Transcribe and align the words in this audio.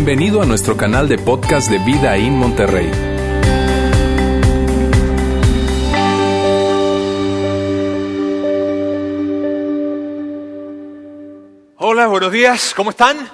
Bienvenido 0.00 0.40
a 0.40 0.46
nuestro 0.46 0.76
canal 0.76 1.08
de 1.08 1.18
podcast 1.18 1.68
de 1.68 1.78
Vida 1.78 2.16
en 2.16 2.32
Monterrey. 2.34 2.88
Hola, 11.78 12.06
buenos 12.06 12.30
días, 12.30 12.74
¿cómo 12.76 12.90
están? 12.90 13.28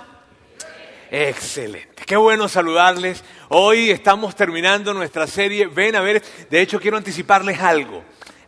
Excelente, 1.11 2.03
qué 2.07 2.17
bueno 2.17 2.49
saludarles. 2.49 3.23
Hoy 3.51 3.91
estamos 3.91 4.35
terminando 4.35 4.95
nuestra 4.95 5.27
serie 5.27 5.67
Ven 5.67 5.97
a 5.97 6.01
ver, 6.01 6.23
de 6.49 6.63
hecho 6.63 6.81
quiero 6.81 6.97
anticiparles 6.97 7.61
algo. 7.61 8.03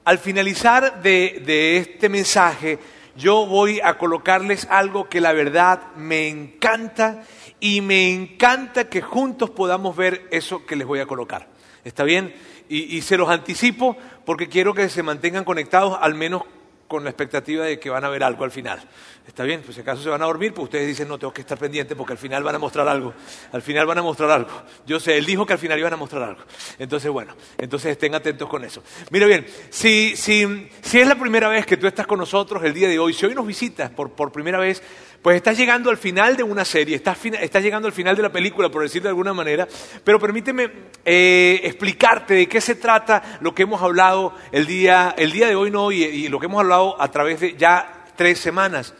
Al 0.07 0.19
finalizar 0.19 1.03
de, 1.03 1.77
este 1.77 2.09
mensaje, 2.09 2.79
yo 3.15 3.45
voy 3.45 3.79
a 3.81 3.99
colocarles 3.99 4.67
algo 4.71 5.07
que 5.07 5.21
la 5.21 5.35
verdad 5.35 5.95
me 5.97 6.29
encanta 6.29 7.23
y 7.67 7.81
me 7.81 8.13
encanta 8.13 8.89
que 8.89 9.03
juntos 9.03 9.51
podamos 9.51 9.97
ver 9.97 10.29
eso 10.31 10.65
que 10.65 10.77
les 10.77 10.87
voy 10.87 11.01
a 11.01 11.07
colocar. 11.07 11.49
¿Está 11.83 12.05
bien? 12.05 12.33
Y, 12.69 13.03
se 13.03 13.17
los 13.17 13.29
anticipo 13.29 13.97
porque 14.25 14.49
quiero 14.49 14.73
que 14.73 14.89
se 14.89 15.03
mantengan 15.03 15.43
conectados 15.43 15.99
al 16.01 16.15
menos 16.15 16.43
con 16.87 17.03
la 17.03 17.11
expectativa 17.11 17.65
de 17.65 17.81
que 17.81 17.91
van 17.91 18.05
a 18.05 18.09
ver 18.09 18.23
algo 18.23 18.45
al 18.45 18.53
final. 18.53 18.81
¿Está 19.27 19.43
bien? 19.43 19.63
Pues 19.65 19.75
si 19.75 19.81
acaso 19.81 20.01
se 20.01 20.09
van 20.09 20.23
a 20.23 20.27
dormir, 20.27 20.55
pues 20.55 20.67
ustedes 20.67 20.87
dicen, 20.87 21.09
no, 21.09 21.19
tengo 21.19 21.33
que 21.33 21.41
estar 21.41 21.59
pendiente 21.59 21.97
porque 21.97 22.13
al 22.13 22.19
final 22.19 22.45
van 22.45 22.55
a 22.55 22.59
mostrar 22.61 22.87
algo. 22.87 23.13
Al 23.51 23.63
final 23.63 23.85
van 23.85 23.99
a 23.99 24.03
mostrar 24.03 24.31
algo. 24.31 24.63
Yo 24.87 25.01
sé, 25.01 25.17
él 25.17 25.27
dijo 25.27 25.45
que 25.45 25.55
al 25.55 25.59
final 25.59 25.77
iban 25.77 25.93
a 25.93 25.97
mostrar 25.97 26.23
algo. 26.23 26.43
Entonces, 26.79 27.11
bueno, 27.11 27.35
entonces 27.59 27.91
estén 27.91 28.15
atentos 28.15 28.49
con 28.49 28.65
eso. 28.65 28.85
Mira 29.11 29.27
bien, 29.27 29.45
si, 29.71 30.15
si, 30.15 30.69
si 30.83 31.01
es 31.01 31.09
la 31.09 31.17
primera 31.17 31.49
vez 31.49 31.67
que 31.67 31.77
tú 31.77 31.89
estás 31.89 32.07
con 32.07 32.21
nosotros 32.21 32.63
el 32.63 32.73
día 32.73 32.89
de 32.89 33.01
hoy, 33.01 33.13
si 33.13 33.27
hoy 33.27 33.35
nos 33.35 33.47
visitas 33.47 33.91
por, 33.91 34.13
por 34.13 34.31
primera 34.31 34.61
vez, 34.61 34.83
pues 35.27 35.39
estás 35.39 35.59
llegando 35.59 35.91
al 35.91 35.97
final 35.97 36.37
de 36.37 36.45
una 36.45 36.65
serie, 36.65 36.95
estás, 36.95 37.19
estás, 37.25 37.61
llegando 37.61 37.89
al 37.89 37.93
final 37.93 38.15
de 38.15 38.23
la 38.23 38.31
película, 38.31 38.69
por 38.69 38.83
decirlo 38.83 39.07
de 39.07 39.09
alguna 39.09 39.35
manera, 39.35 39.67
pero 40.05 40.21
permíteme 40.21 40.71
eh, 41.05 41.63
explicarte 41.65 42.35
de 42.35 42.49
qué 42.49 42.61
se 42.61 42.77
trata 42.77 43.41
lo 43.41 43.53
que 43.53 43.65
hemos 43.65 43.83
hablado 43.83 44.35
el 44.53 44.67
día, 44.67 45.17
el 45.19 45.33
día 45.33 45.49
de 45.49 45.57
hoy 45.57 45.73
no, 45.73 45.91
y, 45.91 46.05
y 46.05 46.29
lo 46.29 46.39
que 46.39 46.47
hemos 46.47 46.61
hablado 46.61 47.03
a 47.03 47.11
través 47.11 47.41
de 47.41 47.57
ya 47.57 48.05
tres 48.15 48.39
semanas. 48.39 48.95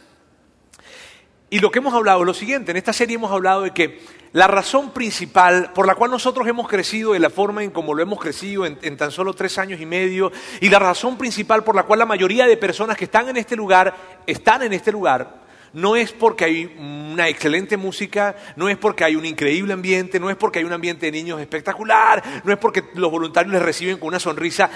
Y 1.49 1.59
lo 1.59 1.71
que 1.71 1.79
hemos 1.79 1.93
hablado 1.93 2.19
es 2.19 2.25
lo 2.25 2.33
siguiente, 2.33 2.71
en 2.71 2.77
esta 2.77 2.91
serie 2.91 3.15
hemos 3.15 3.31
hablado 3.31 3.61
de 3.61 3.71
que 3.71 4.01
la 4.33 4.47
razón 4.47 4.91
principal 4.91 5.71
por 5.71 5.87
la 5.87 5.95
cual 5.95 6.11
nosotros 6.11 6.45
hemos 6.45 6.67
crecido 6.67 7.13
de 7.13 7.19
la 7.19 7.29
forma 7.29 7.63
en 7.63 7.71
como 7.71 7.93
lo 7.93 8.03
hemos 8.03 8.19
crecido 8.19 8.65
en, 8.65 8.77
en, 8.81 8.97
tan 8.97 9.11
solo 9.11 9.33
tres 9.33 9.57
años 9.59 9.79
y 9.79 9.85
medio, 9.85 10.33
y 10.59 10.67
la 10.67 10.79
razón 10.79 11.17
principal 11.17 11.63
por 11.63 11.73
la 11.73 11.83
cual 11.83 11.99
la 11.99 12.05
mayoría 12.05 12.45
de 12.47 12.57
personas 12.57 12.97
que 12.97 13.05
están 13.05 13.29
en 13.29 13.37
este 13.37 13.55
lugar 13.55 13.95
están 14.25 14.63
en 14.63 14.73
este 14.73 14.91
lugar, 14.91 15.46
no 15.73 15.95
es 15.95 16.11
porque 16.11 16.45
hay 16.45 16.75
una 16.79 17.27
excelente 17.27 17.77
música, 17.77 18.35
no 18.55 18.69
es 18.69 18.77
porque 18.77 19.03
hay 19.03 19.15
un 19.15 19.25
increíble 19.25 19.73
ambiente, 19.73 20.19
no 20.19 20.29
es 20.29 20.35
porque 20.35 20.59
hay 20.59 20.65
un 20.65 20.73
ambiente 20.73 21.07
de 21.07 21.11
niños 21.11 21.39
espectacular, 21.39 22.23
no 22.43 22.51
es 22.51 22.57
porque 22.57 22.83
los 22.95 23.11
voluntarios 23.11 23.53
les 23.53 23.61
reciben 23.61 23.97
con 23.97 24.09
una 24.09 24.19
sonrisa 24.19 24.69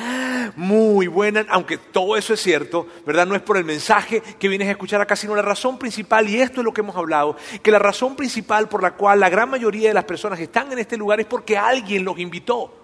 muy 0.55 1.07
buena, 1.07 1.45
aunque 1.49 1.77
todo 1.77 2.17
eso 2.17 2.33
es 2.33 2.41
cierto, 2.41 2.87
¿verdad? 3.05 3.25
No 3.25 3.35
es 3.35 3.41
por 3.41 3.57
el 3.57 3.65
mensaje 3.65 4.21
que 4.39 4.47
vienes 4.47 4.67
a 4.67 4.71
escuchar 4.71 5.01
acá, 5.01 5.15
sino 5.15 5.35
la 5.35 5.41
razón 5.41 5.77
principal, 5.77 6.27
y 6.29 6.41
esto 6.41 6.61
es 6.61 6.65
lo 6.65 6.73
que 6.73 6.81
hemos 6.81 6.95
hablado, 6.95 7.37
que 7.61 7.71
la 7.71 7.79
razón 7.79 8.15
principal 8.15 8.67
por 8.67 8.81
la 8.81 8.91
cual 8.91 9.19
la 9.19 9.29
gran 9.29 9.49
mayoría 9.49 9.89
de 9.89 9.93
las 9.93 10.05
personas 10.05 10.39
están 10.39 10.71
en 10.71 10.79
este 10.79 10.97
lugar 10.97 11.19
es 11.19 11.25
porque 11.25 11.57
alguien 11.57 12.03
los 12.03 12.19
invitó. 12.19 12.80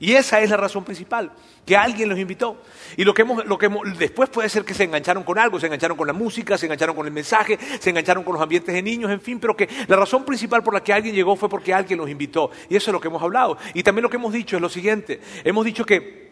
Y 0.00 0.12
esa 0.12 0.40
es 0.40 0.50
la 0.50 0.56
razón 0.56 0.84
principal, 0.84 1.32
que 1.64 1.76
alguien 1.76 2.08
los 2.08 2.18
invitó. 2.18 2.62
Y 2.96 3.04
lo 3.04 3.14
que 3.14 3.22
hemos, 3.22 3.44
lo 3.46 3.58
que 3.58 3.66
hemos, 3.66 3.98
después 3.98 4.28
puede 4.28 4.48
ser 4.48 4.64
que 4.64 4.74
se 4.74 4.84
engancharon 4.84 5.22
con 5.22 5.38
algo, 5.38 5.58
se 5.60 5.66
engancharon 5.66 5.96
con 5.96 6.06
la 6.06 6.12
música, 6.12 6.58
se 6.58 6.66
engancharon 6.66 6.96
con 6.96 7.06
el 7.06 7.12
mensaje, 7.12 7.58
se 7.78 7.90
engancharon 7.90 8.24
con 8.24 8.34
los 8.34 8.42
ambientes 8.42 8.74
de 8.74 8.82
niños, 8.82 9.10
en 9.10 9.20
fin, 9.20 9.38
pero 9.38 9.56
que 9.56 9.68
la 9.86 9.96
razón 9.96 10.24
principal 10.24 10.62
por 10.62 10.74
la 10.74 10.82
que 10.82 10.92
alguien 10.92 11.14
llegó 11.14 11.36
fue 11.36 11.48
porque 11.48 11.72
alguien 11.72 11.98
los 11.98 12.10
invitó. 12.10 12.50
Y 12.68 12.76
eso 12.76 12.90
es 12.90 12.92
lo 12.92 13.00
que 13.00 13.08
hemos 13.08 13.22
hablado. 13.22 13.56
Y 13.72 13.82
también 13.82 14.02
lo 14.02 14.10
que 14.10 14.16
hemos 14.16 14.32
dicho 14.32 14.56
es 14.56 14.62
lo 14.62 14.68
siguiente, 14.68 15.20
hemos 15.44 15.64
dicho 15.64 15.84
que 15.84 16.24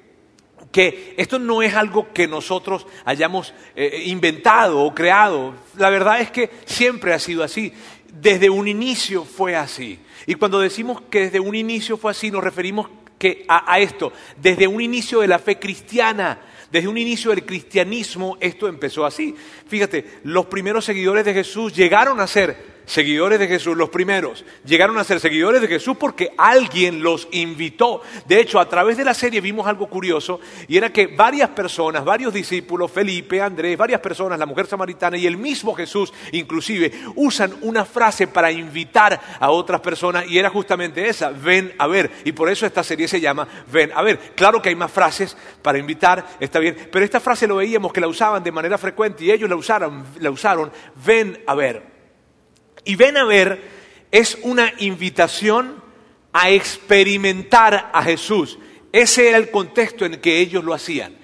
que 0.72 1.14
esto 1.18 1.38
no 1.38 1.62
es 1.62 1.74
algo 1.74 2.12
que 2.12 2.26
nosotros 2.26 2.86
hayamos 3.04 3.52
eh, 3.76 4.04
inventado 4.06 4.80
o 4.80 4.94
creado. 4.94 5.54
La 5.76 5.90
verdad 5.90 6.20
es 6.20 6.30
que 6.30 6.50
siempre 6.64 7.12
ha 7.12 7.18
sido 7.18 7.44
así. 7.44 7.72
Desde 8.20 8.50
un 8.50 8.66
inicio 8.66 9.24
fue 9.24 9.54
así. 9.54 9.98
Y 10.26 10.34
cuando 10.34 10.60
decimos 10.60 11.02
que 11.10 11.20
desde 11.20 11.40
un 11.40 11.54
inicio 11.54 11.96
fue 11.96 12.10
así, 12.10 12.30
nos 12.30 12.42
referimos 12.42 12.88
a, 13.48 13.78
esto. 13.78 14.12
Desde 14.36 14.66
un 14.66 14.80
inicio 14.80 15.20
de 15.20 15.28
la 15.28 15.38
fe 15.38 15.58
cristiana, 15.58 16.40
desde 16.70 16.88
un 16.88 16.98
inicio 16.98 17.30
del 17.30 17.44
cristianismo, 17.44 18.36
esto 18.40 18.68
empezó 18.68 19.04
así. 19.04 19.34
Fíjate, 19.66 20.20
los 20.24 20.46
primeros 20.46 20.84
seguidores 20.84 21.24
de 21.24 21.34
Jesús 21.34 21.74
llegaron 21.74 22.20
a 22.20 22.26
ser 22.26 22.71
seguidores 22.86 23.38
de 23.38 23.48
Jesús, 23.48 23.76
los 23.76 23.90
primeros, 23.90 24.44
llegaron 24.64 24.98
a 24.98 25.04
ser 25.04 25.20
seguidores 25.20 25.60
de 25.60 25.68
Jesús 25.68 25.96
porque 25.98 26.32
alguien 26.36 27.02
los 27.02 27.28
invitó. 27.32 28.02
De 28.26 28.40
hecho, 28.40 28.60
a 28.60 28.68
través 28.68 28.96
de 28.96 29.04
la 29.04 29.14
serie 29.14 29.40
vimos 29.40 29.66
algo 29.66 29.88
curioso 29.88 30.40
y 30.68 30.76
era 30.76 30.92
que 30.92 31.06
varias 31.06 31.50
personas, 31.50 32.04
varios 32.04 32.32
discípulos, 32.32 32.90
Felipe, 32.90 33.40
Andrés, 33.40 33.76
varias 33.76 34.00
personas, 34.00 34.38
la 34.38 34.46
mujer 34.46 34.66
samaritana 34.66 35.16
y 35.16 35.26
el 35.26 35.36
mismo 35.36 35.74
Jesús 35.74 36.12
inclusive, 36.32 36.92
usan 37.16 37.54
una 37.62 37.84
frase 37.84 38.26
para 38.26 38.50
invitar 38.50 39.20
a 39.38 39.50
otras 39.50 39.80
personas 39.80 40.26
y 40.28 40.38
era 40.38 40.50
justamente 40.50 41.08
esa, 41.08 41.30
ven 41.30 41.74
a 41.78 41.86
ver. 41.86 42.10
Y 42.24 42.32
por 42.32 42.48
eso 42.48 42.66
esta 42.66 42.82
serie 42.82 43.08
se 43.08 43.20
llama 43.20 43.46
Ven 43.70 43.92
a 43.94 44.02
ver. 44.02 44.18
Claro 44.34 44.60
que 44.60 44.68
hay 44.68 44.76
más 44.76 44.90
frases 44.90 45.36
para 45.62 45.78
invitar, 45.78 46.26
está 46.40 46.58
bien, 46.58 46.88
pero 46.90 47.04
esta 47.04 47.20
frase 47.20 47.46
lo 47.46 47.56
veíamos 47.56 47.92
que 47.92 48.00
la 48.00 48.08
usaban 48.08 48.42
de 48.42 48.52
manera 48.52 48.78
frecuente 48.78 49.24
y 49.24 49.30
ellos 49.30 49.48
la 49.48 49.56
usaron, 49.56 50.04
la 50.20 50.30
usaron, 50.30 50.70
ven 51.04 51.42
a 51.46 51.54
ver. 51.54 51.91
Y 52.84 52.96
ven 52.96 53.16
a 53.16 53.24
ver 53.24 53.70
es 54.10 54.38
una 54.42 54.72
invitación 54.78 55.82
a 56.32 56.50
experimentar 56.50 57.90
a 57.92 58.02
Jesús. 58.02 58.58
Ese 58.92 59.28
era 59.28 59.38
el 59.38 59.50
contexto 59.50 60.04
en 60.04 60.14
el 60.14 60.20
que 60.20 60.38
ellos 60.38 60.62
lo 60.62 60.74
hacían. 60.74 61.16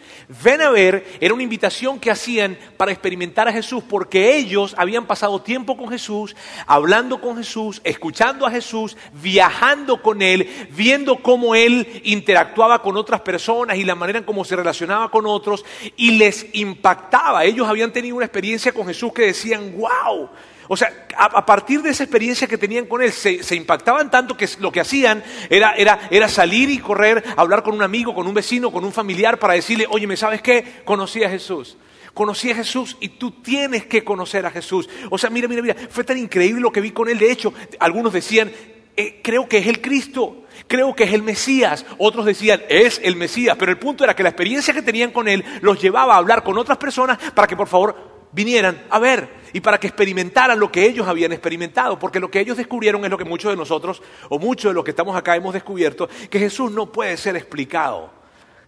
Ven 0.45 0.61
a 0.61 0.69
ver 0.69 1.07
era 1.21 1.33
una 1.33 1.43
invitación 1.43 1.99
que 1.99 2.11
hacían 2.11 2.59
para 2.77 2.93
experimentar 2.93 3.49
a 3.49 3.53
Jesús 3.53 3.83
porque 3.89 4.37
ellos 4.37 4.75
habían 4.77 5.07
pasado 5.07 5.41
tiempo 5.41 5.75
con 5.77 5.89
Jesús, 5.89 6.37
hablando 6.67 7.21
con 7.21 7.39
Jesús, 7.39 7.81
escuchando 7.83 8.47
a 8.47 8.51
Jesús, 8.51 8.97
viajando 9.23 10.03
con 10.03 10.21
Él, 10.21 10.49
viendo 10.71 11.17
cómo 11.23 11.55
Él 11.55 12.03
interactuaba 12.05 12.83
con 12.83 12.99
otras 12.99 13.23
personas 13.23 13.79
y 13.79 13.85
la 13.85 13.95
manera 13.95 14.19
en 14.19 14.25
cómo 14.25 14.45
se 14.45 14.57
relacionaba 14.57 15.11
con 15.11 15.25
otros 15.27 15.65
y 15.97 16.13
les 16.13 16.47
impactaba. 16.53 17.45
Ellos 17.45 17.67
habían 17.67 17.93
tenido 17.93 18.17
una 18.17 18.27
experiencia 18.27 18.73
con 18.73 18.87
Jesús 18.87 19.13
que 19.15 19.23
decían, 19.23 19.77
wow. 19.79 20.29
O 20.69 20.77
sea, 20.77 21.07
a, 21.17 21.47
partir 21.47 21.81
de 21.81 21.91
esa 21.91 22.05
experiencia 22.05 22.47
que 22.47 22.59
tenían 22.59 22.85
con 22.85 23.03
él, 23.03 23.11
se, 23.11 23.43
se 23.43 23.57
impactaban 23.57 24.11
tanto 24.11 24.37
que 24.37 24.47
lo 24.61 24.71
que 24.71 24.81
hacían 24.81 25.25
era, 25.49 25.73
era, 25.73 25.99
era, 26.11 26.29
salir 26.29 26.69
y 26.69 26.79
correr, 26.79 27.25
hablar 27.37 27.63
con 27.63 27.75
un 27.75 27.83
amigo, 27.83 28.15
con 28.15 28.27
un 28.27 28.35
vecino, 28.35 28.71
con 28.71 28.85
un 28.85 28.93
familiar 28.93 29.39
para 29.39 29.55
decirle, 29.55 29.87
oye, 29.89 30.07
¿me 30.07 30.17
sabes 30.17 30.43
qué? 30.43 30.83
Conocí 30.85 31.25
a 31.25 31.31
Jesús. 31.31 31.79
Conocí 32.13 32.51
a 32.51 32.57
Jesús 32.57 32.97
y 33.01 33.09
tú 33.11 33.31
tienes 33.31 33.87
que 33.87 34.05
conocer 34.05 34.45
a 34.45 34.51
Jesús. 34.51 34.89
O 35.09 35.17
sea, 35.17 35.31
mira, 35.31 35.49
mira, 35.49 35.63
mira, 35.63 35.77
fue 35.89 36.05
tan 36.05 36.19
increíble 36.19 36.61
lo 36.61 36.73
que 36.73 36.81
vi 36.81 36.91
con 36.91 37.09
él. 37.09 37.19
De 37.19 37.31
hecho, 37.33 37.55
algunos 37.79 38.13
decían, 38.13 38.53
eh, 38.97 39.21
creo 39.23 39.49
que 39.49 39.59
es 39.59 39.67
el 39.69 39.81
Cristo, 39.81 40.45
creo 40.67 40.95
que 40.95 41.05
es 41.05 41.13
el 41.13 41.23
Mesías. 41.23 41.87
Otros 41.97 42.27
decían, 42.27 42.63
es 42.69 43.01
el 43.05 43.17
Mesías. 43.17 43.57
Pero 43.59 43.71
el 43.71 43.79
punto 43.79 44.05
era 44.05 44.15
que 44.15 44.25
la 44.25 44.31
experiencia 44.31 44.75
que 44.75 44.83
tenían 44.83 45.13
con 45.13 45.29
él 45.29 45.45
los 45.61 45.81
llevaba 45.81 46.15
a 46.15 46.19
hablar 46.19 46.43
con 46.43 46.59
otras 46.59 46.77
personas 46.77 47.19
para 47.33 47.47
que 47.47 47.57
por 47.57 47.69
favor 47.69 48.18
vinieran 48.33 48.83
a 48.91 48.99
ver 48.99 49.29
y 49.53 49.61
para 49.61 49.79
que 49.79 49.87
experimentaran 49.87 50.59
lo 50.59 50.71
que 50.71 50.85
ellos 50.85 51.09
habían 51.09 51.33
experimentado, 51.33 51.99
porque 51.99 52.21
lo 52.21 52.31
que 52.31 52.41
ellos 52.41 52.57
descubrieron 52.57 53.05
es 53.05 53.11
lo 53.11 53.19
que 53.19 53.25
muchos 53.25 53.51
de 53.51 53.57
nosotros, 53.57 54.03
o 54.29 54.39
muchos 54.39 54.71
de 54.71 54.75
los 54.75 54.85
que 54.85 54.91
estamos 54.91 55.17
acá 55.17 55.37
hemos 55.37 55.55
descubierto, 55.55 56.09
que 56.31 56.39
Jesús 56.39 56.71
no 56.71 56.93
puede 56.93 57.17
ser 57.17 57.37
explicado. 57.37 58.13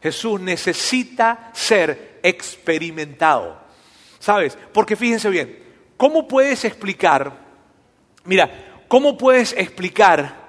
Jesús 0.02 0.40
necesita 0.40 1.50
ser 1.52 2.20
experimentado. 2.22 3.60
¿Sabes? 4.18 4.56
Porque 4.72 4.96
fíjense 4.96 5.30
bien, 5.30 5.58
¿cómo 5.96 6.26
puedes 6.26 6.64
explicar, 6.64 7.32
mira, 8.24 8.82
cómo 8.88 9.16
puedes 9.16 9.52
explicar 9.52 10.40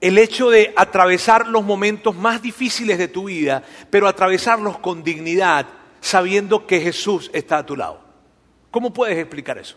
el 0.00 0.18
hecho 0.18 0.50
de 0.50 0.74
atravesar 0.76 1.48
los 1.48 1.64
momentos 1.64 2.14
más 2.14 2.42
difíciles 2.42 2.98
de 2.98 3.08
tu 3.08 3.24
vida, 3.24 3.62
pero 3.88 4.06
atravesarlos 4.06 4.78
con 4.78 5.02
dignidad, 5.02 5.66
sabiendo 6.04 6.66
que 6.66 6.80
Jesús 6.80 7.30
está 7.32 7.56
a 7.56 7.66
tu 7.66 7.76
lado? 7.76 7.98
¿Cómo 8.70 8.92
puedes 8.92 9.16
explicar 9.16 9.56
eso? 9.56 9.76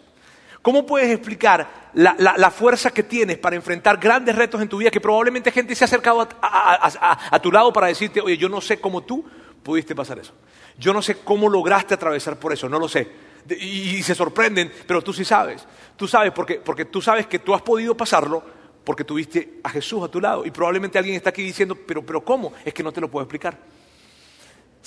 ¿Cómo 0.62 0.86
puedes 0.86 1.10
explicar 1.10 1.90
la, 1.94 2.16
la, 2.20 2.52
fuerza 2.52 2.92
que 2.92 3.04
tienes 3.04 3.38
para 3.38 3.56
enfrentar 3.56 3.98
grandes 3.98 4.36
retos 4.36 4.62
en 4.62 4.68
tu 4.68 4.78
vida 4.78 4.92
que 4.92 5.00
probablemente 5.00 5.52
gente 5.52 5.74
se 5.74 5.86
ha 5.86 5.88
acercado 5.88 6.28
a, 6.42 7.40
tu 7.42 7.50
lado 7.50 7.72
para 7.72 7.88
decirte, 7.88 8.20
oye, 8.20 8.38
yo 8.38 8.50
no 8.50 8.60
sé 8.60 8.82
cómo 8.82 9.04
tú 9.04 9.24
pudiste 9.64 9.96
pasar 9.96 10.20
eso. 10.20 10.34
Yo 10.78 10.92
no 10.92 11.02
sé 11.02 11.20
cómo 11.20 11.48
lograste 11.48 11.94
atravesar 11.94 12.38
por 12.38 12.52
eso, 12.52 12.68
no 12.68 12.78
lo 12.78 12.90
sé. 12.90 13.08
Y, 13.50 13.96
y 13.96 14.04
se 14.04 14.14
sorprenden, 14.14 14.70
pero 14.86 15.02
tú 15.02 15.14
sí 15.14 15.24
sabes. 15.24 15.66
Tú 15.96 16.10
sabes 16.10 16.34
porque, 16.34 16.56
porque 16.56 16.84
tú 16.84 17.02
sabes 17.02 17.28
que 17.28 17.40
tú 17.40 17.56
has 17.56 17.62
podido 17.62 17.96
pasarlo 17.96 18.44
porque 18.84 19.06
tuviste 19.06 19.62
a 19.64 19.70
Jesús 19.70 20.04
a 20.04 20.10
tu 20.10 20.20
lado. 20.20 20.46
Y 20.46 20.52
probablemente 20.52 20.98
alguien 20.98 21.16
está 21.16 21.30
aquí 21.30 21.44
diciendo, 21.44 21.78
pero, 21.88 22.06
pero 22.06 22.26
¿cómo? 22.26 22.52
Es 22.66 22.74
que 22.74 22.84
no 22.84 22.92
te 22.92 23.00
lo 23.00 23.10
puedo 23.10 23.24
explicar. 23.24 23.58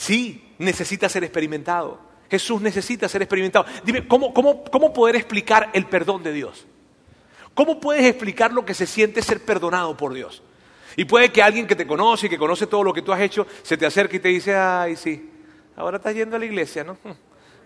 Sí, 0.01 0.43
necesita 0.57 1.11
ser 1.11 1.25
experimentado. 1.25 2.01
Jesús 2.31 2.63
necesita 2.63 3.07
ser 3.07 3.21
experimentado. 3.21 3.67
Dime, 3.85 4.09
¿cómo, 4.09 4.33
cómo, 4.33 4.65
cómo 4.65 4.95
poder 4.95 5.15
explicar 5.15 5.69
el 5.75 5.85
perdón 5.85 6.23
de 6.23 6.33
Dios? 6.33 6.67
¿Cómo 7.53 7.79
puedes 7.79 8.07
explicar 8.07 8.51
lo 8.51 8.65
que 8.65 8.73
se 8.73 8.87
siente 8.87 9.21
ser 9.21 9.45
perdonado 9.45 9.95
por 9.99 10.15
Dios? 10.15 10.43
Y 10.97 11.05
puede 11.05 11.31
que 11.31 11.43
alguien 11.43 11.67
que 11.67 11.77
te 11.77 11.87
conoce 11.87 12.29
y 12.29 12.29
que 12.31 12.39
conoce 12.39 12.67
todo 12.67 12.83
lo 12.83 12.95
que 12.95 13.03
tú 13.03 13.13
has 13.13 13.21
hecho 13.21 13.47
se 13.63 13.77
te 13.77 13.85
acerque 13.85 14.17
y 14.17 14.21
te 14.21 14.29
dice, 14.29 14.57
ay, 14.57 14.97
sí, 14.97 15.29
ahora 15.77 15.99
estás 15.99 16.15
yendo 16.15 16.35
a 16.35 16.39
la 16.39 16.47
iglesia, 16.47 16.83
¿no? 16.83 16.97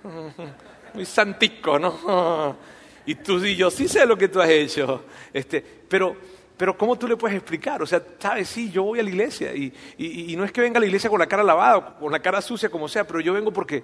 Muy 0.94 1.06
santico, 1.06 1.78
¿no? 1.78 2.56
Y 3.06 3.14
tú 3.16 3.44
y 3.44 3.54
yo 3.54 3.70
sí 3.70 3.86
sé 3.86 4.06
lo 4.06 4.18
que 4.18 4.26
tú 4.26 4.40
has 4.40 4.48
hecho. 4.48 5.04
Este, 5.32 5.60
pero, 5.60 6.16
pero 6.56 6.76
¿cómo 6.78 6.96
tú 6.96 7.08
le 7.08 7.16
puedes 7.16 7.36
explicar? 7.36 7.82
O 7.82 7.86
sea, 7.86 8.02
sabes, 8.18 8.48
sí, 8.48 8.70
yo 8.70 8.84
voy 8.84 9.00
a 9.00 9.02
la 9.02 9.08
iglesia 9.08 9.52
y, 9.54 9.72
y, 9.98 10.36
no 10.36 10.44
es 10.44 10.52
que 10.52 10.60
venga 10.60 10.78
a 10.78 10.80
la 10.80 10.86
iglesia 10.86 11.10
con 11.10 11.18
la 11.18 11.26
cara 11.26 11.42
lavada, 11.42 11.96
con 11.96 12.12
la 12.12 12.20
cara 12.20 12.40
sucia, 12.40 12.68
como 12.68 12.88
sea, 12.88 13.04
pero 13.04 13.20
yo 13.20 13.32
vengo 13.32 13.52
porque, 13.52 13.82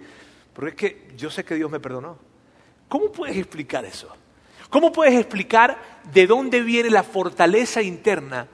porque 0.52 0.70
es 0.70 0.76
que 0.76 1.16
yo 1.16 1.30
sé 1.30 1.44
que 1.44 1.56
Dios 1.56 1.70
me 1.70 1.80
perdonó. 1.80 2.16
¿Cómo 2.88 3.10
puedes 3.10 3.36
explicar 3.36 3.84
eso? 3.84 4.08
¿Cómo 4.68 4.92
puedes 4.92 5.14
explicar 5.14 5.78
de 6.12 6.28
dónde 6.28 6.60
viene 6.60 6.90
la 6.90 7.02
fortaleza 7.02 7.82
interna 7.82 8.46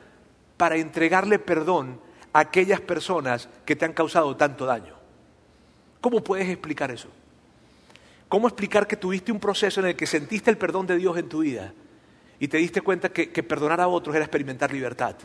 para 0.56 0.76
entregarle 0.76 1.38
perdón 1.38 2.00
a 2.32 2.40
aquellas 2.40 2.80
personas 2.80 3.50
que 3.66 3.76
te 3.76 3.84
han 3.84 3.92
causado 3.92 4.34
tanto 4.34 4.64
daño? 4.64 4.94
¿Cómo 6.00 6.24
puedes 6.24 6.48
explicar 6.48 6.90
eso? 6.90 7.08
¿Cómo 8.28 8.48
explicar 8.48 8.86
que 8.86 8.96
tuviste 8.96 9.30
un 9.30 9.40
proceso 9.40 9.80
en 9.80 9.88
el 9.88 9.96
que 9.96 10.06
sentiste 10.06 10.50
el 10.50 10.56
perdón 10.56 10.86
de 10.86 10.96
Dios 10.96 11.18
en 11.18 11.28
tu 11.28 11.40
vida 11.40 11.74
y 12.38 12.48
te 12.48 12.58
diste 12.58 12.80
cuenta 12.80 13.10
que, 13.10 13.42
perdonar 13.42 13.80
a 13.80 13.88
otros 13.88 14.14
era 14.14 14.24
experimentar 14.24 14.72
libertad? 14.72 15.16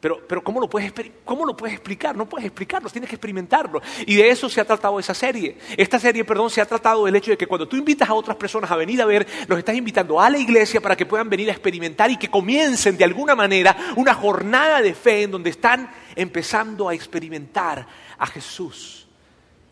Pero, 0.00 0.20
pero 0.28 0.44
¿cómo, 0.44 0.60
lo 0.60 0.70
puedes, 0.70 0.92
¿cómo 1.24 1.44
lo 1.44 1.56
puedes 1.56 1.74
explicar? 1.74 2.16
No 2.16 2.28
puedes 2.28 2.46
explicarlo, 2.46 2.88
tienes 2.88 3.10
que 3.10 3.16
experimentarlo. 3.16 3.82
Y 4.06 4.14
de 4.14 4.30
eso 4.30 4.48
se 4.48 4.60
ha 4.60 4.64
tratado 4.64 5.00
esa 5.00 5.12
serie. 5.12 5.58
Esta 5.76 5.98
serie, 5.98 6.24
perdón, 6.24 6.50
se 6.50 6.60
ha 6.60 6.66
tratado 6.66 7.04
del 7.04 7.16
hecho 7.16 7.32
de 7.32 7.36
que 7.36 7.48
cuando 7.48 7.66
tú 7.66 7.76
invitas 7.76 8.08
a 8.08 8.14
otras 8.14 8.36
personas 8.36 8.70
a 8.70 8.76
venir 8.76 9.02
a 9.02 9.06
ver, 9.06 9.26
los 9.48 9.58
estás 9.58 9.74
invitando 9.74 10.20
a 10.20 10.30
la 10.30 10.38
iglesia 10.38 10.80
para 10.80 10.96
que 10.96 11.04
puedan 11.04 11.28
venir 11.28 11.48
a 11.48 11.52
experimentar 11.52 12.10
y 12.12 12.16
que 12.16 12.30
comiencen 12.30 12.96
de 12.96 13.04
alguna 13.04 13.34
manera 13.34 13.76
una 13.96 14.14
jornada 14.14 14.80
de 14.80 14.94
fe 14.94 15.24
en 15.24 15.32
donde 15.32 15.50
están 15.50 15.90
empezando 16.14 16.88
a 16.88 16.94
experimentar 16.94 17.88
a 18.16 18.26
Jesús. 18.26 19.08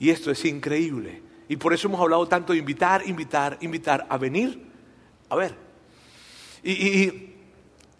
Y 0.00 0.10
esto 0.10 0.32
es 0.32 0.44
increíble. 0.44 1.22
Y 1.48 1.56
por 1.56 1.72
eso 1.72 1.86
hemos 1.86 2.00
hablado 2.00 2.26
tanto 2.26 2.52
de 2.52 2.58
invitar, 2.58 3.06
invitar, 3.06 3.58
invitar 3.60 4.06
a 4.08 4.18
venir 4.18 4.66
a 5.28 5.36
ver. 5.36 5.65
Y, 6.66 7.30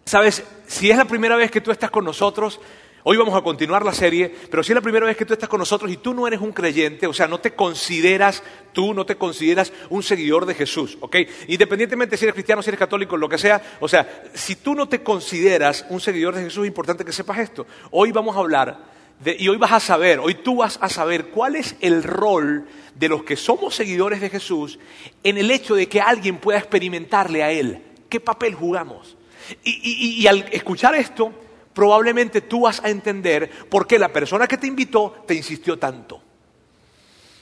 sabes, 0.03 0.43
si 0.67 0.91
es 0.91 0.97
la 0.97 1.05
primera 1.05 1.37
vez 1.37 1.49
que 1.49 1.61
tú 1.61 1.71
estás 1.71 1.89
con 1.89 2.03
nosotros, 2.03 2.59
hoy 3.03 3.15
vamos 3.15 3.33
a 3.33 3.41
continuar 3.41 3.85
la 3.85 3.93
serie, 3.93 4.35
pero 4.51 4.61
si 4.61 4.73
es 4.73 4.75
la 4.75 4.81
primera 4.81 5.05
vez 5.05 5.15
que 5.15 5.23
tú 5.23 5.31
estás 5.31 5.47
con 5.47 5.59
nosotros 5.59 5.89
y 5.89 5.95
tú 5.95 6.13
no 6.13 6.27
eres 6.27 6.41
un 6.41 6.51
creyente, 6.51 7.07
o 7.07 7.13
sea, 7.13 7.29
no 7.29 7.39
te 7.39 7.51
consideras 7.55 8.43
tú, 8.73 8.93
no 8.93 9.05
te 9.05 9.15
consideras 9.15 9.71
un 9.89 10.03
seguidor 10.03 10.45
de 10.45 10.53
Jesús, 10.53 10.97
¿ok? 10.99 11.15
Independientemente 11.47 12.17
si 12.17 12.25
eres 12.25 12.33
cristiano, 12.33 12.61
si 12.61 12.69
eres 12.69 12.79
católico, 12.79 13.15
lo 13.15 13.29
que 13.29 13.37
sea, 13.37 13.61
o 13.79 13.87
sea, 13.87 14.23
si 14.33 14.57
tú 14.57 14.75
no 14.75 14.89
te 14.89 15.01
consideras 15.01 15.85
un 15.89 16.01
seguidor 16.01 16.35
de 16.35 16.43
Jesús, 16.43 16.65
es 16.65 16.67
importante 16.67 17.05
que 17.05 17.13
sepas 17.13 17.39
esto. 17.39 17.65
Hoy 17.91 18.11
vamos 18.11 18.35
a 18.35 18.39
hablar 18.39 18.79
y 19.25 19.47
hoy 19.47 19.55
vas 19.55 19.71
a 19.71 19.79
saber, 19.79 20.19
hoy 20.19 20.35
tú 20.35 20.57
vas 20.57 20.77
a 20.81 20.89
saber 20.89 21.27
cuál 21.27 21.55
es 21.55 21.77
el 21.79 22.03
rol 22.03 22.67
de 22.95 23.07
los 23.07 23.23
que 23.23 23.37
somos 23.37 23.75
seguidores 23.75 24.19
de 24.19 24.29
Jesús 24.29 24.77
en 25.23 25.37
el 25.37 25.51
hecho 25.51 25.73
de 25.73 25.87
que 25.87 26.01
alguien 26.01 26.37
pueda 26.37 26.59
experimentarle 26.59 27.43
a 27.43 27.51
Él. 27.53 27.86
¿Qué 28.09 28.19
papel 28.19 28.53
jugamos? 28.53 29.17
Y, 29.63 30.21
y 30.21 30.27
al 30.27 30.45
escuchar 30.51 30.95
esto, 30.95 31.33
probablemente 31.73 32.41
tú 32.41 32.61
vas 32.61 32.83
a 32.83 32.89
entender 32.89 33.49
por 33.69 33.85
qué 33.85 33.99
la 33.99 34.11
persona 34.11 34.47
que 34.47 34.57
te 34.57 34.67
invitó 34.67 35.23
te 35.27 35.35
insistió 35.35 35.77
tanto. 35.77 36.21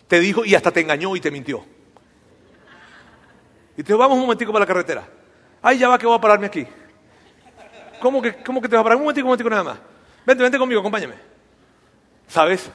Te 0.07 0.19
dijo 0.19 0.45
y 0.45 0.55
hasta 0.55 0.71
te 0.71 0.81
engañó 0.81 1.15
y 1.15 1.21
te 1.21 1.31
mintió. 1.31 1.65
Y 3.77 3.83
te 3.83 3.87
dijo, 3.87 3.97
vamos 3.97 4.15
un 4.15 4.21
momentico 4.21 4.51
para 4.51 4.63
la 4.63 4.67
carretera. 4.67 5.07
Ay, 5.61 5.77
ya 5.77 5.89
va 5.89 5.97
que 5.97 6.05
voy 6.05 6.17
a 6.17 6.21
pararme 6.21 6.47
aquí. 6.47 6.65
¿Cómo 7.99 8.21
que, 8.21 8.35
cómo 8.43 8.61
que 8.61 8.69
te 8.69 8.75
vas 8.75 8.81
a 8.81 8.83
parar? 8.83 8.97
Un 8.97 9.03
momentico, 9.03 9.25
un 9.25 9.29
momentico 9.29 9.49
nada 9.49 9.63
más. 9.63 9.79
Vente, 10.25 10.43
vente 10.43 10.57
conmigo, 10.57 10.79
acompáñame. 10.79 11.15
¿Sabes? 12.27 12.69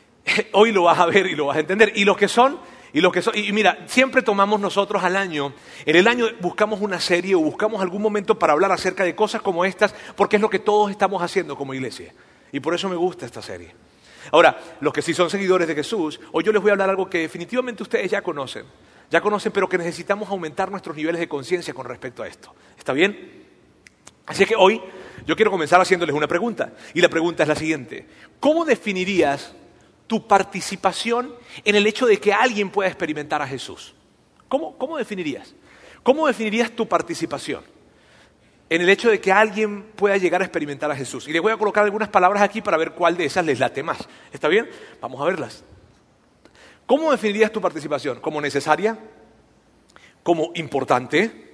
Hoy 0.52 0.72
lo 0.72 0.84
vas 0.84 0.98
a 0.98 1.06
ver 1.06 1.26
y 1.26 1.34
lo 1.34 1.46
vas 1.46 1.56
a 1.56 1.60
entender. 1.60 1.92
Y 1.96 2.04
los 2.04 2.16
que 2.16 2.28
son, 2.28 2.58
y 2.92 3.00
los 3.00 3.12
que 3.12 3.22
son, 3.22 3.36
y 3.36 3.52
mira, 3.52 3.84
siempre 3.86 4.22
tomamos 4.22 4.60
nosotros 4.60 5.02
al 5.04 5.16
año, 5.16 5.52
en 5.84 5.96
el 5.96 6.08
año 6.08 6.26
buscamos 6.40 6.80
una 6.80 7.00
serie 7.00 7.34
o 7.34 7.40
buscamos 7.40 7.80
algún 7.82 8.02
momento 8.02 8.38
para 8.38 8.52
hablar 8.52 8.72
acerca 8.72 9.04
de 9.04 9.14
cosas 9.14 9.42
como 9.42 9.64
estas, 9.64 9.94
porque 10.16 10.36
es 10.36 10.42
lo 10.42 10.50
que 10.50 10.58
todos 10.58 10.90
estamos 10.90 11.22
haciendo 11.22 11.56
como 11.56 11.74
iglesia. 11.74 12.12
Y 12.52 12.60
por 12.60 12.74
eso 12.74 12.88
me 12.88 12.96
gusta 12.96 13.26
esta 13.26 13.42
serie. 13.42 13.74
Ahora, 14.32 14.58
los 14.80 14.92
que 14.92 15.02
sí 15.02 15.14
son 15.14 15.30
seguidores 15.30 15.68
de 15.68 15.74
Jesús, 15.74 16.20
hoy 16.32 16.44
yo 16.44 16.52
les 16.52 16.60
voy 16.60 16.70
a 16.70 16.72
hablar 16.72 16.90
algo 16.90 17.08
que 17.08 17.18
definitivamente 17.18 17.82
ustedes 17.82 18.10
ya 18.10 18.22
conocen, 18.22 18.64
ya 19.10 19.20
conocen, 19.20 19.52
pero 19.52 19.68
que 19.68 19.78
necesitamos 19.78 20.28
aumentar 20.28 20.70
nuestros 20.70 20.96
niveles 20.96 21.20
de 21.20 21.28
conciencia 21.28 21.74
con 21.74 21.86
respecto 21.86 22.22
a 22.22 22.28
esto. 22.28 22.54
¿Está 22.76 22.92
bien? 22.92 23.46
Así 24.26 24.44
que 24.44 24.54
hoy 24.56 24.80
yo 25.26 25.34
quiero 25.36 25.50
comenzar 25.50 25.80
haciéndoles 25.80 26.14
una 26.14 26.28
pregunta. 26.28 26.72
Y 26.94 27.00
la 27.00 27.08
pregunta 27.08 27.42
es 27.42 27.48
la 27.48 27.54
siguiente. 27.54 28.06
¿Cómo 28.40 28.64
definirías 28.64 29.54
tu 30.08 30.26
participación 30.26 31.32
en 31.64 31.76
el 31.76 31.86
hecho 31.86 32.06
de 32.06 32.18
que 32.18 32.32
alguien 32.32 32.70
pueda 32.70 32.88
experimentar 32.88 33.40
a 33.40 33.46
Jesús? 33.46 33.94
¿Cómo, 34.48 34.98
definirías? 34.98 35.54
¿Cómo 36.02 36.26
definirías 36.26 36.72
tu 36.72 36.88
participación 36.88 37.62
en 38.68 38.82
el 38.82 38.88
hecho 38.88 39.08
de 39.08 39.20
que 39.20 39.30
alguien 39.30 39.84
pueda 39.94 40.16
llegar 40.16 40.42
a 40.42 40.44
experimentar 40.44 40.90
a 40.90 40.96
Jesús? 40.96 41.28
Y 41.28 41.32
les 41.32 41.40
voy 41.40 41.52
a 41.52 41.56
colocar 41.56 41.84
algunas 41.84 42.08
palabras 42.08 42.42
aquí 42.42 42.60
para 42.60 42.76
ver 42.76 42.92
cuál 42.92 43.16
de 43.16 43.26
esas 43.26 43.44
les 43.44 43.60
late 43.60 43.84
más. 43.84 43.98
¿Está 44.32 44.48
bien? 44.48 44.68
Vamos 45.00 45.20
a 45.20 45.24
verlas. 45.24 45.62
¿Cómo 46.86 47.12
definirías 47.12 47.52
tu 47.52 47.60
participación? 47.60 48.20
¿Como 48.20 48.40
necesaria? 48.40 48.98
¿Como 50.24 50.50
importante? 50.54 51.46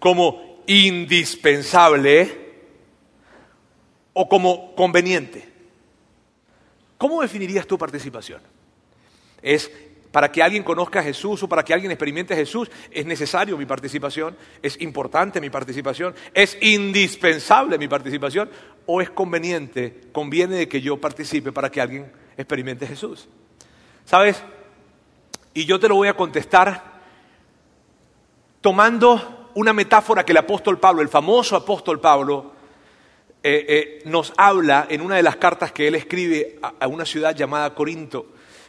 ¿Como 0.00 0.62
indispensable 0.66 2.40
o 4.12 4.28
como 4.28 4.74
conveniente. 4.74 5.49
¿Cómo 7.00 7.22
definirías 7.22 7.66
tu 7.66 7.78
participación? 7.78 8.42
¿Es 9.40 9.70
para 10.12 10.30
que 10.30 10.42
alguien 10.42 10.62
conozca 10.62 11.00
a 11.00 11.02
Jesús 11.02 11.42
o 11.42 11.48
para 11.48 11.64
que 11.64 11.72
alguien 11.72 11.90
experimente 11.90 12.34
a 12.34 12.36
Jesús? 12.36 12.70
¿Es 12.90 13.06
necesario 13.06 13.56
mi 13.56 13.64
participación? 13.64 14.36
¿Es 14.60 14.78
importante 14.82 15.40
mi 15.40 15.48
participación? 15.48 16.14
¿Es 16.34 16.58
indispensable 16.60 17.78
mi 17.78 17.88
participación? 17.88 18.50
¿O 18.84 19.00
es 19.00 19.08
conveniente, 19.08 20.08
conviene 20.12 20.56
de 20.56 20.68
que 20.68 20.82
yo 20.82 21.00
participe 21.00 21.52
para 21.52 21.70
que 21.70 21.80
alguien 21.80 22.12
experimente 22.36 22.84
a 22.84 22.88
Jesús? 22.88 23.30
¿Sabes? 24.04 24.42
Y 25.54 25.64
yo 25.64 25.80
te 25.80 25.88
lo 25.88 25.94
voy 25.94 26.08
a 26.08 26.16
contestar 26.18 27.00
tomando 28.60 29.48
una 29.54 29.72
metáfora 29.72 30.26
que 30.26 30.32
el 30.32 30.38
apóstol 30.38 30.78
Pablo, 30.78 31.00
el 31.00 31.08
famoso 31.08 31.56
apóstol 31.56 31.98
Pablo, 31.98 32.59
eh, 33.42 33.64
eh, 33.68 34.02
nos 34.04 34.34
habla 34.36 34.86
en 34.90 35.00
una 35.00 35.16
de 35.16 35.22
las 35.22 35.36
cartas 35.36 35.72
que 35.72 35.88
él 35.88 35.94
escribe 35.94 36.58
a, 36.60 36.86
una 36.86 37.06
ciudad 37.06 37.34
llamada 37.34 37.74
Corinto. 37.74 38.26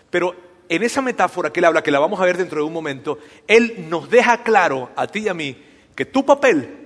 Pero 0.09 0.35
en 0.69 0.83
esa 0.83 1.01
metáfora 1.01 1.51
que 1.51 1.59
él 1.59 1.65
habla, 1.65 1.83
que 1.83 1.91
la 1.91 1.99
vamos 1.99 2.21
a 2.21 2.25
ver 2.25 2.37
dentro 2.37 2.61
de 2.61 2.67
un 2.67 2.71
momento, 2.71 3.19
él 3.47 3.85
nos 3.89 4.09
deja 4.09 4.43
claro 4.43 4.91
a 4.95 5.07
ti 5.07 5.19
y 5.19 5.27
a 5.27 5.33
mí 5.33 5.61
que 5.93 6.05
tu 6.05 6.25
papel 6.25 6.81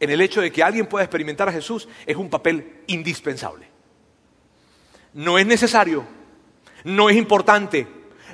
en 0.00 0.10
el 0.10 0.20
hecho 0.20 0.40
de 0.40 0.50
que 0.50 0.62
alguien 0.62 0.86
pueda 0.86 1.04
experimentar 1.04 1.48
a 1.48 1.52
Jesús 1.52 1.88
es 2.04 2.16
un 2.16 2.28
papel 2.28 2.82
indispensable. 2.88 3.68
No 5.14 5.38
es 5.38 5.46
necesario, 5.46 6.04
no 6.84 7.08
es 7.08 7.16
importante, 7.16 7.86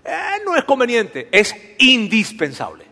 eh, 0.05 0.43
no 0.45 0.57
es 0.57 0.65
conveniente, 0.65 1.29
es 1.31 1.55
indispensable. 1.79 2.87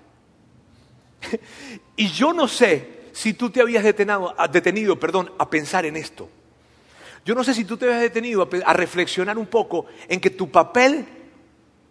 y 1.96 2.08
yo 2.08 2.34
no 2.34 2.46
sé 2.46 2.91
si 3.12 3.34
tú 3.34 3.50
te 3.50 3.60
habías 3.60 3.84
detenido, 3.84 4.98
perdón, 4.98 5.32
a 5.38 5.48
pensar 5.48 5.86
en 5.86 5.96
esto. 5.96 6.28
Yo 7.24 7.34
no 7.34 7.44
sé 7.44 7.54
si 7.54 7.64
tú 7.64 7.76
te 7.76 7.86
habías 7.86 8.00
detenido 8.00 8.42
a, 8.42 8.70
a 8.70 8.72
reflexionar 8.72 9.38
un 9.38 9.46
poco 9.46 9.86
en 10.08 10.20
que 10.20 10.30
tu 10.30 10.50
papel 10.50 11.06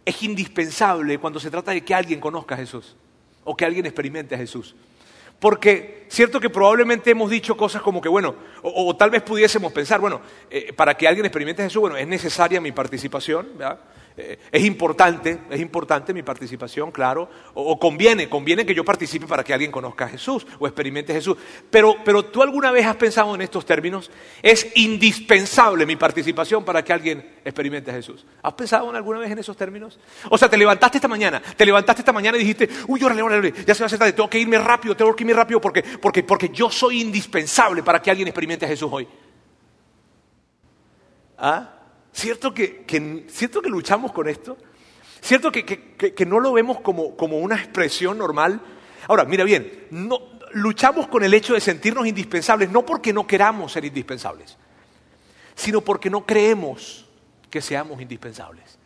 es 0.04 0.24
indispensable 0.24 1.20
cuando 1.20 1.40
se 1.40 1.50
trata 1.50 1.72
de 1.72 1.82
que 1.82 1.94
alguien 1.94 2.20
conozca 2.20 2.56
a 2.56 2.58
Jesús 2.58 2.96
o 3.44 3.56
que 3.56 3.66
alguien 3.66 3.86
experimente 3.86 4.36
a 4.36 4.38
Jesús. 4.38 4.76
Porque 5.40 6.06
cierto 6.10 6.40
que 6.40 6.52
probablemente 6.52 7.10
hemos 7.10 7.30
dicho 7.30 7.58
cosas 7.58 7.82
como 7.82 8.00
que, 8.00 8.10
bueno, 8.10 8.36
o, 8.62 8.96
tal 8.96 9.10
vez 9.10 9.24
pudiésemos 9.24 9.74
pensar, 9.74 10.00
bueno, 10.00 10.22
eh, 10.52 10.72
para 10.72 10.96
que 10.96 11.08
alguien 11.08 11.26
experimente 11.26 11.64
a 11.64 11.66
Jesús, 11.66 11.82
bueno, 11.82 11.98
es 11.98 12.08
necesaria 12.08 12.62
mi 12.62 12.72
participación, 12.72 13.48
¿verdad? 13.58 13.80
Eh, 14.18 14.38
es 14.52 14.66
importante, 14.66 15.40
es 15.50 15.62
importante 15.62 16.14
mi 16.14 16.22
participación, 16.22 16.92
claro, 16.92 17.30
o, 17.54 17.80
conviene, 17.80 18.28
conviene 18.28 18.66
que 18.66 18.76
yo 18.76 18.84
participe 18.84 19.26
para 19.26 19.44
que 19.44 19.54
alguien 19.54 19.72
conozca 19.72 20.06
a 20.06 20.10
Jesús 20.10 20.46
o 20.60 20.68
experimente 20.68 21.14
a 21.14 21.16
Jesús. 21.16 21.38
Pero, 21.70 21.96
pero 22.04 22.26
tú 22.26 22.42
alguna 22.42 22.72
vez 22.72 22.86
has 22.86 22.98
pensado 22.98 23.34
en 23.36 23.42
estos 23.42 23.66
términos, 23.66 24.12
es 24.42 24.68
indispensable 24.76 25.86
mi 25.86 25.96
participación 25.96 26.66
para 26.66 26.84
que 26.84 26.92
alguien 26.92 27.40
experimente 27.46 27.92
a 27.92 27.94
Jesús. 27.94 28.26
¿Has 28.42 28.54
pensado 28.54 28.90
alguna 28.92 29.20
vez 29.20 29.32
en 29.32 29.40
esos 29.40 29.56
términos? 29.56 30.00
O 30.30 30.38
sea, 30.38 30.50
te 30.50 30.58
levantaste 30.58 30.98
esta 30.98 31.08
mañana, 31.08 31.42
te 31.42 31.66
levantaste 31.66 32.02
esta 32.02 32.14
mañana 32.14 32.38
y 32.38 32.42
dijiste, 32.42 32.70
uy, 32.88 33.04
órale, 33.04 33.22
órale, 33.22 33.54
ya 33.66 33.74
se 33.74 33.82
va 33.82 33.86
a 33.86 33.88
hacer 33.88 34.00
tarde, 34.00 34.14
tengo 34.14 34.30
que 34.30 34.40
irme 34.40 34.58
rápido, 34.60 34.96
tengo 34.96 35.16
que 35.16 35.24
irme 35.24 35.34
rápido 35.34 35.62
porque, 35.62 35.84
porque, 35.84 36.24
porque 36.24 36.50
yo 36.50 36.70
soy 36.70 37.02
indispensable 37.02 37.82
para 37.82 38.02
que 38.02 38.12
alguien 38.12 38.28
experimente 38.28 38.66
a 38.66 38.68
Jesús 38.68 38.90
hoy. 38.92 39.08
¿Ah? 41.38 41.81
¿Cierto 42.14 42.54
que, 42.54 42.86
¿cierto 43.30 43.62
que 43.62 43.70
luchamos 43.70 44.12
con 44.12 44.28
esto? 44.28 44.58
¿Cierto 45.22 45.52
que, 45.52 46.26
no 46.26 46.40
lo 46.40 46.52
vemos 46.54 46.82
como, 46.82 47.38
una 47.38 47.56
expresión 47.56 48.18
normal? 48.18 48.60
Ahora, 49.08 49.24
mira 49.24 49.44
bien, 49.44 49.88
no, 49.92 50.20
luchamos 50.54 51.08
con 51.08 51.24
el 51.24 51.34
hecho 51.34 51.54
de 51.54 51.62
sentirnos 51.62 52.08
indispensables, 52.08 52.70
no 52.70 52.86
porque 52.86 53.14
no 53.14 53.26
queramos 53.26 53.72
ser 53.72 53.86
indispensables, 53.86 54.58
sino 55.56 55.82
porque 55.82 56.10
no 56.10 56.26
creemos 56.26 57.08
que 57.50 57.62
seamos 57.62 58.02
indispensables. 58.02 58.78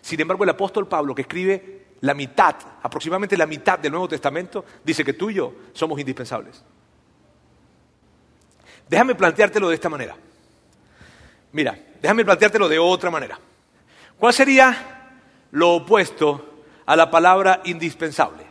Sin 0.00 0.20
embargo, 0.20 0.44
el 0.44 0.50
apóstol 0.50 0.86
Pablo, 0.86 1.14
que 1.14 1.22
escribe 1.22 1.86
la 2.00 2.14
mitad, 2.14 2.54
aproximadamente 2.82 3.36
la 3.36 3.46
mitad 3.46 3.78
del 3.78 3.92
Nuevo 3.92 4.08
Testamento, 4.08 4.64
dice 4.84 5.04
que 5.04 5.14
tú 5.14 5.30
y 5.30 5.34
yo 5.34 5.54
somos 5.72 5.98
indispensables. 5.98 6.62
Déjame 8.88 9.14
planteártelo 9.14 9.68
de 9.68 9.74
esta 9.74 9.88
manera. 9.88 10.16
Mira, 11.52 11.78
déjame 12.00 12.24
planteártelo 12.24 12.68
de 12.68 12.78
otra 12.78 13.10
manera. 13.10 13.38
¿Cuál 14.18 14.32
sería 14.32 15.10
lo 15.52 15.76
opuesto 15.76 16.62
a 16.86 16.96
la 16.96 17.10
palabra 17.10 17.62
indispensable? 17.64 18.44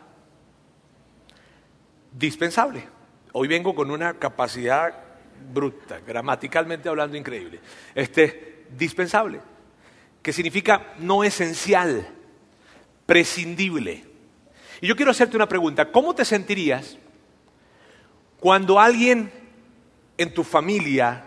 Dispensable. 2.12 2.88
Hoy 3.34 3.48
vengo 3.48 3.76
con 3.76 3.92
una 3.92 4.14
capacidad 4.16 4.94
bruta, 5.54 6.00
gramaticalmente 6.00 6.90
hablando 6.90 7.18
increíble. 7.18 7.60
Este, 7.94 8.66
dispensable, 8.76 9.42
que 10.22 10.34
significa 10.34 10.94
no 11.00 11.24
esencial, 11.24 12.08
prescindible. 13.06 14.06
Y 14.82 14.88
yo 14.88 14.96
quiero 14.96 15.12
hacerte 15.12 15.36
una 15.36 15.50
pregunta. 15.50 15.92
¿Cómo 15.92 16.16
te 16.16 16.26
sentirías 16.26 16.98
cuando 18.40 18.80
alguien 18.80 19.32
en 20.18 20.34
tu 20.34 20.44
familia, 20.44 21.27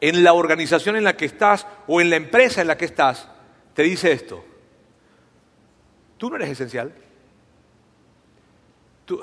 en 0.00 0.24
la 0.24 0.32
organización 0.32 0.96
en 0.96 1.04
la 1.04 1.16
que 1.16 1.26
estás 1.26 1.66
o 1.86 2.00
en 2.00 2.10
la 2.10 2.16
empresa 2.16 2.60
en 2.60 2.66
la 2.66 2.76
que 2.76 2.86
estás, 2.86 3.28
te 3.74 3.82
dice 3.82 4.12
esto? 4.12 4.44
Tú 6.16 6.30
no 6.30 6.36
eres 6.36 6.50
esencial. 6.50 6.92
Tú, 9.06 9.20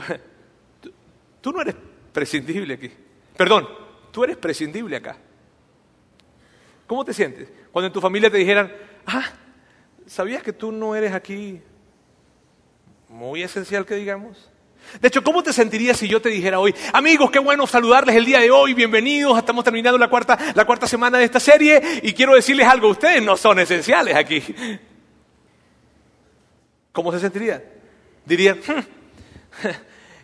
tú, 1.39 1.51
no 1.53 1.61
eres 1.61 1.75
prescindible 2.11 2.73
aquí. 2.73 2.91
Perdón, 3.37 3.65
tú 4.11 4.25
eres 4.25 4.35
prescindible 4.35 4.97
acá. 4.97 5.15
¿Cómo 6.85 7.05
te 7.05 7.13
sientes? 7.13 7.47
Cuando 7.71 7.87
en 7.87 7.93
tu 7.93 8.01
familia 8.01 8.29
te 8.29 8.35
dijeran, 8.35 8.69
ah, 9.05 9.31
¿sabías 10.05 10.43
que 10.43 10.51
tú 10.51 10.73
no 10.73 10.93
eres 10.93 11.13
aquí 11.13 11.61
muy 13.07 13.43
esencial 13.43 13.85
que 13.85 13.95
digamos? 13.95 14.51
De 15.01 15.07
hecho, 15.09 15.23
¿cómo 15.23 15.43
te 15.43 15.53
sentirías 15.53 15.97
si 15.97 16.07
yo 16.07 16.21
te 16.21 16.29
dijera 16.29 16.59
hoy, 16.59 16.73
amigos, 16.93 17.29
qué 17.29 17.39
bueno 17.39 17.67
saludarles 17.67 18.15
el 18.15 18.25
día 18.25 18.39
de 18.39 18.49
hoy, 18.49 18.73
bienvenidos, 18.73 19.37
estamos 19.37 19.63
terminando 19.63 19.97
la 19.97 20.09
cuarta, 20.09 20.37
la 20.55 20.65
cuarta 20.65 20.87
semana 20.87 21.17
de 21.17 21.25
esta 21.25 21.39
serie 21.39 21.81
y 22.03 22.13
quiero 22.13 22.33
decirles 22.33 22.67
algo, 22.67 22.89
ustedes 22.89 23.21
no 23.21 23.37
son 23.37 23.59
esenciales 23.59 24.15
aquí. 24.15 24.41
¿Cómo 26.91 27.11
se 27.11 27.19
sentiría? 27.19 27.63
Dirían, 28.25 28.57
hmm, 28.57 29.67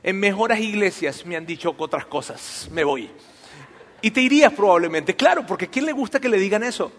en 0.04 0.20
mejores 0.20 0.60
iglesias 0.60 1.26
me 1.26 1.36
han 1.36 1.46
dicho 1.46 1.76
otras 1.78 2.06
cosas, 2.06 2.68
me 2.72 2.84
voy. 2.84 3.10
Y 4.02 4.12
te 4.12 4.22
irías 4.22 4.52
probablemente, 4.54 5.16
claro, 5.16 5.46
porque 5.46 5.66
¿a 5.66 5.70
quién 5.70 5.86
le 5.86 5.92
gusta 5.92 6.20
que 6.20 6.30
le 6.30 6.38
digan 6.38 6.64
eso? 6.64 6.92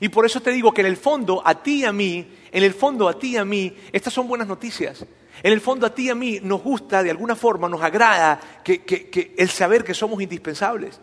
Y 0.00 0.08
por 0.08 0.24
eso 0.24 0.40
te 0.40 0.50
digo 0.52 0.72
que 0.72 0.80
en 0.80 0.86
el 0.86 0.96
fondo, 0.96 1.42
a 1.44 1.62
ti 1.62 1.80
y 1.80 1.84
a 1.84 1.92
mí, 1.92 2.26
en 2.50 2.62
el 2.64 2.72
fondo, 2.72 3.08
a 3.08 3.18
ti 3.18 3.32
y 3.32 3.36
a 3.36 3.44
mí, 3.44 3.76
estas 3.92 4.14
son 4.14 4.26
buenas 4.26 4.48
noticias. 4.48 5.04
En 5.42 5.52
el 5.52 5.60
fondo, 5.60 5.86
a 5.86 5.94
ti 5.94 6.06
y 6.06 6.10
a 6.10 6.14
mí 6.14 6.38
nos 6.42 6.62
gusta, 6.62 7.02
de 7.02 7.10
alguna 7.10 7.34
forma, 7.34 7.68
nos 7.68 7.82
agrada 7.82 8.40
que, 8.62 9.34
el 9.36 9.48
saber 9.48 9.84
que 9.84 9.94
somos 9.94 10.20
indispensables. 10.20 11.00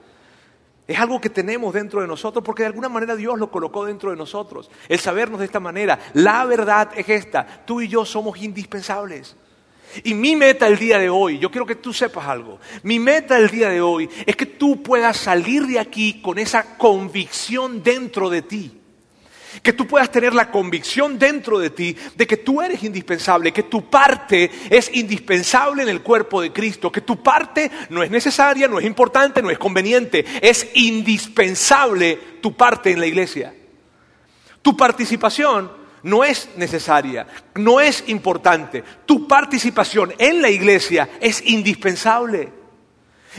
Es 0.87 0.99
algo 0.99 1.19
que 1.19 1.29
tenemos 1.29 1.73
dentro 1.73 2.01
de 2.01 2.07
nosotros 2.07 2.43
porque 2.45 2.63
de 2.63 2.67
alguna 2.67 2.87
manera 2.87 3.15
Dios 3.15 3.37
lo 3.37 3.51
colocó 3.51 3.85
dentro 3.85 4.11
de 4.11 4.15
nosotros. 4.15 4.69
El 4.87 4.99
sabernos 4.99 5.39
de 5.39 5.45
esta 5.45 5.59
manera. 5.59 5.99
La 6.13 6.45
verdad 6.45 6.91
es 6.95 7.09
esta. 7.09 7.45
Tú 7.65 7.81
y 7.81 7.89
yo 7.89 8.05
somos 8.05 8.37
indispensables. 8.41 9.35
Y 10.03 10.13
mi 10.13 10.35
meta 10.35 10.67
el 10.67 10.77
día 10.77 10.99
de 10.99 11.09
hoy, 11.09 11.39
yo 11.39 11.49
quiero 11.49 11.65
que 11.65 11.75
tú 11.75 11.93
sepas 11.93 12.27
algo, 12.27 12.59
mi 12.83 12.99
meta 12.99 13.37
el 13.37 13.49
día 13.49 13.69
de 13.69 13.81
hoy 13.81 14.09
es 14.25 14.35
que 14.35 14.45
tú 14.45 14.83
puedas 14.83 15.17
salir 15.17 15.65
de 15.65 15.79
aquí 15.79 16.21
con 16.21 16.37
esa 16.37 16.77
convicción 16.77 17.81
dentro 17.81 18.29
de 18.29 18.41
ti. 18.41 18.76
Que 19.61 19.73
tú 19.73 19.87
puedas 19.87 20.11
tener 20.11 20.33
la 20.33 20.51
convicción 20.51 21.17
dentro 21.17 21.59
de 21.59 21.69
ti 21.69 21.95
de 22.15 22.27
que 22.27 22.37
tú 22.37 22.61
eres 22.61 22.83
indispensable, 22.83 23.51
que 23.51 23.63
tu 23.63 23.89
parte 23.89 24.49
es 24.69 24.93
indispensable 24.93 25.83
en 25.83 25.89
el 25.89 26.01
cuerpo 26.01 26.41
de 26.41 26.51
Cristo, 26.51 26.91
que 26.91 27.01
tu 27.01 27.21
parte 27.21 27.71
no 27.89 28.03
es 28.03 28.11
necesaria, 28.11 28.67
no 28.67 28.79
es 28.79 28.85
importante, 28.85 29.41
no 29.41 29.49
es 29.49 29.57
conveniente, 29.57 30.25
es 30.41 30.69
indispensable 30.73 32.19
tu 32.41 32.55
parte 32.55 32.91
en 32.91 32.99
la 32.99 33.07
iglesia. 33.07 33.53
Tu 34.61 34.75
participación 34.75 35.71
no 36.03 36.23
es 36.23 36.49
necesaria, 36.55 37.27
no 37.55 37.79
es 37.79 38.03
importante. 38.07 38.83
Tu 39.05 39.27
participación 39.27 40.13
en 40.17 40.41
la 40.41 40.49
iglesia 40.49 41.09
es 41.19 41.45
indispensable. 41.45 42.53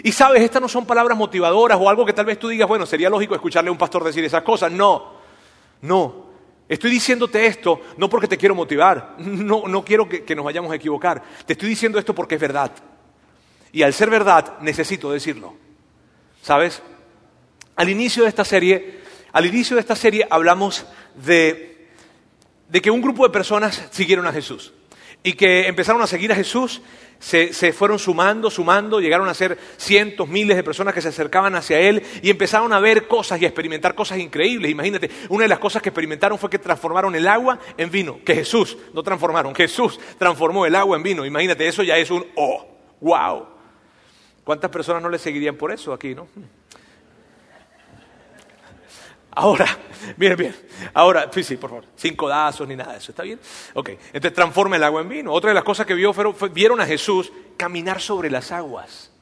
Y 0.03 0.13
sabes, 0.13 0.43
estas 0.43 0.63
no 0.63 0.69
son 0.69 0.87
palabras 0.87 1.17
motivadoras 1.17 1.79
o 1.81 1.89
algo 1.89 2.07
que 2.07 2.13
tal 2.13 2.27
vez 2.27 2.39
tú 2.39 2.49
digas, 2.49 2.69
bueno, 2.69 2.87
sería 2.87 3.11
lógico 3.11 3.35
escucharle 3.35 3.69
a 3.69 3.73
un 3.73 3.79
pastor 3.79 4.05
decir 4.05 4.25
esas 4.25 4.43
cosas. 4.43 4.71
No, 4.71 5.18
no. 5.83 6.29
Estoy 6.69 6.91
diciéndote 6.91 7.47
esto 7.47 7.81
no 7.97 8.09
porque 8.09 8.29
te 8.29 8.37
quiero 8.37 8.55
motivar, 8.55 9.15
no, 9.19 9.67
no 9.67 9.85
quiero 9.85 10.09
que, 10.09 10.35
nos 10.35 10.45
vayamos 10.45 10.71
a 10.71 10.77
equivocar. 10.77 11.23
Te 11.47 11.55
estoy 11.55 11.71
diciendo 11.71 11.99
esto 11.99 12.15
porque 12.15 12.35
es 12.35 12.41
verdad. 12.41 12.73
Y 13.73 13.83
al 13.83 13.95
ser 13.95 14.11
verdad, 14.11 14.59
necesito 14.61 15.11
decirlo. 15.11 15.55
¿Sabes? 16.43 16.83
Al 17.77 17.89
inicio 17.89 18.23
de 18.23 18.29
esta 18.29 18.45
serie, 18.45 19.01
al 19.33 19.47
inicio 19.47 19.77
de 19.77 19.81
esta 19.81 19.97
serie 19.97 20.27
hablamos 20.31 20.87
de 21.15 21.69
de 22.69 22.83
que 22.83 22.91
un 22.91 23.01
grupo 23.01 23.27
de 23.27 23.33
personas 23.33 23.89
siguieron 23.91 24.27
a 24.27 24.33
Jesús 24.33 24.73
y 25.23 25.33
que 25.33 25.67
empezaron 25.67 26.01
a 26.03 26.07
seguir 26.07 26.31
a 26.33 26.37
Jesús, 26.37 26.81
se, 27.19 27.73
fueron 27.73 27.99
sumando, 27.99 28.51
sumando, 28.51 29.01
llegaron 29.01 29.29
a 29.29 29.35
ser 29.35 29.59
cientos, 29.77 30.29
miles 30.29 30.57
de 30.57 30.63
personas 30.63 30.95
que 30.95 31.03
se 31.03 31.09
acercaban 31.09 31.55
hacia 31.55 31.79
Él 31.81 32.03
y 32.23 32.31
empezaron 32.31 32.73
a 32.73 32.81
ver 32.81 33.09
cosas 33.09 33.41
y 33.41 33.45
a 33.45 33.49
experimentar 33.49 33.95
cosas 33.95 34.19
increíbles. 34.19 34.71
Imagínate, 34.71 35.11
una 35.29 35.43
de 35.43 35.49
las 35.49 35.59
cosas 35.59 35.83
que 35.83 35.89
experimentaron 35.89 36.39
fue 36.39 36.51
que 36.51 36.59
transformaron 36.59 37.15
el 37.15 37.27
agua 37.27 37.59
en 37.77 37.91
vino, 37.91 38.21
que 38.25 38.35
Jesús 38.35 38.77
no 38.95 39.03
transformaron, 39.03 39.55
Jesús 39.55 39.99
transformó 40.19 40.65
el 40.67 40.75
agua 40.75 40.97
en 40.97 41.03
vino. 41.03 41.27
Imagínate, 41.27 41.67
eso 41.67 41.83
ya 41.83 41.97
es 41.97 42.11
un 42.11 42.25
oh, 42.37 42.67
wow. 43.01 43.47
¿Cuántas 44.45 44.71
personas 44.71 45.03
no 45.03 45.09
le 45.09 45.19
seguirían 45.19 45.57
por 45.57 45.73
eso 45.73 45.93
aquí, 45.93 46.15
no? 46.15 46.29
Ahora, 49.39 49.67
bien, 50.17 50.37
bien. 50.37 50.57
Ahora, 50.93 51.31
sí, 51.33 51.45
sí, 51.45 51.57
por 51.57 51.71
favor. 51.71 51.85
Sin 51.95 52.17
codazos 52.17 52.67
ni 52.67 52.75
nada 52.75 52.93
de 52.93 52.99
eso, 52.99 53.13
¿está 53.13 53.23
bien? 53.23 53.39
Ok, 53.75 53.91
entonces 54.13 54.35
transforma 54.35 54.75
el 54.75 54.83
agua 54.83 55.01
en 55.01 55.09
vino. 55.09 55.33
Otra 55.33 55.51
de 55.51 55.55
las 55.55 55.63
cosas 55.63 55.87
que 55.87 55.95
vio 55.95 56.13
fueron, 56.13 56.35
vieron 56.53 56.81
a 56.81 56.87
Jesús 56.87 57.33
caminar 57.57 58.01
sobre 58.01 58.31
las 58.31 58.51
aguas. 58.51 59.13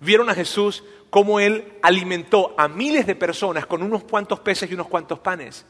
Vieron 0.00 0.28
a 0.30 0.34
Jesús 0.34 0.82
cómo 1.10 1.38
él 1.38 1.78
alimentó 1.80 2.56
a 2.58 2.66
miles 2.66 3.06
de 3.06 3.14
personas 3.14 3.66
con 3.66 3.84
unos 3.84 4.02
cuantos 4.02 4.40
peces 4.40 4.68
y 4.68 4.74
unos 4.74 4.88
cuantos 4.88 5.20
panes. 5.20 5.64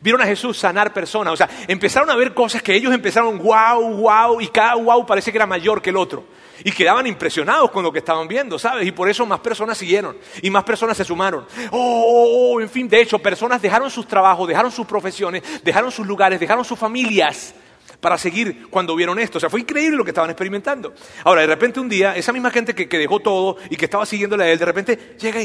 Vieron 0.00 0.20
a 0.20 0.26
Jesús 0.26 0.58
sanar 0.58 0.92
personas. 0.92 1.34
O 1.34 1.36
sea, 1.36 1.48
empezaron 1.68 2.10
a 2.10 2.16
ver 2.16 2.34
cosas 2.34 2.62
que 2.62 2.74
ellos 2.74 2.92
empezaron, 2.92 3.38
wow, 3.38 3.96
wow, 3.96 4.40
y 4.40 4.48
cada 4.48 4.74
wow 4.74 5.06
parece 5.06 5.30
que 5.30 5.38
era 5.38 5.46
mayor 5.46 5.80
que 5.80 5.90
el 5.90 5.96
otro. 5.96 6.24
Y 6.64 6.72
quedaban 6.72 7.06
impresionados 7.06 7.70
con 7.70 7.82
lo 7.82 7.92
que 7.92 7.98
estaban 7.98 8.26
viendo, 8.26 8.58
¿sabes? 8.58 8.86
Y 8.86 8.92
por 8.92 9.08
eso 9.08 9.26
más 9.26 9.40
personas 9.40 9.76
siguieron 9.76 10.16
y 10.42 10.50
más 10.50 10.64
personas 10.64 10.96
se 10.96 11.04
sumaron. 11.04 11.46
Oh, 11.70 11.78
oh, 11.78 12.54
oh, 12.54 12.60
en 12.60 12.68
fin, 12.68 12.88
de 12.88 13.00
hecho, 13.00 13.18
personas 13.18 13.60
dejaron 13.60 13.90
sus 13.90 14.06
trabajos, 14.06 14.48
dejaron 14.48 14.72
sus 14.72 14.86
profesiones, 14.86 15.42
dejaron 15.62 15.92
sus 15.92 16.06
lugares, 16.06 16.40
dejaron 16.40 16.64
sus 16.64 16.78
familias 16.78 17.54
para 18.00 18.18
seguir 18.18 18.68
cuando 18.70 18.96
vieron 18.96 19.18
esto. 19.18 19.38
O 19.38 19.40
sea, 19.40 19.50
fue 19.50 19.60
increíble 19.60 19.96
lo 19.96 20.04
que 20.04 20.10
estaban 20.10 20.30
experimentando. 20.30 20.94
Ahora, 21.24 21.42
de 21.42 21.46
repente 21.46 21.80
un 21.80 21.88
día, 21.88 22.16
esa 22.16 22.32
misma 22.32 22.50
gente 22.50 22.74
que, 22.74 22.98
dejó 22.98 23.20
todo 23.20 23.56
y 23.70 23.76
que 23.76 23.84
estaba 23.84 24.06
siguiéndole 24.06 24.44
a 24.44 24.52
él, 24.52 24.58
de 24.58 24.64
repente 24.64 25.16
llega 25.18 25.40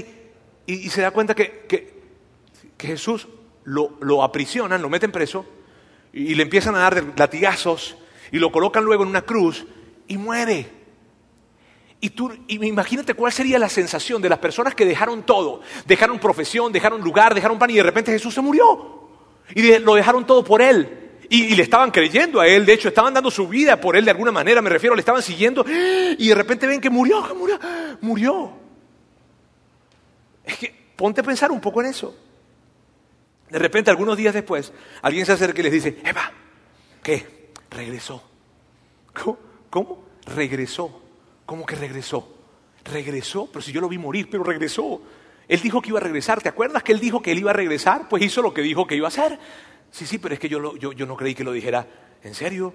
y, 0.65 0.89
se 0.89 1.01
da 1.01 1.12
cuenta 1.12 1.36
que, 1.36 1.65
que, 1.67 2.01
Jesús 2.79 3.27
lo, 3.63 3.97
lo, 4.01 4.23
aprisionan, 4.23 4.81
lo 4.81 4.89
meten 4.89 5.11
preso 5.11 5.45
y, 6.13 6.35
le 6.35 6.43
empiezan 6.43 6.75
a 6.75 6.79
dar 6.79 7.03
latigazos 7.17 7.95
y 8.31 8.39
lo 8.39 8.51
colocan 8.51 8.83
luego 8.83 9.03
en 9.03 9.09
una 9.09 9.21
cruz 9.21 9.65
y 10.07 10.17
muere. 10.17 10.81
Y 11.99 12.09
tú, 12.11 12.31
imagínate 12.47 13.13
cuál 13.13 13.31
sería 13.31 13.59
la 13.59 13.69
sensación 13.69 14.21
de 14.21 14.29
las 14.29 14.39
personas 14.39 14.73
que 14.73 14.85
dejaron 14.85 15.23
todo, 15.23 15.61
dejaron 15.85 16.19
profesión, 16.19 16.71
dejaron 16.71 17.01
lugar, 17.01 17.35
dejaron 17.35 17.59
pan 17.59 17.69
y 17.69 17.75
de 17.75 17.83
repente 17.83 18.11
Jesús 18.11 18.33
se 18.33 18.41
murió. 18.41 19.09
Y 19.53 19.77
lo 19.79 19.93
dejaron 19.95 20.25
todo 20.25 20.43
por 20.43 20.61
él. 20.61 20.97
Y, 21.29 21.55
le 21.55 21.63
estaban 21.63 21.91
creyendo 21.91 22.41
a 22.41 22.47
él, 22.47 22.65
de 22.65 22.73
hecho, 22.73 22.89
estaban 22.89 23.13
dando 23.13 23.31
su 23.31 23.47
vida 23.47 23.79
por 23.79 23.95
él 23.95 24.03
de 24.03 24.11
alguna 24.11 24.31
manera, 24.31 24.61
me 24.61 24.69
refiero, 24.69 24.95
le 24.95 24.99
estaban 24.99 25.21
siguiendo. 25.21 25.63
Y 25.65 26.27
de 26.27 26.35
repente 26.35 26.67
ven 26.67 26.81
que 26.81 26.89
murió, 26.89 27.25
que 27.25 27.33
murió, 27.33 27.59
murió. 28.01 28.51
Es 30.43 30.57
que 30.57 30.73
ponte 30.95 31.21
a 31.21 31.23
pensar 31.23 31.51
un 31.51 31.61
poco 31.61 31.81
en 31.81 31.87
eso. 31.87 32.13
De 33.51 33.60
repente, 33.60 33.91
algunos 33.91 34.15
días 34.15 34.34
después, 34.34 34.72
alguien 35.01 35.25
se 35.25 35.34
acerca 35.34 35.60
y 35.60 35.63
les 35.63 35.74
dice, 35.74 35.98
Eva, 36.05 36.31
¿qué? 37.03 37.51
Regresó. 37.70 38.24
¿Cómo? 39.13 39.38
¿Cómo? 39.70 40.05
Regresó. 40.25 41.01
¿Cómo 41.46 41.65
que 41.65 41.75
regresó? 41.75 42.34
Regresó, 42.86 43.50
pero 43.51 43.62
si 43.62 43.74
yo 43.74 43.81
lo 43.81 43.89
vi 43.89 43.98
morir, 43.98 44.29
pero 44.31 44.46
regresó. 44.46 45.01
Él 45.50 45.60
dijo 45.60 45.81
que 45.81 45.89
iba 45.89 46.00
a 46.00 46.03
regresar. 46.03 46.41
¿Te 46.41 46.48
acuerdas 46.48 46.81
que 46.81 46.93
él 46.93 47.01
dijo 47.01 47.22
que 47.22 47.34
él 47.34 47.39
iba 47.39 47.51
a 47.51 47.53
regresar? 47.53 48.08
Pues 48.08 48.24
hizo 48.24 48.41
lo 48.41 48.53
que 48.53 48.62
dijo 48.62 48.88
que 48.88 48.96
iba 48.96 49.08
a 49.08 49.10
hacer. 49.10 49.38
Sí, 49.91 50.05
sí, 50.05 50.17
pero 50.17 50.34
es 50.34 50.39
que 50.39 50.48
yo, 50.48 50.77
yo, 50.77 51.05
no 51.05 51.17
creí 51.17 51.36
que 51.36 51.43
lo 51.43 51.51
dijera. 51.51 51.86
¿En 52.24 52.34
serio? 52.34 52.74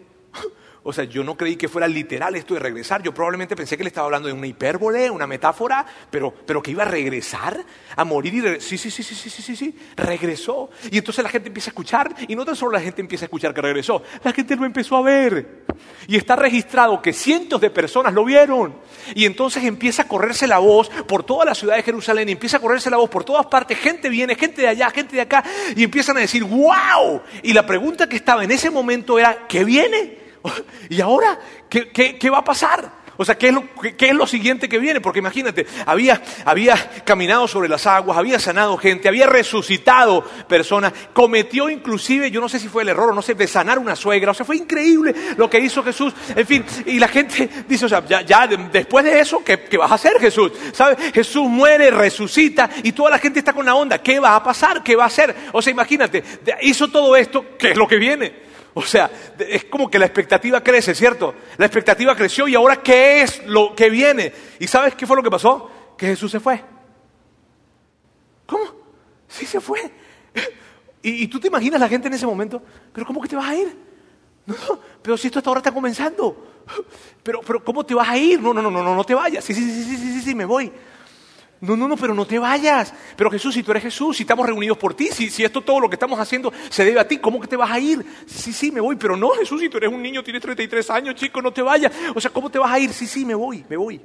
O 0.88 0.92
sea, 0.92 1.02
yo 1.02 1.24
no 1.24 1.36
creí 1.36 1.56
que 1.56 1.68
fuera 1.68 1.88
literal 1.88 2.36
esto 2.36 2.54
de 2.54 2.60
regresar. 2.60 3.02
Yo 3.02 3.12
probablemente 3.12 3.56
pensé 3.56 3.76
que 3.76 3.82
le 3.82 3.88
estaba 3.88 4.04
hablando 4.04 4.28
de 4.28 4.34
una 4.34 4.46
hipérbole, 4.46 5.10
una 5.10 5.26
metáfora, 5.26 5.84
pero, 6.08 6.32
pero 6.32 6.62
que 6.62 6.70
iba 6.70 6.84
a 6.84 6.86
regresar, 6.86 7.60
a 7.96 8.04
morir 8.04 8.34
y. 8.34 8.60
Sí, 8.60 8.78
sí, 8.78 8.88
sí, 8.88 9.02
sí, 9.02 9.16
sí, 9.16 9.28
sí, 9.28 9.42
sí, 9.42 9.56
sí, 9.56 9.76
regresó. 9.96 10.70
Y 10.92 10.98
entonces 10.98 11.24
la 11.24 11.28
gente 11.28 11.48
empieza 11.48 11.70
a 11.70 11.72
escuchar, 11.72 12.14
y 12.28 12.36
no 12.36 12.44
tan 12.44 12.54
solo 12.54 12.70
la 12.70 12.80
gente 12.80 13.00
empieza 13.00 13.24
a 13.24 13.26
escuchar 13.26 13.52
que 13.52 13.62
regresó, 13.62 14.00
la 14.22 14.32
gente 14.32 14.54
lo 14.54 14.64
empezó 14.64 14.94
a 14.94 15.02
ver. 15.02 15.64
Y 16.06 16.16
está 16.16 16.36
registrado 16.36 17.02
que 17.02 17.12
cientos 17.12 17.60
de 17.60 17.70
personas 17.70 18.14
lo 18.14 18.24
vieron. 18.24 18.76
Y 19.12 19.24
entonces 19.24 19.64
empieza 19.64 20.02
a 20.02 20.08
correrse 20.08 20.46
la 20.46 20.58
voz 20.58 20.88
por 20.88 21.24
toda 21.24 21.44
la 21.44 21.56
ciudad 21.56 21.74
de 21.74 21.82
Jerusalén, 21.82 22.28
y 22.28 22.32
empieza 22.32 22.58
a 22.58 22.60
correrse 22.60 22.90
la 22.90 22.98
voz 22.98 23.10
por 23.10 23.24
todas 23.24 23.46
partes. 23.46 23.76
Gente 23.76 24.08
viene, 24.08 24.36
gente 24.36 24.62
de 24.62 24.68
allá, 24.68 24.88
gente 24.90 25.16
de 25.16 25.22
acá, 25.22 25.42
y 25.74 25.82
empiezan 25.82 26.16
a 26.16 26.20
decir, 26.20 26.44
wow. 26.44 27.22
Y 27.42 27.54
la 27.54 27.66
pregunta 27.66 28.08
que 28.08 28.14
estaba 28.14 28.44
en 28.44 28.52
ese 28.52 28.70
momento 28.70 29.18
era, 29.18 29.48
¿qué 29.48 29.64
viene? 29.64 30.25
¿Y 30.88 31.00
ahora 31.00 31.38
qué, 31.68 32.30
va 32.30 32.38
a 32.38 32.44
pasar? 32.44 33.06
O 33.18 33.24
sea, 33.24 33.36
¿qué 33.38 33.48
es, 33.48 33.54
lo, 33.54 33.64
¿qué 33.96 34.08
es, 34.08 34.14
lo, 34.14 34.26
siguiente 34.26 34.68
que 34.68 34.78
viene? 34.78 35.00
Porque 35.00 35.20
imagínate, 35.20 35.66
había, 35.86 36.20
había 36.44 36.76
caminado 37.04 37.48
sobre 37.48 37.68
las 37.68 37.86
aguas, 37.86 38.18
había 38.18 38.38
sanado 38.38 38.76
gente, 38.76 39.08
había 39.08 39.26
resucitado 39.26 40.22
personas, 40.46 40.92
cometió 41.14 41.70
inclusive, 41.70 42.30
yo 42.30 42.42
no 42.42 42.48
sé 42.48 42.58
si 42.58 42.68
fue 42.68 42.82
el 42.82 42.90
error 42.90 43.10
o 43.10 43.14
no 43.14 43.22
sé, 43.22 43.34
de 43.34 43.46
sanar 43.46 43.78
una 43.78 43.96
suegra. 43.96 44.32
O 44.32 44.34
sea, 44.34 44.44
fue 44.44 44.56
increíble 44.56 45.14
lo 45.38 45.48
que 45.48 45.58
hizo 45.58 45.82
Jesús. 45.82 46.12
En 46.34 46.46
fin, 46.46 46.64
y 46.84 46.98
la 46.98 47.08
gente 47.08 47.48
dice, 47.68 47.86
o 47.86 47.88
sea, 47.88 48.04
ya, 48.04 48.46
después 48.46 49.04
de 49.04 49.18
eso, 49.18 49.42
¿qué, 49.42 49.60
¿qué, 49.60 49.78
vas 49.78 49.90
a 49.90 49.94
hacer 49.94 50.20
Jesús? 50.20 50.52
¿Sabes? 50.72 50.98
Jesús 51.14 51.48
muere, 51.48 51.90
resucita 51.90 52.68
y 52.82 52.92
toda 52.92 53.10
la 53.10 53.18
gente 53.18 53.38
está 53.38 53.54
con 53.54 53.64
la 53.64 53.74
onda. 53.74 53.98
¿Qué 54.02 54.20
va 54.20 54.36
a 54.36 54.42
pasar? 54.42 54.82
¿Qué 54.82 54.94
va 54.94 55.04
a 55.04 55.06
hacer? 55.06 55.34
O 55.52 55.62
sea, 55.62 55.70
imagínate, 55.70 56.22
hizo 56.60 56.88
todo 56.88 57.16
esto, 57.16 57.56
¿qué 57.58 57.70
es 57.70 57.78
lo 57.78 57.88
que 57.88 57.96
viene? 57.96 58.45
O 58.78 58.83
sea, 58.83 59.11
es 59.38 59.64
como 59.64 59.88
que 59.88 59.99
la 59.99 60.04
expectativa 60.04 60.62
crece, 60.62 60.95
¿cierto? 60.95 61.35
La 61.56 61.64
expectativa 61.64 62.14
creció 62.14 62.47
y 62.47 62.54
ahora 62.54 62.83
¿qué 62.83 63.23
es 63.23 63.42
lo 63.47 63.75
que 63.75 63.88
viene? 63.88 64.35
¿Y 64.61 64.66
sabes 64.66 64.95
qué 64.95 65.06
fue 65.06 65.16
lo 65.16 65.23
que 65.23 65.30
pasó? 65.30 65.71
Que 65.97 66.09
Jesús 66.09 66.30
se 66.30 66.40
fue. 66.40 66.62
¿Cómo? 68.45 68.64
Sí 69.28 69.47
se 69.47 69.61
fue. 69.61 69.80
Y, 71.02 71.28
tú 71.28 71.38
te 71.38 71.47
imaginas 71.47 71.80
la 71.80 71.88
gente 71.88 72.09
en 72.09 72.14
ese 72.14 72.26
momento, 72.26 72.61
pero 72.92 73.06
¿cómo 73.06 73.23
que 73.23 73.28
te 73.28 73.37
vas 73.37 73.49
a 73.49 73.54
ir? 73.54 73.76
No, 74.45 74.56
no, 74.68 74.80
pero 75.00 75.16
si 75.16 75.28
esto 75.28 75.38
hasta 75.38 75.49
ahora 75.49 75.61
está 75.61 75.71
comenzando. 75.73 76.64
Pero, 77.23 77.40
pero 77.42 77.64
¿cómo 77.64 77.87
te 77.87 77.95
vas 77.95 78.09
a 78.09 78.18
ir? 78.18 78.40
No, 78.40 78.52
no, 78.52 78.61
no, 78.61 78.71
no, 78.71 78.83
no 78.83 79.04
te 79.04 79.14
vayas. 79.14 79.45
Sí, 79.45 79.54
sí, 79.54 79.62
sí, 79.62 79.85
sí, 79.85 79.97
sí, 79.97 80.12
sí, 80.14 80.21
sí, 80.21 80.35
me 80.35 80.45
voy. 80.45 80.73
No, 81.60 81.76
no, 81.76 81.88
no, 81.88 81.96
pero 81.96 82.14
no 82.14 82.26
te 82.26 82.38
vayas. 82.38 82.92
Pero 83.16 83.30
Jesús, 83.30 83.54
si 83.54 83.62
tú 83.62 83.70
eres 83.70 83.82
Jesús, 83.84 84.16
si 84.16 84.25
estamos 84.25 84.46
reunidos 84.46 84.76
por 84.76 84.94
ti, 84.94 85.08
si, 85.08 85.42
esto 85.42 85.62
todo 85.62 85.80
lo 85.80 85.88
que 85.88 85.96
estamos 85.96 86.18
haciendo 86.18 86.52
se 86.68 86.84
debe 86.84 87.00
a 87.00 87.08
ti, 87.08 87.18
¿cómo 87.18 87.40
que 87.40 87.46
te 87.46 87.56
vas 87.56 87.70
a 87.70 87.78
ir? 87.78 88.04
Sí, 88.26 88.52
sí, 88.52 88.70
me 88.70 88.80
voy, 88.80 88.96
pero 88.96 89.16
no, 89.16 89.30
Jesús, 89.30 89.60
si 89.60 89.68
tú 89.68 89.78
eres 89.78 89.90
un 89.90 90.02
niño, 90.02 90.22
tienes 90.22 90.42
33 90.42 90.90
años, 90.90 91.14
chico, 91.14 91.40
no 91.40 91.52
te 91.52 91.62
vayas. 91.62 91.92
O 92.14 92.20
sea, 92.20 92.30
¿cómo 92.30 92.50
te 92.50 92.58
vas 92.58 92.70
a 92.70 92.78
ir? 92.78 92.92
Sí, 92.92 93.06
sí, 93.06 93.25
me 93.25 93.34
voy, 93.34 93.64
me 93.68 93.76
voy, 93.76 94.00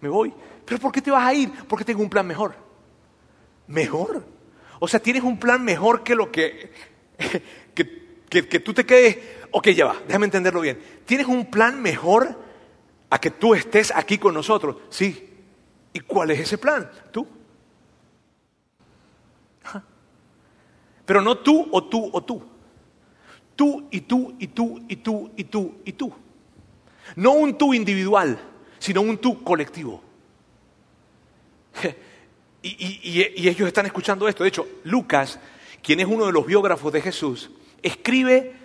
me 0.00 0.08
voy. 0.08 0.32
Pero 0.64 0.80
¿por 0.80 0.92
qué 0.92 1.02
te 1.02 1.10
vas 1.10 1.26
a 1.26 1.34
ir? 1.34 1.50
Porque 1.68 1.84
tengo 1.84 2.02
un 2.02 2.10
plan 2.10 2.26
mejor. 2.26 2.54
¿Mejor? 3.66 4.24
O 4.78 4.86
sea, 4.86 5.00
tienes 5.00 5.24
un 5.24 5.38
plan 5.38 5.64
mejor 5.64 6.04
que 6.04 6.14
lo 6.14 6.30
que, 6.30 6.72
que, 7.74 8.48
que 8.48 8.60
tú 8.60 8.72
te 8.72 8.86
quedes. 8.86 9.18
Ok, 9.50 9.68
ya 9.70 9.86
va, 9.86 9.96
déjame 10.06 10.26
entenderlo 10.26 10.60
bien. 10.60 10.78
¿Tienes 11.04 11.26
un 11.26 11.50
plan 11.50 11.82
mejor 11.82 12.38
a 13.10 13.18
que 13.18 13.30
tú 13.30 13.54
estés 13.54 13.92
aquí 13.94 14.18
con 14.18 14.34
nosotros? 14.34 14.76
Sí, 14.90 15.35
¿Y 15.96 16.00
cuál 16.00 16.30
es 16.30 16.40
ese 16.40 16.58
plan? 16.58 16.90
Tú. 17.10 17.26
Pero 21.06 21.22
no 21.22 21.38
tú 21.38 21.66
o 21.72 21.84
tú 21.84 22.10
o 22.12 22.22
tú. 22.22 22.42
Tú 23.54 23.88
y 23.90 24.02
tú 24.02 24.36
y 24.38 24.48
tú 24.48 24.84
y 24.86 24.96
tú 24.96 25.30
y 25.34 25.44
tú 25.44 25.80
y 25.86 25.92
tú. 25.94 26.12
No 27.14 27.32
un 27.32 27.56
tú 27.56 27.72
individual, 27.72 28.38
sino 28.78 29.00
un 29.00 29.16
tú 29.16 29.42
colectivo. 29.42 30.02
Y, 32.62 33.00
y, 33.36 33.48
ellos 33.48 33.68
están 33.68 33.86
escuchando 33.86 34.26
esto. 34.26 34.42
De 34.42 34.48
hecho, 34.48 34.66
Lucas, 34.82 35.38
quien 35.80 36.00
es 36.00 36.06
uno 36.06 36.26
de 36.26 36.32
los 36.32 36.44
biógrafos 36.44 36.92
de 36.92 37.00
Jesús, 37.00 37.48
escribe 37.80 38.56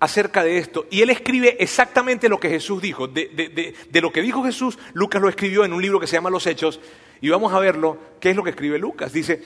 acerca 0.00 0.44
de 0.44 0.58
esto. 0.58 0.86
Y 0.90 1.02
él 1.02 1.10
escribe 1.10 1.56
exactamente 1.60 2.28
lo 2.28 2.38
que 2.38 2.48
Jesús 2.48 2.82
dijo. 2.82 3.08
De, 3.08 3.74
lo 3.92 4.12
que 4.12 4.22
dijo 4.22 4.44
Jesús, 4.44 4.78
Lucas 4.92 5.22
lo 5.22 5.28
escribió 5.28 5.64
en 5.64 5.72
un 5.72 5.82
libro 5.82 6.00
que 6.00 6.06
se 6.06 6.16
llama 6.16 6.30
Los 6.30 6.46
Hechos. 6.46 6.80
Y 7.20 7.28
vamos 7.28 7.52
a 7.52 7.58
verlo, 7.58 7.98
qué 8.20 8.30
es 8.30 8.36
lo 8.36 8.44
que 8.44 8.50
escribe 8.50 8.78
Lucas. 8.78 9.12
Dice, 9.12 9.42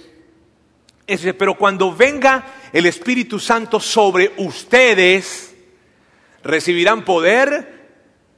pero 1.38 1.56
cuando 1.56 1.94
venga 1.94 2.44
el 2.72 2.86
Espíritu 2.86 3.38
Santo 3.38 3.80
sobre 3.80 4.32
ustedes, 4.38 5.54
recibirán 6.42 7.04
poder 7.04 7.80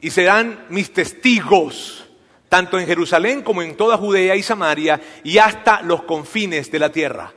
y 0.00 0.10
serán 0.10 0.66
mis 0.68 0.92
testigos, 0.92 2.10
tanto 2.48 2.78
en 2.78 2.86
Jerusalén 2.86 3.42
como 3.42 3.62
en 3.62 3.76
toda 3.76 3.96
Judea 3.96 4.36
y 4.36 4.42
Samaria 4.42 5.00
y 5.22 5.38
hasta 5.38 5.82
los 5.82 6.02
confines 6.02 6.70
de 6.70 6.78
la 6.78 6.90
tierra. 6.90 7.32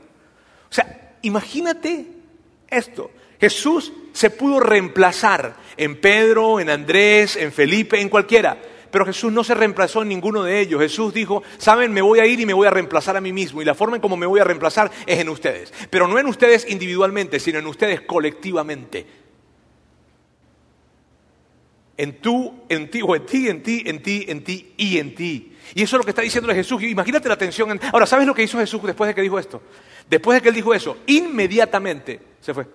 O 0.70 0.74
sea, 0.74 1.18
imagínate 1.22 2.08
esto. 2.68 3.12
Jesús 3.40 3.94
se 4.16 4.30
pudo 4.30 4.62
reemplazar 4.62 5.58
en 5.76 6.00
Pedro, 6.00 6.62
en 6.62 6.70
Andrés, 6.70 7.36
en 7.36 7.52
Felipe, 7.52 8.00
en 8.00 8.08
cualquiera. 8.08 8.58
Pero 8.90 9.06
Jesús 9.06 9.30
no 9.34 9.44
se 9.44 9.54
reemplazó 9.54 10.04
en 10.04 10.08
ninguno 10.08 10.42
de 10.42 10.62
ellos. 10.62 10.80
Jesús 10.80 11.14
dijo, 11.14 11.44
saben, 11.58 11.92
me 11.92 12.02
voy 12.02 12.20
a 12.20 12.26
ir 12.26 12.40
y 12.40 12.46
me 12.46 12.54
voy 12.54 12.66
a 12.66 12.70
reemplazar 12.70 13.18
a 13.18 13.22
mí 13.22 13.34
mismo. 13.34 13.62
Y 13.62 13.66
la 13.66 13.76
forma 13.76 13.98
en 13.98 14.02
cómo 14.02 14.16
me 14.16 14.26
voy 14.26 14.40
a 14.40 14.46
reemplazar 14.46 14.90
es 15.06 15.20
en 15.20 15.28
ustedes. 15.28 15.74
Pero 15.90 16.08
no 16.08 16.18
en 16.18 16.28
ustedes 16.28 16.66
individualmente, 16.70 17.42
sino 17.42 17.60
en 17.60 17.68
ustedes 17.68 18.02
colectivamente. 18.02 19.06
En 21.98 22.22
tú, 22.22 22.64
en 22.70 22.90
ti, 22.90 23.02
o 23.06 23.18
en 23.18 23.26
ti, 23.26 23.50
en 23.50 23.64
ti, 23.64 23.84
en 23.86 24.02
ti, 24.02 24.26
en 24.30 24.44
ti 24.46 24.74
y 24.78 24.98
en 24.98 25.14
ti. 25.14 25.58
Y 25.74 25.84
eso 25.84 25.98
es 25.98 26.00
lo 26.00 26.06
que 26.06 26.12
está 26.12 26.22
diciendo 26.22 26.54
Jesús. 26.54 26.82
Imagínate 26.84 27.28
la 27.28 27.38
tensión. 27.38 27.78
Ahora, 27.92 28.06
¿sabes 28.06 28.26
lo 28.26 28.34
que 28.34 28.44
hizo 28.44 28.58
Jesús 28.60 28.82
después 28.82 29.10
de 29.10 29.14
que 29.14 29.22
dijo 29.22 29.38
esto? 29.38 29.62
Después 30.10 30.38
de 30.38 30.42
que 30.42 30.48
él 30.48 30.56
dijo 30.56 30.74
eso, 30.74 31.00
inmediatamente 31.06 32.22
se 32.40 32.54
fue. 32.54 32.66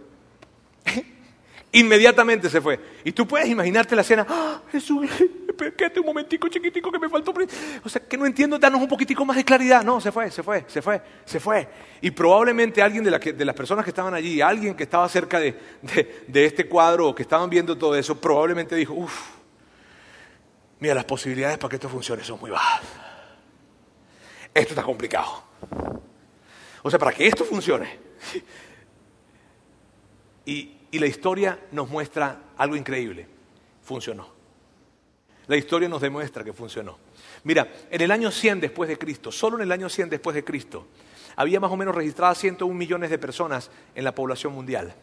Inmediatamente 1.72 2.50
se 2.50 2.60
fue. 2.60 2.80
Y 3.04 3.12
tú 3.12 3.26
puedes 3.28 3.48
imaginarte 3.48 3.94
la 3.94 4.02
escena, 4.02 4.26
¡Ah, 4.28 4.60
Jesús, 4.72 5.08
quédate 5.76 6.00
un 6.00 6.06
momentico 6.06 6.48
chiquitico 6.48 6.90
que 6.90 6.98
me 6.98 7.08
faltó. 7.08 7.32
O 7.84 7.88
sea, 7.88 8.02
que 8.02 8.16
no 8.16 8.26
entiendo, 8.26 8.58
danos 8.58 8.80
un 8.80 8.88
poquitico 8.88 9.24
más 9.24 9.36
de 9.36 9.44
claridad. 9.44 9.84
No, 9.84 10.00
se 10.00 10.10
fue, 10.10 10.32
se 10.32 10.42
fue, 10.42 10.64
se 10.66 10.82
fue, 10.82 11.00
se 11.24 11.38
fue. 11.38 11.68
Y 12.00 12.10
probablemente 12.10 12.82
alguien 12.82 13.04
de, 13.04 13.44
las 13.44 13.54
personas 13.54 13.84
que 13.84 13.90
estaban 13.90 14.14
allí, 14.14 14.40
alguien 14.40 14.74
que 14.74 14.82
estaba 14.82 15.08
cerca 15.08 15.38
de, 15.38 15.56
de, 16.26 16.44
este 16.44 16.66
cuadro 16.66 17.08
o 17.08 17.14
que 17.14 17.22
estaban 17.22 17.48
viendo 17.48 17.78
todo 17.78 17.94
eso, 17.94 18.20
probablemente 18.20 18.74
dijo, 18.74 18.94
uff, 18.94 19.28
mira, 20.80 20.94
las 20.94 21.04
posibilidades 21.04 21.56
para 21.58 21.70
que 21.70 21.76
esto 21.76 21.88
funcione 21.88 22.24
son 22.24 22.40
muy 22.40 22.50
bajas. 22.50 22.82
Esto 24.52 24.70
está 24.70 24.82
complicado. 24.82 25.44
O 26.82 26.90
sea, 26.90 26.98
para 26.98 27.12
que 27.12 27.28
esto 27.28 27.44
funcione. 27.44 27.98
Y, 30.46 30.79
y 30.90 30.98
la 30.98 31.06
historia 31.06 31.58
nos 31.72 31.88
muestra 31.88 32.52
algo 32.56 32.76
increíble. 32.76 33.26
Funcionó. 33.82 34.28
La 35.46 35.56
historia 35.56 35.88
nos 35.88 36.00
demuestra 36.00 36.44
que 36.44 36.52
funcionó. 36.52 36.98
Mira, 37.44 37.72
en 37.90 38.00
el 38.00 38.10
año 38.10 38.30
100 38.30 38.60
después 38.60 38.88
de 38.88 38.98
Cristo, 38.98 39.32
solo 39.32 39.56
en 39.56 39.62
el 39.62 39.72
año 39.72 39.88
100 39.88 40.10
después 40.10 40.34
de 40.34 40.44
Cristo, 40.44 40.86
había 41.36 41.58
más 41.58 41.72
o 41.72 41.76
menos 41.76 41.94
registradas 41.94 42.38
101 42.38 42.72
millones 42.74 43.10
de 43.10 43.18
personas 43.18 43.70
en 43.94 44.04
la 44.04 44.14
población 44.14 44.52
mundial. 44.52 44.94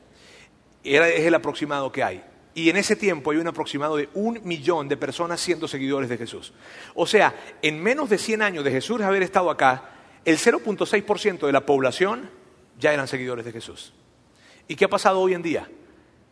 Es 0.84 1.26
el 1.26 1.36
aproximado 1.36 1.92
que 1.92 2.04
hay. 2.04 2.24
Y 2.54 2.70
en 2.70 2.78
ese 2.78 2.96
tiempo 2.96 3.32
hay 3.32 3.38
un 3.38 3.48
aproximado 3.48 3.98
de 3.98 4.10
un 4.14 4.40
millón 4.44 4.88
de 4.88 4.98
personas 4.98 5.40
siendo 5.40 5.68
seguidores 5.68 6.10
de 6.10 6.18
Jesús. 6.18 6.54
O 6.96 7.06
sea, 7.06 7.36
en 7.62 7.82
menos 7.82 8.10
de 8.10 8.18
100 8.18 8.42
años 8.42 8.64
de 8.64 8.72
Jesús 8.72 9.02
haber 9.02 9.24
estado 9.24 9.52
acá, 9.52 9.92
el 10.26 10.38
0.6% 10.38 11.46
de 11.46 11.52
la 11.52 11.66
población 11.66 12.30
ya 12.80 12.94
eran 12.94 13.08
seguidores 13.08 13.46
de 13.46 13.52
Jesús. 13.52 13.94
¿Y 14.68 14.76
qué 14.76 14.86
ha 14.86 14.90
pasado 14.90 15.20
hoy 15.20 15.34
en 15.34 15.42
día? 15.42 15.70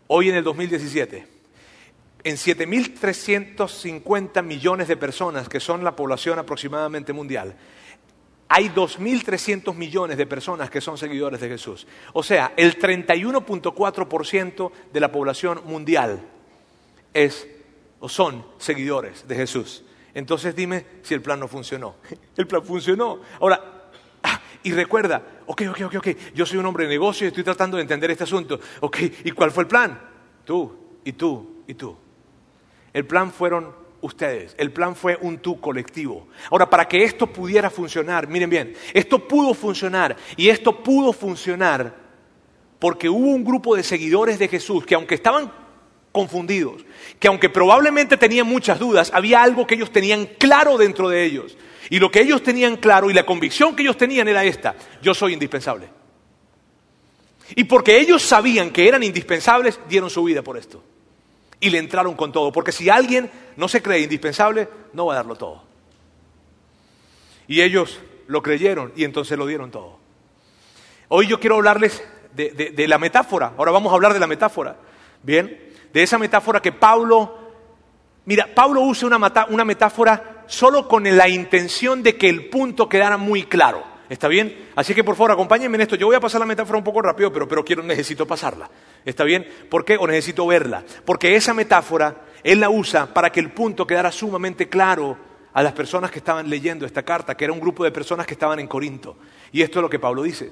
Hoy 0.08 0.30
en 0.30 0.36
el 0.36 0.44
2017, 0.44 1.28
en 2.24 2.36
7.350 2.36 4.44
millones 4.44 4.88
de 4.88 4.98
personas, 4.98 5.50
que 5.50 5.60
son 5.60 5.84
la 5.84 5.96
población 5.96 6.40
aproximadamente 6.40 7.14
mundial, 7.14 7.56
hay 8.48 8.70
2.300 8.70 9.74
millones 9.74 10.18
de 10.18 10.28
personas 10.28 10.70
que 10.70 10.82
son 10.82 10.98
seguidores 10.98 11.42
de 11.42 11.50
Jesús. 11.50 11.88
O 12.14 12.22
sea, 12.22 12.54
el 12.56 12.80
31.4% 12.80 14.72
de 14.94 15.00
la 15.00 15.12
población 15.12 15.62
mundial 15.66 16.22
es 17.14 17.48
o 18.00 18.10
son 18.10 18.46
seguidores 18.60 19.28
de 19.28 19.36
Jesús. 19.36 19.84
Entonces 20.14 20.56
dime 20.56 20.86
si 21.02 21.14
el 21.14 21.22
plan 21.22 21.40
no 21.40 21.48
funcionó. 21.48 21.96
El 22.38 22.48
plan 22.48 22.64
funcionó. 22.64 23.20
Ahora, 23.40 23.75
y 24.66 24.74
recuerda, 24.74 25.22
ok, 25.46 25.62
ok, 25.70 25.82
ok, 25.86 25.96
ok, 25.98 26.08
yo 26.34 26.44
soy 26.44 26.58
un 26.58 26.66
hombre 26.66 26.86
de 26.86 26.90
negocio 26.90 27.26
y 27.26 27.28
estoy 27.28 27.44
tratando 27.44 27.78
de 27.78 27.84
entender 27.84 28.10
este 28.10 28.24
asunto. 28.24 28.60
Ok, 28.80 28.98
¿y 29.24 29.30
cuál 29.30 29.52
fue 29.52 29.62
el 29.62 29.68
plan? 29.68 30.02
Tú, 30.44 30.76
y 31.04 31.14
tú, 31.14 31.62
y 31.68 31.76
tú. 31.76 31.96
El 32.92 33.06
plan 33.06 33.32
fueron 33.32 33.76
ustedes. 34.02 34.56
El 34.58 34.72
plan 34.72 34.96
fue 34.96 35.20
un 35.22 35.38
tú 35.38 35.60
colectivo. 35.60 36.30
Ahora, 36.50 36.68
para 36.68 36.88
que 36.88 37.04
esto 37.04 37.28
pudiera 37.28 37.70
funcionar, 37.70 38.28
miren 38.28 38.50
bien, 38.50 38.74
esto 38.92 39.28
pudo 39.28 39.54
funcionar 39.54 40.16
y 40.36 40.50
esto 40.50 40.82
pudo 40.82 41.14
funcionar 41.14 41.96
porque 42.80 43.08
hubo 43.08 43.30
un 43.30 43.44
grupo 43.44 43.76
de 43.76 43.84
seguidores 43.84 44.40
de 44.40 44.48
Jesús 44.48 44.84
que 44.84 44.96
aunque 44.96 45.14
estaban 45.14 45.52
confundidos, 46.12 46.84
que 47.20 47.28
aunque 47.28 47.50
probablemente 47.50 48.18
tenían 48.18 48.48
muchas 48.48 48.80
dudas, 48.80 49.12
había 49.14 49.44
algo 49.44 49.68
que 49.68 49.76
ellos 49.76 49.92
tenían 49.92 50.26
claro 50.40 50.76
dentro 50.76 51.08
de 51.08 51.24
ellos. 51.24 51.56
Y 51.90 52.00
lo 52.00 52.10
que 52.10 52.22
ellos 52.22 52.42
tenían 52.44 52.78
claro 52.78 53.10
y 53.10 53.14
la 53.14 53.26
convicción 53.26 53.76
que 53.76 53.84
ellos 53.84 53.98
tenían 53.98 54.28
era 54.28 54.44
esta, 54.44 54.76
yo 55.02 55.14
soy 55.14 55.34
indispensable. 55.34 55.90
Y 57.56 57.66
porque 57.66 58.00
ellos 58.00 58.24
sabían 58.24 58.72
que 58.72 58.88
eran 58.88 59.04
indispensables, 59.04 59.80
dieron 59.88 60.10
su 60.10 60.24
vida 60.24 60.42
por 60.42 60.58
esto. 60.58 60.84
Y 61.60 61.70
le 61.70 61.78
entraron 61.78 62.16
con 62.16 62.32
todo, 62.32 62.52
porque 62.52 62.72
si 62.72 62.90
alguien 62.90 63.30
no 63.56 63.68
se 63.68 63.82
cree 63.82 64.02
indispensable, 64.02 64.68
no 64.94 65.06
va 65.06 65.14
a 65.14 65.18
darlo 65.18 65.36
todo. 65.36 65.64
Y 67.48 67.62
ellos 67.62 68.00
lo 68.28 68.42
creyeron 68.42 68.92
y 68.96 69.04
entonces 69.04 69.38
lo 69.38 69.46
dieron 69.46 69.72
todo. 69.72 70.00
Hoy 71.08 71.28
yo 71.28 71.40
quiero 71.40 71.56
hablarles 71.56 72.04
de, 72.34 72.88
la 72.88 72.98
metáfora. 72.98 73.54
Ahora 73.58 73.72
vamos 73.72 73.92
a 73.92 73.96
hablar 73.96 74.14
de 74.14 74.20
la 74.20 74.28
metáfora. 74.28 74.76
Bien, 75.22 75.72
de 75.94 76.04
esa 76.04 76.18
metáfora 76.18 76.62
que 76.62 76.72
Pablo, 76.72 77.45
mira, 78.26 78.50
Pablo 78.54 78.82
usa 78.82 79.08
una, 79.08 79.46
una 79.50 79.66
metáfora 79.66 80.44
solo 80.48 80.88
con 80.88 81.04
la 81.04 81.28
intención 81.28 82.04
de 82.04 82.16
que 82.16 82.30
el 82.30 82.50
punto 82.50 82.90
quedara 82.90 83.18
muy 83.18 83.44
claro. 83.44 83.96
¿Está 84.08 84.28
bien? 84.28 84.70
Así 84.76 84.94
que 84.94 85.04
por 85.04 85.16
favor 85.16 85.32
acompáñenme 85.32 85.78
en 85.78 85.82
esto. 85.82 85.96
Yo 85.96 86.06
voy 86.06 86.16
a 86.16 86.20
pasar 86.20 86.40
la 86.40 86.46
metáfora 86.46 86.78
un 86.78 86.84
poco 86.84 87.02
rápido, 87.02 87.34
pero, 87.34 87.48
pero 87.48 87.66
quiero, 87.66 87.82
necesito 87.82 88.28
pasarla. 88.28 88.70
¿Está 89.04 89.24
bien? 89.24 89.48
¿Por 89.70 89.84
qué? 89.84 89.98
O 89.98 90.06
necesito 90.06 90.46
verla. 90.46 90.84
Porque 91.06 91.36
esa 91.36 91.54
metáfora 91.54 92.16
él 92.44 92.60
la 92.60 92.70
usa 92.70 93.12
para 93.12 93.32
que 93.32 93.40
el 93.40 93.52
punto 93.52 93.88
quedara 93.88 94.12
sumamente 94.12 94.70
claro 94.70 95.18
a 95.52 95.64
las 95.64 95.74
personas 95.74 96.12
que 96.12 96.20
estaban 96.20 96.48
leyendo 96.48 96.86
esta 96.86 97.02
carta, 97.02 97.36
que 97.36 97.46
era 97.46 97.54
un 97.54 97.60
grupo 97.60 97.84
de 97.84 97.92
personas 97.92 98.28
que 98.28 98.34
estaban 98.34 98.60
en 98.60 98.68
Corinto. 98.68 99.18
Y 99.52 99.64
esto 99.64 99.80
es 99.80 99.82
lo 99.82 99.90
que 99.90 99.98
Pablo 99.98 100.22
dice. 100.22 100.52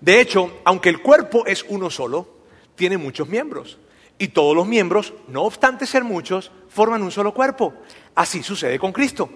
De 0.00 0.20
hecho, 0.20 0.60
aunque 0.64 0.90
el 0.90 1.00
cuerpo 1.00 1.46
es 1.46 1.64
uno 1.68 1.88
solo, 1.88 2.28
tiene 2.74 2.98
muchos 2.98 3.28
miembros. 3.28 3.78
Y 4.18 4.28
todos 4.28 4.54
los 4.54 4.66
miembros, 4.66 5.12
no 5.28 5.42
obstante 5.42 5.86
ser 5.86 6.04
muchos, 6.04 6.52
forman 6.68 7.02
un 7.02 7.10
solo 7.10 7.34
cuerpo. 7.34 7.74
Así 8.14 8.42
sucede 8.42 8.78
con 8.78 8.92
Cristo. 8.92 9.28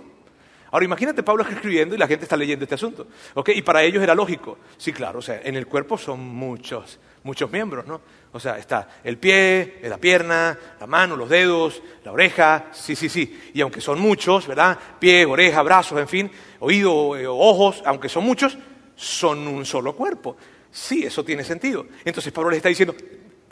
Ahora 0.70 0.84
imagínate 0.84 1.22
Pablo 1.22 1.44
escribiendo 1.48 1.94
y 1.94 1.98
la 1.98 2.06
gente 2.06 2.24
está 2.24 2.36
leyendo 2.36 2.64
este 2.64 2.74
asunto. 2.74 3.06
Y 3.46 3.62
para 3.62 3.82
ellos 3.82 4.02
era 4.02 4.14
lógico. 4.14 4.58
Sí, 4.76 4.92
claro, 4.92 5.20
o 5.20 5.22
sea, 5.22 5.40
en 5.42 5.56
el 5.56 5.66
cuerpo 5.66 5.96
son 5.96 6.20
muchos, 6.20 6.98
muchos 7.22 7.50
miembros, 7.50 7.86
¿no? 7.86 8.00
O 8.32 8.38
sea, 8.38 8.58
está 8.58 9.00
el 9.02 9.16
pie, 9.16 9.80
la 9.84 9.96
pierna, 9.96 10.58
la 10.78 10.86
mano, 10.86 11.16
los 11.16 11.28
dedos, 11.28 11.82
la 12.04 12.12
oreja, 12.12 12.66
sí, 12.72 12.94
sí, 12.94 13.08
sí. 13.08 13.50
Y 13.54 13.62
aunque 13.62 13.80
son 13.80 13.98
muchos, 13.98 14.46
¿verdad? 14.46 14.78
Pie, 14.98 15.24
oreja, 15.24 15.62
brazos, 15.62 15.98
en 15.98 16.08
fin, 16.08 16.30
oído, 16.60 17.16
eh, 17.16 17.26
ojos, 17.26 17.82
aunque 17.86 18.10
son 18.10 18.24
muchos, 18.24 18.58
son 18.94 19.48
un 19.48 19.64
solo 19.64 19.96
cuerpo. 19.96 20.36
Sí, 20.70 21.04
eso 21.04 21.24
tiene 21.24 21.44
sentido. 21.44 21.86
Entonces 22.04 22.30
Pablo 22.30 22.50
les 22.50 22.58
está 22.58 22.68
diciendo, 22.68 22.94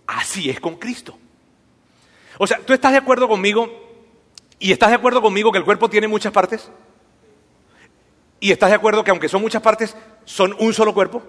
así 0.06 0.50
es 0.50 0.60
con 0.60 0.76
Cristo. 0.76 1.18
O 2.38 2.46
sea, 2.46 2.58
¿tú 2.58 2.72
estás 2.72 2.92
de 2.92 2.98
acuerdo 2.98 3.28
conmigo 3.28 3.70
y 4.58 4.72
estás 4.72 4.90
de 4.90 4.96
acuerdo 4.96 5.22
conmigo 5.22 5.52
que 5.52 5.58
el 5.58 5.64
cuerpo 5.64 5.88
tiene 5.88 6.08
muchas 6.08 6.32
partes? 6.32 6.70
¿Y 8.40 8.52
estás 8.52 8.70
de 8.70 8.76
acuerdo 8.76 9.02
que 9.02 9.10
aunque 9.10 9.28
son 9.28 9.40
muchas 9.40 9.62
partes, 9.62 9.96
son 10.24 10.54
un 10.58 10.72
solo 10.74 10.92
cuerpo? 10.92 11.22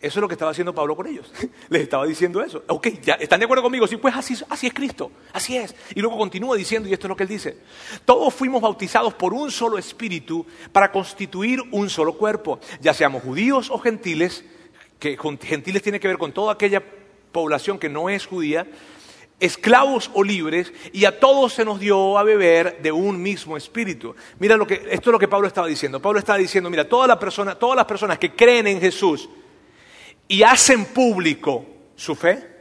Eso 0.00 0.20
es 0.20 0.22
lo 0.22 0.28
que 0.28 0.34
estaba 0.34 0.52
haciendo 0.52 0.72
Pablo 0.72 0.94
con 0.94 1.08
ellos. 1.08 1.30
Les 1.68 1.82
estaba 1.82 2.06
diciendo 2.06 2.42
eso. 2.42 2.62
Ok, 2.68 2.88
¿ya 3.02 3.14
¿están 3.14 3.40
de 3.40 3.44
acuerdo 3.44 3.64
conmigo? 3.64 3.86
Sí, 3.86 3.96
pues 3.96 4.14
así, 4.14 4.36
así 4.48 4.68
es 4.68 4.74
Cristo, 4.74 5.10
así 5.32 5.56
es. 5.56 5.74
Y 5.94 6.00
luego 6.00 6.16
continúa 6.16 6.56
diciendo, 6.56 6.88
y 6.88 6.92
esto 6.92 7.06
es 7.06 7.08
lo 7.08 7.16
que 7.16 7.24
él 7.24 7.28
dice, 7.28 7.58
todos 8.04 8.32
fuimos 8.32 8.62
bautizados 8.62 9.14
por 9.14 9.34
un 9.34 9.50
solo 9.50 9.76
espíritu 9.76 10.46
para 10.72 10.92
constituir 10.92 11.60
un 11.72 11.90
solo 11.90 12.16
cuerpo, 12.16 12.60
ya 12.80 12.94
seamos 12.94 13.24
judíos 13.24 13.70
o 13.70 13.78
gentiles, 13.78 14.44
que 15.00 15.18
gentiles 15.42 15.82
tiene 15.82 15.98
que 15.98 16.08
ver 16.08 16.18
con 16.18 16.32
toda 16.32 16.52
aquella 16.52 16.80
población 17.32 17.78
que 17.78 17.88
no 17.88 18.08
es 18.08 18.26
judía, 18.26 18.66
esclavos 19.40 20.10
o 20.14 20.24
libres, 20.24 20.72
y 20.92 21.04
a 21.04 21.20
todos 21.20 21.54
se 21.54 21.64
nos 21.64 21.78
dio 21.78 22.18
a 22.18 22.22
beber 22.22 22.82
de 22.82 22.90
un 22.90 23.22
mismo 23.22 23.56
espíritu. 23.56 24.14
Mira 24.38 24.56
lo 24.56 24.66
que, 24.66 24.74
esto 24.90 25.10
es 25.10 25.12
lo 25.12 25.18
que 25.18 25.28
Pablo 25.28 25.46
estaba 25.46 25.66
diciendo. 25.66 26.02
Pablo 26.02 26.18
estaba 26.18 26.38
diciendo, 26.38 26.70
mira, 26.70 26.88
toda 26.88 27.06
la 27.06 27.18
persona, 27.18 27.54
todas 27.54 27.76
las 27.76 27.86
personas 27.86 28.18
que 28.18 28.34
creen 28.34 28.66
en 28.66 28.80
Jesús 28.80 29.28
y 30.26 30.42
hacen 30.42 30.86
público 30.86 31.64
su 31.94 32.14
fe, 32.14 32.58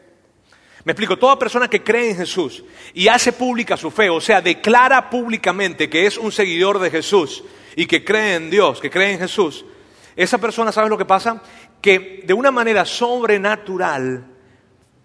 me 0.87 0.93
explico, 0.93 1.17
toda 1.17 1.37
persona 1.37 1.69
que 1.69 1.83
cree 1.83 2.11
en 2.11 2.15
Jesús 2.15 2.63
y 2.93 3.09
hace 3.09 3.33
pública 3.33 3.75
su 3.75 3.91
fe, 3.91 4.09
o 4.09 4.21
sea, 4.21 4.41
declara 4.41 5.09
públicamente 5.09 5.89
que 5.89 6.05
es 6.05 6.17
un 6.17 6.31
seguidor 6.31 6.79
de 6.79 6.89
Jesús 6.89 7.43
y 7.75 7.85
que 7.85 8.05
cree 8.05 8.35
en 8.35 8.49
Dios, 8.49 8.79
que 8.79 8.89
cree 8.89 9.11
en 9.11 9.19
Jesús, 9.19 9.65
esa 10.15 10.37
persona, 10.37 10.71
¿sabes 10.71 10.89
lo 10.89 10.97
que 10.97 11.03
pasa? 11.03 11.43
Que 11.81 12.23
de 12.25 12.33
una 12.33 12.51
manera 12.51 12.85
sobrenatural 12.85 14.36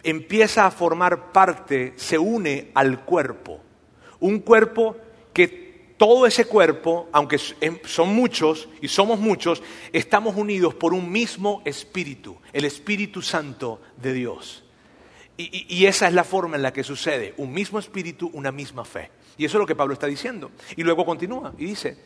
empieza 0.03 0.67
a 0.67 0.71
formar 0.71 1.33
parte, 1.33 1.95
se 1.97 2.19
une 2.19 2.71
al 2.75 3.05
cuerpo. 3.05 3.61
Un 4.21 4.41
cuerpo 4.41 4.97
que 5.33 5.95
todo 5.97 6.27
ese 6.27 6.47
cuerpo, 6.47 7.09
aunque 7.13 7.41
em, 7.61 7.79
son 7.85 8.15
muchos 8.15 8.69
y 8.81 8.89
somos 8.89 9.19
muchos, 9.21 9.63
estamos 9.93 10.37
unidos 10.37 10.75
por 10.75 10.95
un 10.95 11.11
mismo 11.11 11.63
espíritu, 11.65 12.37
el 12.53 12.65
Espíritu 12.65 13.23
Santo 13.23 13.81
de 13.97 14.13
Dios. 14.13 14.65
Y, 15.37 15.67
y, 15.69 15.87
esa 15.87 16.09
es 16.09 16.15
la 16.15 16.25
forma 16.25 16.57
en 16.57 16.63
la 16.63 16.73
que 16.73 16.85
sucede, 16.85 17.35
un 17.39 17.53
mismo 17.53 17.79
espíritu, 17.79 18.31
una 18.35 18.53
misma 18.53 18.85
fe. 18.85 19.11
Y 19.39 19.47
eso 19.47 19.57
es 19.57 19.61
lo 19.61 19.67
que 19.67 19.75
Pablo 19.75 19.95
está 19.95 20.07
diciendo. 20.07 20.51
Y 20.77 20.83
luego 20.83 21.07
continúa 21.07 21.55
y 21.57 21.65
dice, 21.65 21.97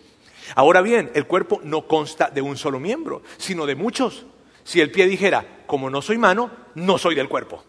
ahora 0.54 0.80
bien, 0.80 1.10
el 1.14 1.26
cuerpo 1.26 1.60
no 1.64 1.88
consta 1.88 2.30
de 2.30 2.40
un 2.40 2.56
solo 2.56 2.78
miembro, 2.78 3.22
sino 3.36 3.66
de 3.66 3.74
muchos. 3.74 4.26
Si 4.62 4.80
el 4.80 4.92
pie 4.92 5.06
dijera, 5.06 5.64
como 5.66 5.90
no 5.90 6.02
soy 6.02 6.18
mano, 6.18 6.50
no 6.76 6.98
soy 6.98 7.14
del 7.14 7.28
cuerpo 7.28 7.64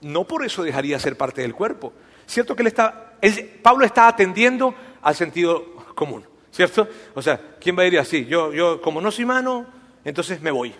no 0.00 0.24
por 0.24 0.44
eso 0.44 0.62
dejaría 0.62 0.98
ser 0.98 1.16
parte 1.16 1.42
del 1.42 1.54
cuerpo. 1.54 1.92
¿Cierto 2.26 2.56
que 2.56 2.62
él 2.62 2.68
está, 2.68 3.14
Pablo 3.62 3.84
está 3.84 4.08
atendiendo 4.08 4.74
al 5.02 5.14
sentido 5.14 5.74
común? 5.94 6.24
¿Cierto? 6.50 6.88
O 7.14 7.22
sea, 7.22 7.56
¿quién 7.60 7.76
va 7.76 7.82
a 7.82 7.84
decir 7.84 7.98
así? 7.98 8.24
Yo, 8.26 8.52
yo 8.52 8.80
como 8.80 9.00
no 9.00 9.10
soy 9.10 9.24
mano, 9.24 9.66
entonces 10.04 10.40
me 10.40 10.50
voy. 10.50 10.74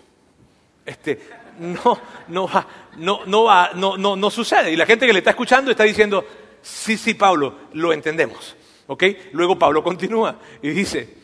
Este, 0.85 1.19
no, 1.59 1.99
no 2.27 2.47
va, 2.47 2.67
no, 2.97 3.21
no 3.25 3.43
va, 3.43 3.71
no, 3.75 3.97
no, 3.97 4.15
no 4.15 4.29
sucede. 4.29 4.71
Y 4.71 4.75
la 4.75 4.85
gente 4.85 5.05
que 5.05 5.13
le 5.13 5.19
está 5.19 5.31
escuchando 5.31 5.71
está 5.71 5.83
diciendo, 5.83 6.25
sí, 6.61 6.97
sí, 6.97 7.13
Pablo, 7.13 7.55
lo 7.73 7.93
entendemos. 7.93 8.55
¿Ok? 8.87 9.03
Luego 9.33 9.59
Pablo 9.59 9.83
continúa 9.83 10.39
y 10.61 10.69
dice, 10.69 11.15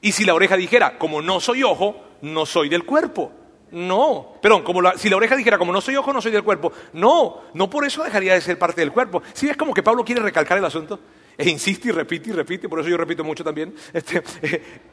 y 0.00 0.12
si 0.12 0.24
la 0.24 0.34
oreja 0.34 0.56
dijera, 0.56 0.98
como 0.98 1.22
no 1.22 1.40
soy 1.40 1.62
ojo, 1.62 2.04
no 2.22 2.46
soy 2.46 2.68
del 2.68 2.84
cuerpo. 2.84 3.32
No, 3.76 4.38
perdón, 4.40 4.62
como 4.62 4.80
si 4.96 5.10
la 5.10 5.18
oreja 5.18 5.36
dijera, 5.36 5.58
como 5.58 5.70
no 5.70 5.82
soy 5.82 5.96
ojo, 5.96 6.10
no 6.10 6.22
soy 6.22 6.32
del 6.32 6.42
cuerpo. 6.42 6.72
No, 6.94 7.42
no 7.52 7.68
por 7.68 7.84
eso 7.84 8.02
dejaría 8.02 8.32
de 8.32 8.40
ser 8.40 8.58
parte 8.58 8.80
del 8.80 8.90
cuerpo. 8.90 9.22
Sí, 9.34 9.50
es 9.50 9.56
como 9.58 9.74
que 9.74 9.82
Pablo 9.82 10.02
quiere 10.02 10.22
recalcar 10.22 10.56
el 10.56 10.64
asunto. 10.64 10.98
E 11.36 11.46
insiste 11.50 11.88
y 11.88 11.92
repite 11.92 12.30
y 12.30 12.32
repite, 12.32 12.70
por 12.70 12.80
eso 12.80 12.88
yo 12.88 12.96
repito 12.96 13.22
mucho 13.22 13.44
también. 13.44 13.74
Este, 13.92 14.22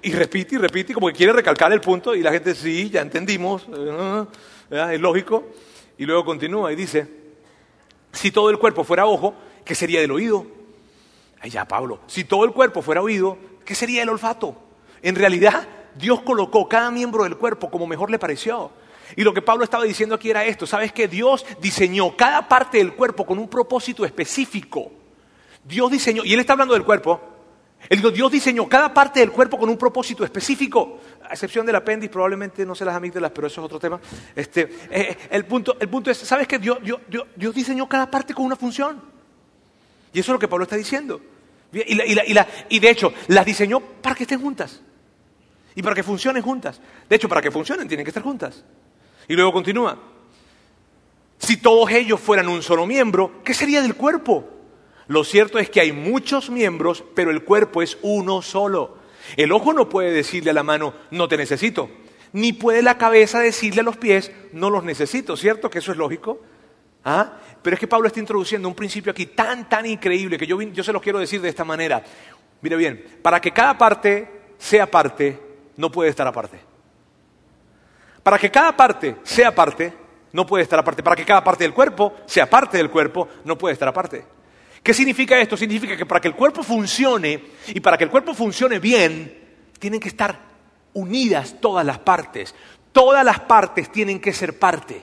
y 0.02 0.12
repite 0.12 0.56
y 0.56 0.58
repite, 0.58 0.94
como 0.94 1.08
que 1.08 1.14
quiere 1.14 1.32
recalcar 1.32 1.72
el 1.72 1.80
punto 1.80 2.14
y 2.14 2.22
la 2.22 2.34
gente, 2.34 2.54
sí, 2.54 2.90
ya 2.90 3.00
entendimos, 3.00 3.66
es 4.70 5.00
lógico. 5.00 5.46
Y 5.98 6.06
luego 6.06 6.26
continúa 6.26 6.74
y 6.74 6.76
dice, 6.76 7.08
si 8.12 8.32
todo 8.32 8.50
el 8.50 8.60
cuerpo 8.60 8.84
fuera 8.84 9.06
ojo, 9.06 9.34
¿qué 9.64 9.76
sería 9.76 10.02
del 10.02 10.12
oído? 10.12 10.46
Ay, 11.40 11.52
ya, 11.52 11.66
Pablo, 11.66 12.02
si 12.08 12.26
todo 12.26 12.44
el 12.44 12.52
cuerpo 12.52 12.82
fuera 12.82 13.02
oído, 13.02 13.38
¿qué 13.64 13.76
sería 13.76 14.04
el 14.04 14.10
olfato? 14.10 14.58
En 15.02 15.16
realidad, 15.16 15.70
Dios 15.96 16.22
colocó 16.22 16.68
cada 16.68 16.92
miembro 16.92 17.24
del 17.24 17.38
cuerpo 17.38 17.70
como 17.70 17.88
mejor 17.88 18.10
le 18.10 18.20
pareció. 18.20 18.72
Y 19.16 19.24
lo 19.24 19.34
que 19.34 19.42
Pablo 19.42 19.64
estaba 19.64 19.84
diciendo 19.84 20.16
aquí 20.16 20.30
era 20.30 20.46
esto, 20.46 20.66
¿sabes 20.66 20.92
que 20.92 21.08
Dios 21.08 21.46
diseñó 21.60 22.16
cada 22.16 22.48
parte 22.48 22.78
del 22.78 22.94
cuerpo 22.94 23.26
con 23.26 23.38
un 23.38 23.48
propósito 23.48 24.06
específico. 24.06 24.92
Dios 25.64 25.92
diseñó, 25.92 26.24
y 26.26 26.34
él 26.34 26.40
está 26.40 26.54
hablando 26.54 26.74
del 26.74 26.84
cuerpo, 26.84 27.22
él 27.90 27.98
dijo, 27.98 28.12
Dios 28.12 28.32
diseñó 28.32 28.68
cada 28.68 28.94
parte 28.94 29.20
del 29.20 29.32
cuerpo 29.32 29.58
con 29.58 29.70
un 29.70 29.78
propósito 29.78 30.24
específico, 30.24 31.00
a 31.24 31.34
excepción 31.34 31.66
del 31.66 31.76
apéndice, 31.76 32.12
probablemente 32.12 32.66
no 32.66 32.76
sé 32.76 32.86
las 32.86 32.96
amígdalas, 32.96 33.32
pero 33.32 33.48
eso 33.48 33.62
es 33.62 33.66
otro 33.66 33.80
tema. 33.80 34.00
Este, 34.36 34.62
eh, 34.62 34.70
eh, 34.90 35.18
el, 35.32 35.46
punto, 35.46 35.76
el, 35.80 35.90
punto, 35.90 36.10
es, 36.10 36.18
¿sabes 36.18 36.48
que 36.48 36.60
Dios, 36.60 36.80
diseñó 37.36 37.88
cada 37.88 38.10
parte 38.10 38.34
con 38.34 38.46
una 38.46 38.56
función? 38.56 39.02
Y 40.14 40.20
eso 40.20 40.32
es 40.32 40.34
lo 40.34 40.40
que 40.40 40.48
Pablo 40.48 40.64
está 40.64 40.76
diciendo. 40.76 41.20
Y 41.74 42.80
de 42.80 42.90
hecho, 42.90 43.14
las 43.28 43.46
diseñó 43.46 43.80
para 43.80 44.16
que 44.16 44.24
estén 44.24 44.40
juntas. 44.40 44.82
Y 45.76 45.82
para 45.82 45.96
que 45.96 46.04
funcionen 46.04 46.44
juntas. 46.44 46.80
De 47.10 47.16
hecho, 47.16 47.30
para 47.30 47.42
que 47.42 47.52
funcionen 47.52 47.88
tienen 47.88 48.06
que 48.06 48.10
estar 48.10 48.24
juntas. 48.24 48.64
Y 49.28 49.34
luego 49.34 49.52
continúa. 49.52 49.98
Si 51.38 51.58
todos 51.58 51.92
ellos 51.92 52.20
fueran 52.20 52.48
un 52.48 52.62
solo 52.62 52.86
miembro, 52.86 53.44
¿qué 53.44 53.54
sería 53.54 53.82
del 53.82 53.96
cuerpo? 53.96 54.50
Lo 55.08 55.24
cierto 55.24 55.60
es 55.60 55.70
que 55.70 55.82
hay 55.82 55.92
muchos 55.92 56.50
miembros, 56.50 57.04
pero 57.16 57.32
el 57.32 57.44
cuerpo 57.44 57.82
es 57.82 57.98
uno 58.02 58.42
solo. 58.42 58.98
El 59.36 59.52
ojo 59.52 59.74
no 59.74 59.90
puede 59.90 60.12
decirle 60.12 60.52
a 60.52 60.54
la 60.54 60.64
mano, 60.64 60.94
no 61.12 61.28
te 61.28 61.38
necesito. 61.38 61.90
Ni 62.32 62.54
puede 62.54 62.82
la 62.82 62.98
cabeza 62.98 63.40
decirle 63.40 63.82
a 63.82 63.84
los 63.84 63.98
pies, 63.98 64.32
no 64.54 64.70
los 64.70 64.84
necesito. 64.84 65.36
¿Cierto 65.36 65.70
que 65.70 65.80
eso 65.80 65.92
es 65.92 65.98
lógico? 65.98 66.42
¿Ah? 67.06 67.34
Pero 67.62 67.76
es 67.76 67.80
que 67.80 67.88
Pablo 67.88 68.08
está 68.08 68.20
introduciendo 68.20 68.68
un 68.68 68.76
principio 68.76 69.12
aquí 69.12 69.28
tan, 69.28 69.68
tan 69.70 69.86
increíble 69.86 70.38
que 70.38 70.48
yo, 70.48 70.62
yo 70.62 70.84
se 70.84 70.94
los 70.94 71.02
quiero 71.02 71.20
decir 71.20 71.42
de 71.42 71.50
esta 71.50 71.64
manera. 71.64 72.04
Mira 72.62 72.78
bien, 72.78 73.20
para 73.22 73.42
que 73.42 73.52
cada 73.52 73.78
parte 73.78 74.28
sea 74.58 74.90
parte, 74.90 75.40
no 75.78 75.92
puede 75.92 76.10
estar 76.10 76.28
aparte. 76.28 76.60
Para 78.22 78.40
que 78.40 78.50
cada 78.50 78.76
parte 78.76 79.18
sea 79.24 79.54
parte, 79.54 79.94
no 80.32 80.46
puede 80.46 80.64
estar 80.64 80.80
aparte. 80.80 81.04
Para 81.04 81.16
que 81.16 81.26
cada 81.26 81.44
parte 81.44 81.64
del 81.64 81.74
cuerpo 81.74 82.14
sea 82.26 82.50
parte 82.50 82.78
del 82.78 82.90
cuerpo, 82.90 83.28
no 83.44 83.58
puede 83.58 83.74
estar 83.74 83.88
aparte. 83.88 84.26
¿Qué 84.82 84.94
significa 84.94 85.40
esto? 85.40 85.56
Significa 85.56 85.96
que 85.96 86.06
para 86.06 86.20
que 86.20 86.28
el 86.28 86.36
cuerpo 86.36 86.64
funcione 86.64 87.42
y 87.68 87.80
para 87.80 87.98
que 87.98 88.04
el 88.04 88.10
cuerpo 88.10 88.34
funcione 88.34 88.80
bien, 88.80 89.42
tienen 89.80 90.00
que 90.00 90.10
estar 90.10 90.40
unidas 90.94 91.56
todas 91.62 91.86
las 91.86 92.00
partes. 92.00 92.54
Todas 92.92 93.26
las 93.26 93.40
partes 93.40 93.92
tienen 93.92 94.20
que 94.20 94.34
ser 94.34 94.60
parte 94.60 95.02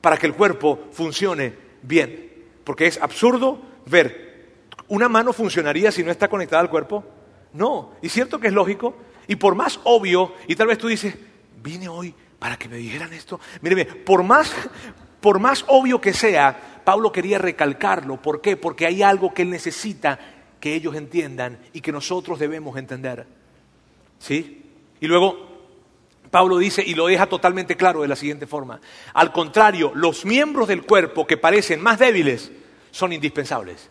para 0.00 0.16
que 0.16 0.26
el 0.26 0.34
cuerpo 0.34 0.88
funcione 0.92 1.54
bien. 1.82 2.32
Porque 2.64 2.86
es 2.86 3.00
absurdo 3.00 3.60
ver, 3.86 4.52
¿una 4.88 5.08
mano 5.08 5.32
funcionaría 5.32 5.90
si 5.90 6.02
no 6.02 6.10
está 6.10 6.28
conectada 6.28 6.60
al 6.60 6.70
cuerpo? 6.70 7.04
No, 7.52 7.92
y 8.02 8.08
cierto 8.08 8.38
que 8.38 8.48
es 8.48 8.52
lógico, 8.52 8.94
y 9.26 9.36
por 9.36 9.54
más 9.54 9.80
obvio, 9.84 10.34
y 10.46 10.56
tal 10.56 10.66
vez 10.66 10.78
tú 10.78 10.88
dices, 10.88 11.14
vine 11.62 11.88
hoy 11.88 12.14
para 12.38 12.58
que 12.58 12.68
me 12.68 12.76
dijeran 12.76 13.12
esto. 13.12 13.40
Míreme, 13.62 13.86
por 13.86 14.22
más, 14.22 14.52
por 15.20 15.38
más 15.38 15.64
obvio 15.68 16.00
que 16.00 16.12
sea, 16.12 16.82
Pablo 16.84 17.10
quería 17.10 17.38
recalcarlo. 17.38 18.20
¿Por 18.20 18.40
qué? 18.40 18.56
Porque 18.56 18.86
hay 18.86 19.02
algo 19.02 19.32
que 19.32 19.42
él 19.42 19.50
necesita 19.50 20.18
que 20.60 20.74
ellos 20.74 20.94
entiendan 20.94 21.58
y 21.72 21.80
que 21.80 21.92
nosotros 21.92 22.38
debemos 22.38 22.76
entender. 22.76 23.26
¿Sí? 24.18 24.62
Y 25.00 25.06
luego 25.06 25.54
Pablo 26.30 26.58
dice 26.58 26.82
y 26.84 26.94
lo 26.94 27.06
deja 27.06 27.26
totalmente 27.26 27.76
claro 27.76 28.02
de 28.02 28.08
la 28.08 28.16
siguiente 28.16 28.46
forma. 28.46 28.80
Al 29.12 29.32
contrario, 29.32 29.92
los 29.94 30.24
miembros 30.24 30.68
del 30.68 30.82
cuerpo 30.82 31.26
que 31.26 31.36
parecen 31.36 31.80
más 31.80 31.98
débiles 31.98 32.50
son 32.90 33.12
indispensables. 33.12 33.90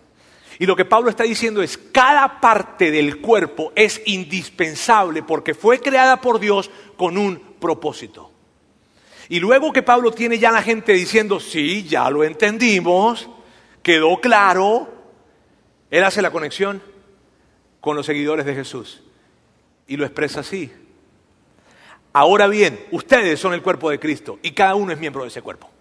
Y 0.60 0.66
lo 0.66 0.76
que 0.76 0.86
Pablo 0.86 1.10
está 1.10 1.24
diciendo 1.24 1.62
es, 1.62 1.78
cada 1.78 2.40
parte 2.40 2.92
del 2.92 3.20
cuerpo 3.20 3.72
es 3.76 4.02
indispensable 4.06 5.24
porque 5.24 5.54
fue 5.54 5.80
creada 5.80 6.22
por 6.22 6.40
Dios 6.40 6.70
con 6.96 7.18
un 7.18 7.40
propósito. 7.60 8.32
Y 9.30 9.40
luego 9.40 9.72
que 9.72 9.84
Pablo 9.84 10.12
tiene 10.12 10.38
ya 10.38 10.52
la 10.52 10.62
gente 10.62 10.94
diciendo, 10.94 11.40
sí, 11.40 11.84
ya 11.84 12.10
lo 12.10 12.24
entendimos, 12.24 13.30
quedó 13.82 14.20
claro, 14.20 14.88
él 15.90 16.04
hace 16.04 16.22
la 16.22 16.32
conexión 16.32 16.82
con 17.80 17.96
los 17.96 18.06
seguidores 18.06 18.46
de 18.46 18.56
Jesús 18.56 19.02
y 19.88 19.98
lo 19.98 20.06
expresa 20.06 20.42
así. 20.42 20.72
Ahora 22.14 22.48
bien, 22.48 22.80
ustedes 22.92 23.40
son 23.40 23.54
el 23.54 23.64
cuerpo 23.64 23.90
de 23.90 24.00
Cristo 24.00 24.40
y 24.44 24.52
cada 24.52 24.76
uno 24.76 24.94
es 24.94 25.00
miembro 25.00 25.24
de 25.24 25.30
ese 25.30 25.42
cuerpo. 25.42 25.73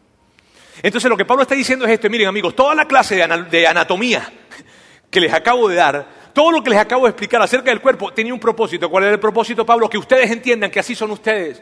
Entonces 0.80 1.10
lo 1.10 1.16
que 1.16 1.24
Pablo 1.24 1.42
está 1.42 1.54
diciendo 1.54 1.84
es 1.84 1.92
esto, 1.92 2.08
miren 2.08 2.28
amigos, 2.28 2.54
toda 2.54 2.74
la 2.74 2.86
clase 2.86 3.16
de, 3.16 3.66
anatomía 3.66 4.32
que 5.10 5.20
les 5.20 5.32
acabo 5.32 5.68
de 5.68 5.76
dar, 5.76 6.06
todo 6.32 6.50
lo 6.50 6.62
que 6.62 6.70
les 6.70 6.78
acabo 6.78 7.04
de 7.04 7.10
explicar 7.10 7.42
acerca 7.42 7.70
del 7.70 7.80
cuerpo 7.80 8.12
tenía 8.12 8.32
un 8.32 8.40
propósito. 8.40 8.88
¿Cuál 8.88 9.04
era 9.04 9.12
el 9.12 9.20
propósito, 9.20 9.66
Pablo? 9.66 9.90
Que 9.90 9.98
ustedes 9.98 10.30
entiendan 10.30 10.70
que 10.70 10.80
así 10.80 10.94
son 10.94 11.10
ustedes. 11.10 11.60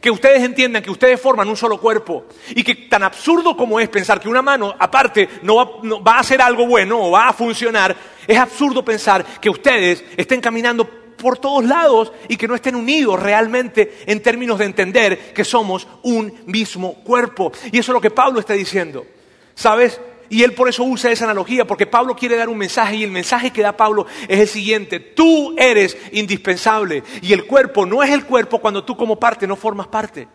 Que 0.00 0.10
ustedes 0.10 0.42
entiendan 0.42 0.82
que 0.82 0.90
ustedes 0.90 1.20
forman 1.20 1.48
un 1.48 1.56
solo 1.56 1.78
cuerpo. 1.78 2.24
Y 2.50 2.62
que 2.62 2.74
tan 2.74 3.02
absurdo 3.02 3.54
como 3.54 3.78
es 3.78 3.90
pensar 3.90 4.18
que 4.18 4.28
una 4.28 4.40
mano, 4.40 4.74
aparte, 4.78 5.28
no 5.42 5.56
va, 5.56 5.70
no 5.82 6.02
va 6.02 6.12
a 6.12 6.20
hacer 6.20 6.40
algo 6.40 6.66
bueno 6.66 6.98
o 7.02 7.10
va 7.10 7.28
a 7.28 7.32
funcionar, 7.34 7.94
es 8.26 8.38
absurdo 8.38 8.82
pensar 8.82 9.24
que 9.40 9.50
ustedes 9.50 10.02
estén 10.16 10.40
caminando 10.40 11.05
por 11.16 11.38
todos 11.38 11.64
lados 11.64 12.12
y 12.28 12.36
que 12.36 12.48
no 12.48 12.54
estén 12.54 12.76
unidos 12.76 13.20
realmente 13.20 13.98
en 14.06 14.22
términos 14.22 14.58
de 14.58 14.66
entender 14.66 15.32
que 15.32 15.44
somos 15.44 15.86
un 16.02 16.32
mismo 16.46 16.94
cuerpo. 17.02 17.52
Y 17.72 17.78
eso 17.78 17.92
es 17.92 17.94
lo 17.94 18.00
que 18.00 18.10
Pablo 18.10 18.40
está 18.40 18.54
diciendo. 18.54 19.06
¿Sabes? 19.54 20.00
Y 20.28 20.42
él 20.42 20.54
por 20.54 20.68
eso 20.68 20.82
usa 20.84 21.10
esa 21.10 21.24
analogía, 21.24 21.66
porque 21.66 21.86
Pablo 21.86 22.16
quiere 22.16 22.36
dar 22.36 22.48
un 22.48 22.58
mensaje 22.58 22.96
y 22.96 23.04
el 23.04 23.10
mensaje 23.10 23.50
que 23.50 23.62
da 23.62 23.76
Pablo 23.76 24.06
es 24.28 24.40
el 24.40 24.48
siguiente, 24.48 24.98
tú 24.98 25.54
eres 25.56 25.96
indispensable 26.12 27.02
y 27.22 27.32
el 27.32 27.46
cuerpo 27.46 27.86
no 27.86 28.02
es 28.02 28.10
el 28.10 28.24
cuerpo 28.24 28.58
cuando 28.58 28.84
tú 28.84 28.96
como 28.96 29.18
parte 29.18 29.46
no 29.46 29.56
formas 29.56 29.86
parte. 29.86 30.26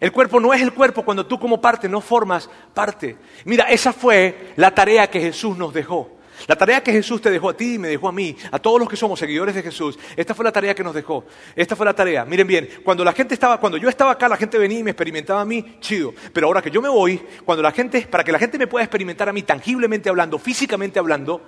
El 0.00 0.12
cuerpo 0.12 0.38
no 0.38 0.52
es 0.52 0.60
el 0.60 0.74
cuerpo 0.74 1.02
cuando 1.02 1.24
tú 1.24 1.38
como 1.38 1.60
parte 1.60 1.88
no 1.88 2.00
formas 2.00 2.50
parte. 2.74 3.16
Mira, 3.46 3.64
esa 3.70 3.92
fue 3.92 4.52
la 4.56 4.74
tarea 4.74 5.08
que 5.08 5.20
Jesús 5.20 5.56
nos 5.56 5.72
dejó. 5.72 6.13
La 6.46 6.56
tarea 6.56 6.82
que 6.82 6.92
Jesús 6.92 7.20
te 7.20 7.30
dejó 7.30 7.50
a 7.50 7.56
ti 7.56 7.74
y 7.74 7.78
me 7.78 7.88
dejó 7.88 8.08
a 8.08 8.12
mí, 8.12 8.36
a 8.50 8.58
todos 8.58 8.78
los 8.78 8.88
que 8.88 8.96
somos 8.96 9.18
seguidores 9.18 9.54
de 9.54 9.62
Jesús, 9.62 9.98
esta 10.16 10.34
fue 10.34 10.44
la 10.44 10.52
tarea 10.52 10.74
que 10.74 10.84
nos 10.84 10.94
dejó. 10.94 11.24
Esta 11.54 11.76
fue 11.76 11.86
la 11.86 11.94
tarea. 11.94 12.24
Miren 12.24 12.46
bien, 12.46 12.68
cuando 12.84 13.04
la 13.04 13.12
gente 13.12 13.34
estaba, 13.34 13.58
cuando 13.58 13.78
yo 13.78 13.88
estaba 13.88 14.12
acá, 14.12 14.28
la 14.28 14.36
gente 14.36 14.58
venía 14.58 14.80
y 14.80 14.82
me 14.82 14.90
experimentaba 14.90 15.40
a 15.40 15.44
mí, 15.44 15.78
chido. 15.80 16.12
Pero 16.32 16.48
ahora 16.48 16.60
que 16.60 16.70
yo 16.70 16.82
me 16.82 16.88
voy, 16.88 17.20
cuando 17.44 17.62
la 17.62 17.72
gente, 17.72 18.02
para 18.02 18.24
que 18.24 18.32
la 18.32 18.38
gente 18.38 18.58
me 18.58 18.66
pueda 18.66 18.84
experimentar 18.84 19.28
a 19.28 19.32
mí 19.32 19.42
tangiblemente 19.42 20.08
hablando, 20.08 20.38
físicamente 20.38 20.98
hablando, 20.98 21.40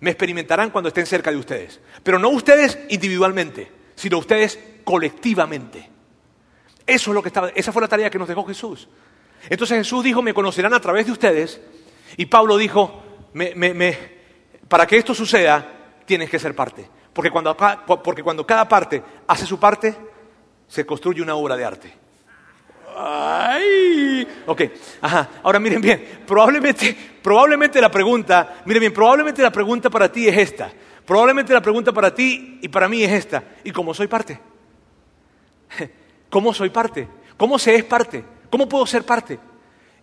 me 0.00 0.10
experimentarán 0.10 0.70
cuando 0.70 0.88
estén 0.88 1.06
cerca 1.06 1.30
de 1.30 1.36
ustedes. 1.36 1.80
Pero 2.02 2.18
no 2.18 2.30
ustedes 2.30 2.78
individualmente, 2.88 3.70
sino 3.94 4.18
ustedes 4.18 4.58
colectivamente. 4.84 5.88
Eso 6.86 7.10
es 7.10 7.14
lo 7.14 7.22
que 7.22 7.28
estaba, 7.28 7.50
esa 7.50 7.72
fue 7.72 7.82
la 7.82 7.88
tarea 7.88 8.10
que 8.10 8.18
nos 8.18 8.26
dejó 8.26 8.44
Jesús. 8.44 8.88
Entonces 9.48 9.78
Jesús 9.78 10.02
dijo, 10.04 10.22
me 10.22 10.34
conocerán 10.34 10.74
a 10.74 10.80
través 10.80 11.06
de 11.06 11.12
ustedes. 11.12 11.60
Y 12.16 12.26
Pablo 12.26 12.56
dijo, 12.56 13.02
para 14.68 14.86
que 14.86 14.96
esto 14.96 15.14
suceda, 15.14 15.66
tienes 16.04 16.30
que 16.30 16.38
ser 16.38 16.54
parte. 16.54 16.88
Porque 17.12 17.30
cuando, 17.30 17.56
porque 18.02 18.22
cuando 18.22 18.46
cada 18.46 18.66
parte 18.66 19.02
hace 19.26 19.46
su 19.46 19.58
parte, 19.58 19.94
se 20.66 20.86
construye 20.86 21.20
una 21.20 21.34
obra 21.34 21.56
de 21.56 21.64
arte. 21.64 21.94
Ay, 22.96 24.26
ok, 24.46 24.62
ajá. 25.00 25.28
Ahora 25.42 25.58
miren 25.58 25.80
bien, 25.80 26.22
probablemente, 26.26 26.96
probablemente 27.22 27.80
la 27.80 27.90
pregunta, 27.90 28.62
miren 28.64 28.80
bien, 28.80 28.92
probablemente 28.92 29.42
la 29.42 29.50
pregunta 29.50 29.90
para 29.90 30.10
ti 30.10 30.28
es 30.28 30.36
esta. 30.36 30.70
Probablemente 31.04 31.52
la 31.52 31.60
pregunta 31.60 31.92
para 31.92 32.14
ti 32.14 32.58
y 32.62 32.68
para 32.68 32.88
mí 32.88 33.02
es 33.02 33.12
esta. 33.12 33.42
¿Y 33.64 33.70
cómo 33.70 33.92
soy 33.92 34.06
parte? 34.06 34.38
¿Cómo 36.30 36.54
soy 36.54 36.70
parte? 36.70 37.08
¿Cómo 37.36 37.58
se 37.58 37.74
es 37.74 37.84
parte? 37.84 38.24
¿Cómo 38.50 38.68
puedo 38.68 38.86
ser 38.86 39.04
parte? 39.04 39.38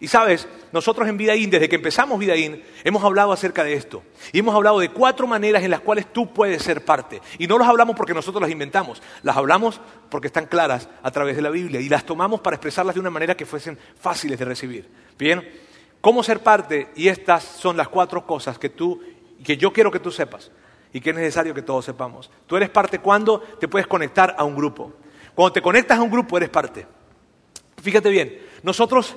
Y 0.02 0.08
sabes, 0.08 0.48
nosotros 0.72 1.10
en 1.10 1.18
Vidaín, 1.18 1.50
desde 1.50 1.68
que 1.68 1.76
empezamos 1.76 2.20
Vidaín, 2.20 2.64
hemos 2.86 3.04
hablado 3.04 3.34
acerca 3.34 3.66
de 3.66 3.74
esto. 3.74 4.02
Y 4.32 4.40
hemos 4.40 4.56
hablado 4.56 4.80
de 4.80 4.90
cuatro 4.90 5.28
maneras 5.28 5.64
en 5.64 5.72
las 5.72 5.82
cuales 5.82 6.12
tú 6.14 6.34
puedes 6.34 6.64
ser 6.64 6.86
parte. 6.86 7.22
Y 7.38 7.48
no 7.48 7.60
las 7.60 7.68
hablamos 7.68 7.98
porque 7.98 8.14
nosotros 8.14 8.42
las 8.42 8.52
inventamos, 8.52 9.02
las 9.24 9.36
hablamos 9.36 9.82
porque 10.10 10.28
están 10.28 10.46
claras 10.46 10.88
a 11.04 11.12
través 11.12 11.36
de 11.36 11.42
la 11.42 11.50
Biblia 11.50 11.82
y 11.82 11.90
las 11.90 12.06
tomamos 12.06 12.40
para 12.40 12.56
expresarlas 12.56 12.96
de 12.96 13.02
una 13.02 13.10
manera 13.10 13.36
que 13.36 13.46
fuesen 13.46 13.78
fáciles 14.00 14.40
de 14.40 14.46
recibir. 14.46 14.90
Bien, 15.18 15.46
¿cómo 16.00 16.24
ser 16.24 16.40
parte? 16.40 16.92
Y 16.96 17.10
estas 17.10 17.44
son 17.44 17.76
las 17.76 17.90
cuatro 17.90 18.26
cosas 18.26 18.58
que 18.58 18.70
tú, 18.70 19.02
que 19.44 19.58
yo 19.58 19.74
quiero 19.74 19.92
que 19.92 20.00
tú 20.00 20.12
sepas 20.12 20.50
y 20.94 21.02
que 21.02 21.10
es 21.10 21.16
necesario 21.18 21.54
que 21.54 21.62
todos 21.62 21.84
sepamos. 21.84 22.32
Tú 22.48 22.56
eres 22.56 22.70
parte 22.70 23.00
cuando 23.00 23.40
te 23.40 23.68
puedes 23.68 23.88
conectar 23.88 24.34
a 24.38 24.46
un 24.46 24.56
grupo. 24.56 24.94
Cuando 25.36 25.52
te 25.52 25.62
conectas 25.62 26.00
a 26.00 26.02
un 26.02 26.10
grupo, 26.10 26.38
eres 26.38 26.50
parte. 26.50 26.88
Fíjate 27.82 28.10
bien, 28.10 28.42
nosotros 28.64 29.16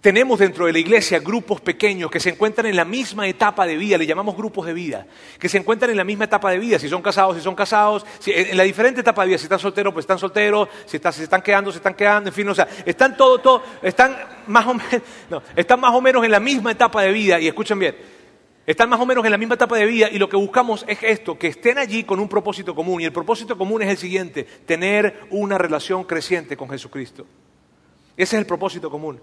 tenemos 0.00 0.38
dentro 0.38 0.66
de 0.66 0.72
la 0.72 0.78
iglesia 0.78 1.18
grupos 1.18 1.60
pequeños 1.60 2.10
que 2.10 2.20
se 2.20 2.30
encuentran 2.30 2.66
en 2.66 2.76
la 2.76 2.84
misma 2.84 3.28
etapa 3.28 3.66
de 3.66 3.76
vida, 3.76 3.98
le 3.98 4.06
llamamos 4.06 4.34
grupos 4.34 4.66
de 4.66 4.72
vida, 4.72 5.06
que 5.38 5.48
se 5.48 5.58
encuentran 5.58 5.90
en 5.90 5.96
la 5.98 6.04
misma 6.04 6.24
etapa 6.24 6.50
de 6.50 6.58
vida, 6.58 6.78
si 6.78 6.88
son 6.88 7.02
casados, 7.02 7.36
si 7.36 7.42
son 7.42 7.54
casados, 7.54 8.06
en 8.26 8.56
la 8.56 8.64
diferente 8.64 9.02
etapa 9.02 9.22
de 9.22 9.28
vida, 9.28 9.38
si 9.38 9.44
están 9.44 9.58
solteros, 9.58 9.92
pues 9.92 10.04
están 10.04 10.18
solteros, 10.18 10.68
si, 10.86 10.98
se 10.98 11.22
están 11.22 11.42
quedando, 11.42 11.70
se 11.70 11.78
están 11.78 11.94
quedando, 11.94 12.30
en 12.30 12.34
fin, 12.34 12.48
o 12.48 12.54
sea, 12.54 12.66
están 12.86 13.16
todo, 13.16 13.38
todo, 13.38 13.62
están 13.82 14.16
más 14.46 14.66
o 14.66 14.74
menos, 14.74 15.02
no, 15.30 15.42
están 15.54 15.80
más 15.80 15.94
o 15.94 16.00
menos 16.00 16.24
en 16.24 16.30
la 16.30 16.40
misma 16.40 16.72
etapa 16.72 17.02
de 17.02 17.12
vida, 17.12 17.38
y 17.38 17.46
escuchen 17.46 17.78
bien, 17.78 17.94
están 18.66 18.88
más 18.88 19.00
o 19.00 19.04
menos 19.04 19.22
en 19.24 19.30
la 19.30 19.38
misma 19.38 19.56
etapa 19.56 19.76
de 19.76 19.84
vida 19.84 20.08
y 20.10 20.18
lo 20.18 20.28
que 20.28 20.36
buscamos 20.36 20.84
es 20.88 20.98
esto, 21.02 21.38
que 21.38 21.48
estén 21.48 21.76
allí 21.76 22.04
con 22.04 22.20
un 22.20 22.28
propósito 22.28 22.74
común, 22.74 23.02
y 23.02 23.04
el 23.04 23.12
propósito 23.12 23.58
común 23.58 23.82
es 23.82 23.90
el 23.90 23.98
siguiente, 23.98 24.44
tener 24.64 25.26
una 25.28 25.58
relación 25.58 26.04
creciente 26.04 26.56
con 26.56 26.70
Jesucristo. 26.70 27.26
Ese 28.16 28.36
es 28.36 28.40
el 28.40 28.46
propósito 28.46 28.90
común. 28.90 29.20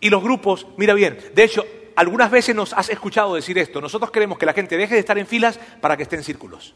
Y 0.00 0.10
los 0.10 0.22
grupos, 0.22 0.66
mira 0.76 0.94
bien, 0.94 1.18
de 1.34 1.44
hecho, 1.44 1.64
algunas 1.96 2.30
veces 2.30 2.54
nos 2.54 2.72
has 2.72 2.90
escuchado 2.90 3.34
decir 3.34 3.58
esto. 3.58 3.80
Nosotros 3.80 4.10
queremos 4.10 4.38
que 4.38 4.46
la 4.46 4.52
gente 4.52 4.76
deje 4.76 4.94
de 4.94 5.00
estar 5.00 5.18
en 5.18 5.26
filas 5.26 5.58
para 5.80 5.96
que 5.96 6.02
esté 6.02 6.16
en 6.16 6.22
círculos. 6.22 6.74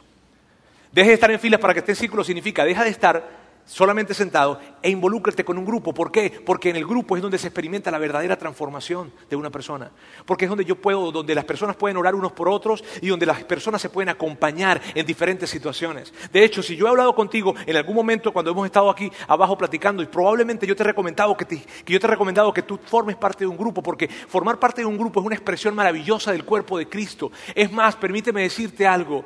Deje 0.92 1.08
de 1.08 1.14
estar 1.14 1.30
en 1.30 1.38
filas 1.38 1.60
para 1.60 1.74
que 1.74 1.80
esté 1.80 1.92
en 1.92 1.96
círculos 1.96 2.26
significa 2.26 2.64
deja 2.64 2.82
de 2.82 2.90
estar 2.90 3.39
solamente 3.70 4.14
sentado 4.14 4.58
e 4.82 4.90
involúcrate 4.90 5.44
con 5.44 5.56
un 5.56 5.64
grupo. 5.64 5.94
¿Por 5.94 6.10
qué? 6.10 6.42
Porque 6.44 6.70
en 6.70 6.76
el 6.76 6.84
grupo 6.84 7.14
es 7.14 7.22
donde 7.22 7.38
se 7.38 7.46
experimenta 7.46 7.90
la 7.92 7.98
verdadera 7.98 8.36
transformación 8.36 9.12
de 9.30 9.36
una 9.36 9.48
persona. 9.48 9.92
Porque 10.26 10.46
es 10.46 10.48
donde 10.48 10.64
yo 10.64 10.74
puedo, 10.74 11.12
donde 11.12 11.36
las 11.36 11.44
personas 11.44 11.76
pueden 11.76 11.96
orar 11.96 12.16
unos 12.16 12.32
por 12.32 12.48
otros 12.48 12.82
y 13.00 13.08
donde 13.08 13.26
las 13.26 13.44
personas 13.44 13.80
se 13.80 13.88
pueden 13.88 14.08
acompañar 14.08 14.80
en 14.92 15.06
diferentes 15.06 15.48
situaciones. 15.50 16.12
De 16.32 16.42
hecho, 16.42 16.64
si 16.64 16.74
yo 16.74 16.86
he 16.86 16.88
hablado 16.88 17.14
contigo 17.14 17.54
en 17.64 17.76
algún 17.76 17.94
momento 17.94 18.32
cuando 18.32 18.50
hemos 18.50 18.66
estado 18.66 18.90
aquí 18.90 19.10
abajo 19.28 19.56
platicando 19.56 20.02
y 20.02 20.06
probablemente 20.06 20.66
yo 20.66 20.74
te 20.74 20.82
he 20.82 20.86
recomendado 20.86 21.36
que, 21.36 21.46
que 21.46 21.92
yo 21.92 22.00
te 22.00 22.06
he 22.06 22.10
recomendado 22.10 22.52
que 22.52 22.62
tú 22.62 22.76
formes 22.84 23.14
parte 23.14 23.44
de 23.44 23.48
un 23.48 23.56
grupo, 23.56 23.84
porque 23.84 24.08
formar 24.08 24.58
parte 24.58 24.80
de 24.80 24.86
un 24.86 24.98
grupo 24.98 25.20
es 25.20 25.26
una 25.26 25.36
expresión 25.36 25.76
maravillosa 25.76 26.32
del 26.32 26.44
cuerpo 26.44 26.76
de 26.76 26.88
Cristo. 26.88 27.30
Es 27.54 27.70
más, 27.70 27.94
permíteme 27.94 28.42
decirte 28.42 28.84
algo. 28.84 29.24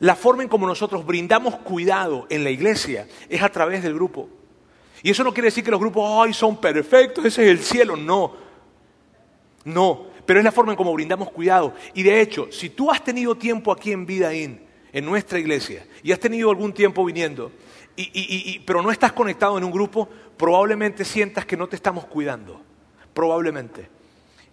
La 0.00 0.16
forma 0.16 0.42
en 0.42 0.48
como 0.48 0.66
nosotros 0.66 1.06
brindamos 1.06 1.56
cuidado 1.56 2.26
en 2.30 2.42
la 2.42 2.50
iglesia 2.50 3.06
es 3.28 3.42
a 3.42 3.50
través 3.50 3.82
del 3.82 3.94
grupo. 3.94 4.28
Y 5.02 5.10
eso 5.10 5.24
no 5.24 5.32
quiere 5.32 5.48
decir 5.48 5.62
que 5.62 5.70
los 5.70 5.80
grupos, 5.80 6.10
ay, 6.24 6.32
son 6.32 6.58
perfectos, 6.58 7.24
ese 7.24 7.44
es 7.44 7.48
el 7.50 7.60
cielo. 7.60 7.96
No, 7.96 8.34
no, 9.64 10.06
pero 10.24 10.40
es 10.40 10.44
la 10.44 10.52
forma 10.52 10.72
en 10.72 10.76
como 10.76 10.92
brindamos 10.92 11.30
cuidado. 11.30 11.74
Y 11.94 12.02
de 12.02 12.20
hecho, 12.20 12.48
si 12.50 12.70
tú 12.70 12.90
has 12.90 13.04
tenido 13.04 13.34
tiempo 13.34 13.72
aquí 13.72 13.92
en 13.92 14.06
Vidaín, 14.06 14.60
en 14.92 15.04
nuestra 15.04 15.38
iglesia, 15.38 15.86
y 16.02 16.12
has 16.12 16.18
tenido 16.18 16.50
algún 16.50 16.72
tiempo 16.72 17.04
viniendo, 17.04 17.52
y, 17.96 18.58
pero 18.60 18.80
no 18.80 18.90
estás 18.90 19.12
conectado 19.12 19.58
en 19.58 19.64
un 19.64 19.70
grupo, 19.70 20.08
probablemente 20.36 21.04
sientas 21.04 21.44
que 21.44 21.56
no 21.56 21.68
te 21.68 21.76
estamos 21.76 22.06
cuidando. 22.06 22.62
Probablemente. 23.12 23.99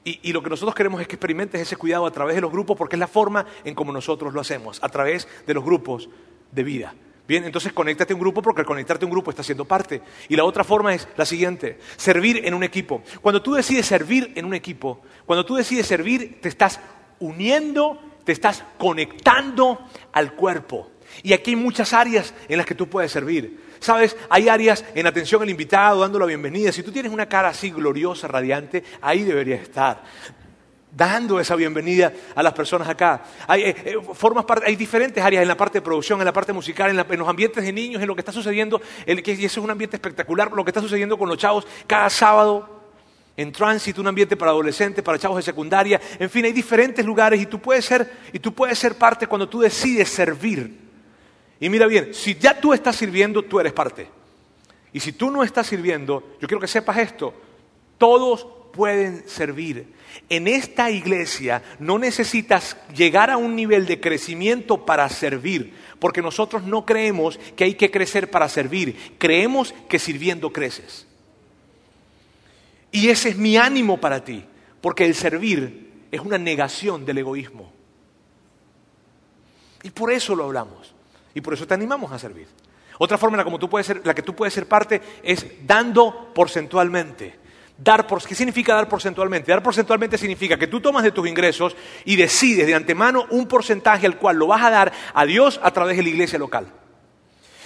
Y, 0.10 0.32
lo 0.32 0.41
que 0.41 0.50
nosotros 0.50 0.74
queremos 0.74 1.02
es 1.02 1.08
que 1.08 1.15
experimentes 1.15 1.60
ese 1.60 1.76
cuidado 1.76 2.06
a 2.06 2.12
través 2.12 2.36
de 2.36 2.41
los 2.41 2.50
grupos 2.50 2.78
porque 2.78 2.96
es 2.96 3.00
la 3.00 3.10
forma 3.10 3.46
en 3.65 3.76
como 3.76 3.91
nosotros 3.91 4.34
lo 4.34 4.39
hacemos, 4.39 4.82
a 4.82 4.88
través 4.88 5.28
de 5.46 5.54
los 5.54 5.65
grupos 5.65 6.08
de 6.50 6.63
vida. 6.63 6.96
Bien, 7.28 7.43
entonces 7.43 7.74
conéctate 7.74 8.13
a 8.13 8.15
un 8.15 8.22
grupo 8.22 8.41
porque 8.41 8.62
al 8.62 8.65
conectarte 8.65 9.04
a 9.04 9.08
un 9.08 9.12
grupo 9.12 9.32
estás 9.32 9.46
siendo 9.46 9.65
parte. 9.65 10.02
Y 10.30 10.38
la 10.38 10.46
otra 10.46 10.63
forma 10.63 10.96
es 10.96 11.10
la 11.17 11.26
siguiente, 11.26 11.78
servir 11.98 12.46
en 12.46 12.54
un 12.54 12.63
equipo. 12.63 13.04
Cuando 13.22 13.41
tú 13.41 13.54
decides 13.54 13.86
servir 13.86 14.32
en 14.36 14.46
un 14.46 14.54
equipo, 14.54 15.02
cuando 15.26 15.46
tú 15.46 15.56
decides 15.56 15.86
servir, 15.86 16.39
te 16.39 16.48
estás 16.48 16.80
uniendo, 17.20 18.00
te 18.24 18.32
estás 18.32 18.63
conectando 18.78 19.89
al 20.13 20.36
cuerpo. 20.36 20.89
Y 21.22 21.34
aquí 21.34 21.52
hay 21.52 21.58
muchas 21.58 21.91
áreas 21.91 22.34
en 22.48 22.56
las 22.56 22.65
que 22.65 22.76
tú 22.76 22.88
puedes 22.88 23.12
servir. 23.12 23.60
Sabes, 23.79 24.15
hay 24.29 24.49
áreas 24.49 24.83
en 24.95 25.07
atención 25.07 25.41
al 25.41 25.49
invitado, 25.49 26.01
dando 26.01 26.19
la 26.19 26.25
bienvenida. 26.25 26.71
Si 26.71 26.83
tú 26.83 26.91
tienes 26.91 27.11
una 27.11 27.27
cara 27.27 27.49
así 27.49 27.69
gloriosa, 27.71 28.27
radiante, 28.27 28.83
ahí 29.01 29.23
deberías 29.23 29.61
estar 29.61 30.03
dando 30.97 31.39
esa 31.39 31.55
bienvenida 31.55 32.11
a 32.35 32.41
las 32.41 32.53
personas 32.53 32.89
acá. 32.89 33.21
Hay, 33.47 33.61
eh, 33.61 33.75
eh, 33.85 33.95
formas 34.13 34.45
hay 34.65 34.75
diferentes 34.75 35.23
áreas 35.23 35.43
en 35.43 35.47
la 35.47 35.55
parte 35.55 35.77
de 35.77 35.83
producción, 35.83 36.19
en 36.19 36.25
la 36.25 36.33
parte 36.33 36.53
musical, 36.53 36.89
en, 36.89 37.19
los 37.19 37.29
ambientes 37.29 37.63
de 37.63 37.71
niños, 37.71 38.01
en 38.01 38.07
lo 38.07 38.15
que 38.15 38.21
está 38.21 38.31
sucediendo, 38.31 38.81
y 39.05 39.11
eso 39.29 39.45
es 39.45 39.57
un 39.57 39.69
ambiente 39.69 39.95
espectacular, 39.97 40.51
lo 40.51 40.65
que 40.65 40.71
está 40.71 40.81
sucediendo 40.81 41.17
con 41.17 41.29
los 41.29 41.37
chavos 41.37 41.67
cada 41.85 42.09
sábado. 42.09 42.75
En 43.35 43.51
tránsito, 43.51 44.01
un 44.01 44.07
ambiente 44.07 44.35
para 44.35 44.49
adolescentes, 44.49 45.03
para 45.03 45.19
chavos 45.19 45.37
de 45.37 45.43
secundaria, 45.43 46.01
en 46.17 46.27
fin, 46.27 46.45
hay 46.45 46.51
diferentes 46.51 47.05
lugares 47.05 47.39
y 47.39 47.45
tú 47.45 47.59
puedes 47.59 47.85
ser, 47.85 48.11
y 48.33 48.39
tú 48.39 48.51
puedes 48.51 48.79
ser 48.79 48.95
parte 48.95 49.27
cuando 49.27 49.47
tú 49.47 49.59
decides 49.59 50.09
servir. 50.09 50.87
Y 51.60 51.70
mira 51.70 51.88
bien, 51.88 52.13
si 52.13 52.36
ya 52.36 52.60
tú 52.60 52.74
estás 52.74 52.96
sirviendo, 52.96 53.43
tú 53.43 53.60
eres 53.60 53.74
parte. 53.74 54.08
Y 54.93 55.00
si 55.00 55.12
tú 55.12 55.32
no 55.32 55.43
estás 55.43 55.67
sirviendo, 55.67 56.36
yo 56.39 56.48
quiero 56.48 56.62
que 56.62 56.67
sepas 56.67 56.98
esto, 56.98 57.34
todos 57.98 58.48
pueden 58.74 59.28
servir. 59.28 59.93
En 60.30 60.48
esta 60.48 60.89
iglesia 60.89 61.63
no 61.80 62.00
necesitas 62.00 62.78
llegar 62.96 63.30
a 63.30 63.38
un 63.38 63.56
nivel 63.56 63.86
de 63.86 64.00
crecimiento 64.00 64.86
para 64.86 65.10
servir, 65.10 65.74
porque 66.00 66.22
nosotros 66.22 66.63
no 66.63 66.86
creemos 66.86 67.39
que 67.56 67.63
hay 67.63 67.74
que 67.74 67.91
crecer 67.91 68.30
para 68.30 68.48
servir, 68.50 69.15
creemos 69.17 69.74
que 69.89 70.00
sirviendo 70.00 70.54
creces. 70.54 71.08
Y 72.91 73.10
ese 73.10 73.30
es 73.30 73.38
mi 73.38 73.58
ánimo 73.58 74.00
para 74.00 74.24
ti, 74.24 74.46
porque 74.82 75.06
el 75.06 75.15
servir 75.15 75.91
es 76.12 76.22
una 76.22 76.38
negación 76.38 77.06
del 77.06 77.20
egoísmo. 77.20 77.72
Y 79.84 79.91
por 79.91 80.12
eso 80.12 80.36
lo 80.36 80.46
hablamos, 80.46 80.93
y 81.38 81.41
por 81.41 81.54
eso 81.54 81.67
te 81.67 81.76
animamos 81.76 82.12
a 82.12 82.17
servir. 82.17 82.47
Otra 82.97 83.15
forma 83.15 83.36
en 83.36 83.38
la, 83.38 83.43
como 83.43 83.60
tú 83.60 83.69
puedes 83.69 83.86
ser, 83.86 84.02
la 84.04 84.15
que 84.15 84.23
tú 84.23 84.36
puedes 84.36 84.56
ser 84.56 84.67
parte 84.67 85.00
es 85.21 85.45
dando 85.67 86.32
porcentualmente. 86.34 87.36
Dar 87.78 88.08
por, 88.08 88.23
¿Qué 88.23 88.34
significa 88.34 88.73
dar 88.73 88.89
porcentualmente? 88.89 89.52
Dar 89.52 89.62
porcentualmente 89.62 90.17
significa 90.17 90.58
que 90.58 90.65
tú 90.65 90.82
tomas 90.82 91.04
de 91.04 91.12
tus 91.12 91.28
ingresos 91.28 91.76
y 92.06 92.15
decides 92.15 92.65
de 92.65 92.73
antemano 92.73 93.28
un 93.30 93.47
porcentaje 93.47 94.08
al 94.08 94.17
cual 94.17 94.38
lo 94.38 94.47
vas 94.47 94.63
a 94.63 94.71
dar 94.71 94.91
a 95.13 95.26
Dios 95.28 95.60
a 95.62 95.69
través 95.69 95.95
de 95.95 96.02
la 96.02 96.10
iglesia 96.10 96.39
local. 96.39 96.73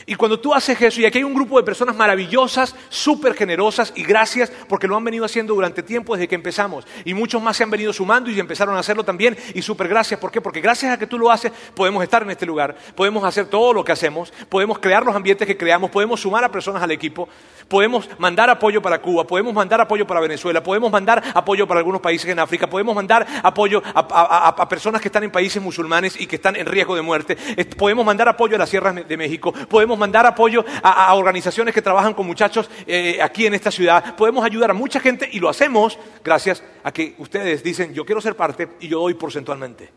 Y 0.05 0.15
cuando 0.15 0.39
tú 0.39 0.53
haces 0.53 0.81
eso, 0.81 1.01
y 1.01 1.05
aquí 1.05 1.19
hay 1.19 1.23
un 1.23 1.33
grupo 1.33 1.57
de 1.57 1.63
personas 1.63 1.95
maravillosas, 1.95 2.75
súper 2.89 3.33
generosas, 3.33 3.93
y 3.95 4.03
gracias 4.03 4.51
porque 4.67 4.87
lo 4.87 4.95
han 4.95 5.03
venido 5.03 5.25
haciendo 5.25 5.53
durante 5.53 5.83
tiempo 5.83 6.15
desde 6.15 6.27
que 6.27 6.35
empezamos. 6.35 6.85
Y 7.05 7.13
muchos 7.13 7.41
más 7.41 7.57
se 7.57 7.63
han 7.63 7.69
venido 7.69 7.93
sumando 7.93 8.29
y 8.29 8.39
empezaron 8.39 8.75
a 8.75 8.79
hacerlo 8.79 9.03
también, 9.03 9.37
y 9.53 9.61
súper 9.61 9.87
gracias. 9.87 10.19
¿Por 10.19 10.31
qué? 10.31 10.41
Porque 10.41 10.61
gracias 10.61 10.93
a 10.93 10.97
que 10.97 11.07
tú 11.07 11.17
lo 11.17 11.31
haces, 11.31 11.51
podemos 11.75 12.03
estar 12.03 12.23
en 12.23 12.31
este 12.31 12.45
lugar, 12.45 12.75
podemos 12.95 13.23
hacer 13.23 13.45
todo 13.45 13.73
lo 13.73 13.83
que 13.83 13.91
hacemos, 13.91 14.33
podemos 14.49 14.79
crear 14.79 15.05
los 15.05 15.15
ambientes 15.15 15.47
que 15.47 15.57
creamos, 15.57 15.91
podemos 15.91 16.19
sumar 16.19 16.43
a 16.43 16.51
personas 16.51 16.81
al 16.83 16.91
equipo, 16.91 17.27
podemos 17.67 18.09
mandar 18.17 18.49
apoyo 18.49 18.81
para 18.81 19.01
Cuba, 19.01 19.25
podemos 19.25 19.53
mandar 19.53 19.81
apoyo 19.81 20.05
para 20.05 20.19
Venezuela, 20.19 20.61
podemos 20.61 20.91
mandar 20.91 21.23
apoyo 21.33 21.67
para 21.67 21.79
algunos 21.79 22.01
países 22.01 22.29
en 22.29 22.39
África, 22.39 22.67
podemos 22.67 22.95
mandar 22.95 23.25
apoyo 23.43 23.81
a, 23.93 24.67
personas 24.67 25.01
que 25.01 25.07
están 25.07 25.23
en 25.23 25.31
países 25.31 25.61
musulmanes 25.61 26.19
y 26.19 26.27
que 26.27 26.35
están 26.35 26.55
en 26.55 26.65
riesgo 26.65 26.95
de 26.95 27.01
muerte, 27.01 27.37
podemos 27.77 28.05
mandar 28.05 28.27
apoyo 28.27 28.55
a 28.55 28.59
las 28.59 28.69
sierras 28.69 29.07
de 29.07 29.17
México, 29.17 29.53
podemos 29.69 29.90
mandar 29.97 30.25
apoyo 30.25 30.63
a, 30.83 31.13
organizaciones 31.13 31.73
que 31.73 31.81
trabajan 31.81 32.13
con 32.13 32.25
muchachos 32.25 32.69
eh, 32.85 33.19
aquí 33.21 33.45
en 33.45 33.53
esta 33.53 33.71
ciudad, 33.71 34.15
podemos 34.15 34.43
ayudar 34.43 34.71
a 34.71 34.73
mucha 34.73 34.99
gente 34.99 35.29
y 35.31 35.39
lo 35.39 35.49
hacemos 35.49 35.97
gracias 36.23 36.63
a 36.83 36.91
que 36.91 37.15
ustedes 37.17 37.63
dicen, 37.63 37.93
yo 37.93 38.05
quiero 38.05 38.21
ser 38.21 38.35
parte 38.35 38.69
y 38.79 38.87
yo 38.87 38.99
doy 38.99 39.13
porcentualmente. 39.13 39.89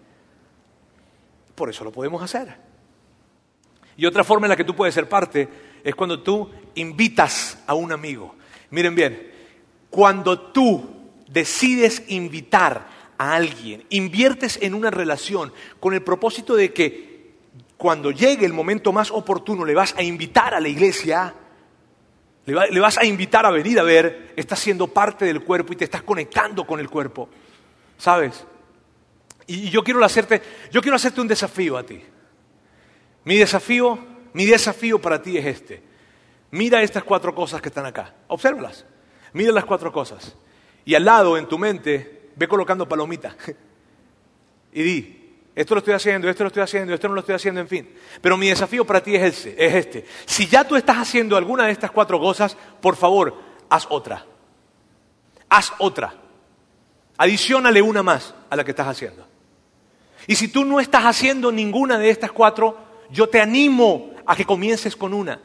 Por 1.55 1.71
eso 1.71 1.85
lo 1.85 1.93
podemos 1.93 2.23
hacer. 2.23 2.57
Y 3.97 4.07
otra 4.07 4.25
forma 4.25 4.47
en 4.47 4.51
la 4.51 4.57
que 4.57 4.65
tú 4.65 4.75
puedes 4.75 4.95
ser 4.95 5.09
parte 5.09 5.49
es 5.85 5.95
cuando 5.95 6.21
tú 6.21 6.51
invitas 6.75 7.59
a 7.67 7.75
un 7.75 7.93
amigo. 7.93 8.35
Miren 8.71 8.95
bien, 8.95 9.31
cuando 9.91 10.41
tú 10.51 10.91
decides 11.29 12.03
invitar 12.09 12.89
a 13.17 13.35
alguien, 13.35 13.85
inviertes 13.91 14.59
en 14.61 14.75
una 14.75 14.91
relación 14.91 15.53
con 15.79 15.95
el 15.95 16.03
propósito 16.03 16.57
de 16.57 16.73
que 16.73 17.14
cuando 17.85 18.13
llegue 18.13 18.47
el 18.47 18.55
momento 18.55 18.95
más 18.95 19.11
oportuno, 19.11 19.63
le 19.63 19.75
vas 19.75 19.95
a 19.99 20.03
invitar 20.03 20.55
a 20.55 20.59
la 20.59 20.69
iglesia, 20.69 21.35
le, 22.47 22.81
vas 22.81 22.97
a 22.97 23.05
invitar 23.05 23.45
a 23.45 23.51
venir 23.51 23.79
a 23.79 23.83
ver, 23.83 24.33
estás 24.37 24.59
siendo 24.59 24.87
parte 24.87 25.27
del 25.27 25.45
cuerpo 25.45 25.75
y 25.75 25.77
te 25.77 25.85
estás 25.85 26.03
conectando 26.03 26.67
con 26.67 26.81
el 26.81 26.89
cuerpo. 26.89 27.29
¿Sabes? 27.99 28.47
Y, 29.47 29.69
yo 29.69 29.85
quiero 29.85 30.03
hacerte, 30.03 30.41
yo 30.73 30.81
quiero 30.81 30.97
hacerte 30.97 31.21
un 31.21 31.29
desafío 31.29 31.77
a 31.77 31.85
ti. 31.85 32.03
Mi 33.25 33.37
desafío, 33.37 33.99
mi 34.33 34.47
desafío 34.47 34.99
para 34.99 35.21
ti 35.21 35.37
es 35.37 35.45
este. 35.45 35.83
Mira 36.53 36.83
estas 36.83 37.05
cuatro 37.05 37.35
cosas 37.35 37.61
que 37.61 37.69
están 37.69 37.85
acá. 37.85 38.15
Obsérvalas. 38.29 38.87
Mira 39.35 39.53
las 39.53 39.67
cuatro 39.67 39.93
cosas. 39.93 40.35
Y 40.87 40.95
al 40.95 41.05
lado, 41.05 41.37
en 41.37 41.47
tu 41.49 41.59
mente, 41.59 42.31
ve 42.35 42.49
colocando 42.49 42.89
palomita. 42.89 43.37
Y 44.77 44.83
di, 44.83 45.24
esto 45.55 45.75
lo 45.75 45.79
estoy 45.79 45.95
haciendo, 45.95 46.29
esto 46.29 46.43
lo 46.43 46.49
estoy 46.49 46.63
haciendo, 46.63 46.95
esto 46.95 47.09
no 47.09 47.15
lo 47.15 47.21
estoy 47.21 47.37
haciendo, 47.37 47.61
en 47.61 47.69
fin. 47.69 47.95
Pero 48.21 48.37
mi 48.37 48.49
desafío 48.49 48.85
para 48.85 49.03
ti 49.03 49.15
es 49.15 49.23
este, 49.23 49.67
es 49.67 49.75
este. 49.75 50.05
Si 50.27 50.47
ya 50.47 50.67
tú 50.67 50.75
estás 50.75 50.99
haciendo 50.99 51.37
alguna 51.37 51.67
de 51.67 51.73
estas 51.73 51.93
cuatro 51.93 52.19
cosas, 52.19 52.57
por 52.81 52.97
favor, 52.97 53.35
haz 53.69 53.87
otra. 53.89 54.25
Haz 55.49 55.73
otra. 55.79 56.15
Adiciónale 57.17 57.81
una 57.81 58.03
más 58.03 58.35
a 58.51 58.57
la 58.57 58.65
que 58.65 58.73
estás 58.73 58.89
haciendo. 58.89 59.27
Y 60.27 60.35
si 60.35 60.49
tú 60.49 60.65
no 60.65 60.81
estás 60.81 61.05
haciendo 61.05 61.53
ninguna 61.53 61.99
de 61.99 62.11
estas 62.11 62.33
cuatro, 62.33 62.77
yo 63.11 63.29
te 63.29 63.41
animo 63.41 64.13
a 64.27 64.35
que 64.35 64.45
comiences 64.45 64.97
con 64.97 65.15
una. 65.15 65.41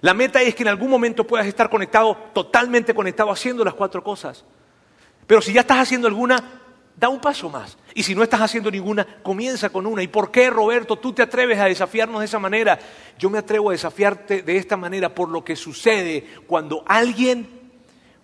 La 0.00 0.14
meta 0.14 0.40
es 0.40 0.54
que 0.54 0.62
en 0.62 0.68
algún 0.68 0.90
momento 0.90 1.26
puedas 1.26 1.46
estar 1.46 1.68
conectado, 1.68 2.16
totalmente 2.32 2.94
conectado, 2.94 3.32
haciendo 3.32 3.64
las 3.64 3.74
cuatro 3.74 4.04
cosas. 4.04 4.44
Pero 5.26 5.42
si 5.42 5.52
ya 5.52 5.62
estás 5.62 5.78
haciendo 5.78 6.06
alguna, 6.06 6.62
da 6.98 7.08
un 7.08 7.20
paso 7.20 7.48
más. 7.48 7.78
Y 7.94 8.02
si 8.02 8.14
no 8.14 8.22
estás 8.22 8.40
haciendo 8.40 8.70
ninguna, 8.70 9.06
comienza 9.22 9.70
con 9.70 9.86
una. 9.86 10.02
¿Y 10.02 10.08
por 10.08 10.30
qué, 10.30 10.50
Roberto, 10.50 10.96
tú 10.96 11.12
te 11.12 11.22
atreves 11.22 11.58
a 11.58 11.66
desafiarnos 11.66 12.20
de 12.20 12.26
esa 12.26 12.38
manera? 12.38 12.78
Yo 13.18 13.30
me 13.30 13.38
atrevo 13.38 13.70
a 13.70 13.72
desafiarte 13.72 14.42
de 14.42 14.56
esta 14.56 14.76
manera 14.76 15.14
por 15.14 15.28
lo 15.28 15.44
que 15.44 15.54
sucede 15.54 16.26
cuando 16.46 16.82
alguien, 16.86 17.48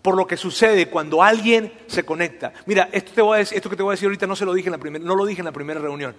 por 0.02 0.16
lo 0.16 0.26
que 0.26 0.36
sucede 0.36 0.88
cuando 0.88 1.22
alguien 1.22 1.72
se 1.86 2.04
conecta. 2.04 2.52
Mira, 2.66 2.88
esto, 2.90 3.12
te 3.14 3.22
voy 3.22 3.36
a 3.36 3.38
decir, 3.38 3.56
esto 3.56 3.70
que 3.70 3.76
te 3.76 3.82
voy 3.82 3.92
a 3.92 3.94
decir 3.94 4.06
ahorita 4.06 4.26
no, 4.26 4.34
se 4.34 4.44
lo 4.44 4.52
dije 4.52 4.68
en 4.68 4.72
la 4.72 4.78
primera, 4.78 5.04
no 5.04 5.14
lo 5.14 5.24
dije 5.24 5.40
en 5.40 5.46
la 5.46 5.52
primera 5.52 5.80
reunión, 5.80 6.14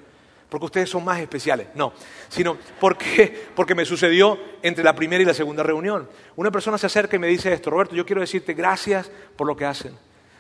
porque 0.50 0.65
ustedes 0.65 0.89
son 0.89 1.04
más 1.04 1.20
especiales, 1.20 1.68
no, 1.76 1.91
sino 2.30 2.58
porque, 2.80 3.48
porque 3.54 3.76
me 3.76 3.84
sucedió 3.84 4.39
entre 4.62 4.84
la 4.84 4.96
primera 4.96 5.22
y 5.22 5.26
la 5.26 5.34
segunda 5.34 5.62
reunión. 5.62 6.10
Una 6.38 6.52
persona 6.52 6.78
se 6.78 6.86
acerca 6.86 7.18
y 7.18 7.20
me 7.20 7.28
dice 7.28 7.52
esto, 7.52 7.70
Roberto, 7.70 7.96
yo 7.96 8.06
quiero 8.06 8.22
decirte 8.22 8.54
gracias 8.54 9.12
por 9.36 9.46
lo 9.46 9.58
que 9.58 9.65
hacen. 9.65 9.98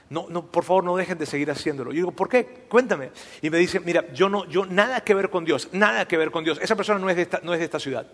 No, 0.09 0.27
no, 0.29 0.45
por 0.45 0.63
favor, 0.63 0.83
no 0.83 0.95
dejen 0.95 1.17
de 1.17 1.25
seguir 1.25 1.49
haciéndolo. 1.49 1.91
Yo 1.91 1.95
digo, 1.95 2.11
¿por 2.11 2.29
qué? 2.29 2.45
Cuéntame. 2.69 3.11
Y 3.41 3.49
me 3.49 3.57
dice, 3.57 3.79
mira, 3.79 4.13
yo 4.13 4.29
no, 4.29 4.45
yo 4.45 4.65
nada 4.65 5.01
que 5.01 5.13
ver 5.15 5.29
con 5.29 5.45
Dios, 5.45 5.69
nada 5.71 6.07
que 6.07 6.17
ver 6.17 6.29
con 6.29 6.43
Dios. 6.43 6.59
Esa 6.61 6.75
persona 6.75 6.99
no 6.99 7.09
es 7.09 7.15
de 7.15 7.23
esta, 7.23 7.39
no 7.43 7.53
es 7.53 7.59
de 7.59 7.65
esta 7.65 7.79
ciudad. 7.79 8.07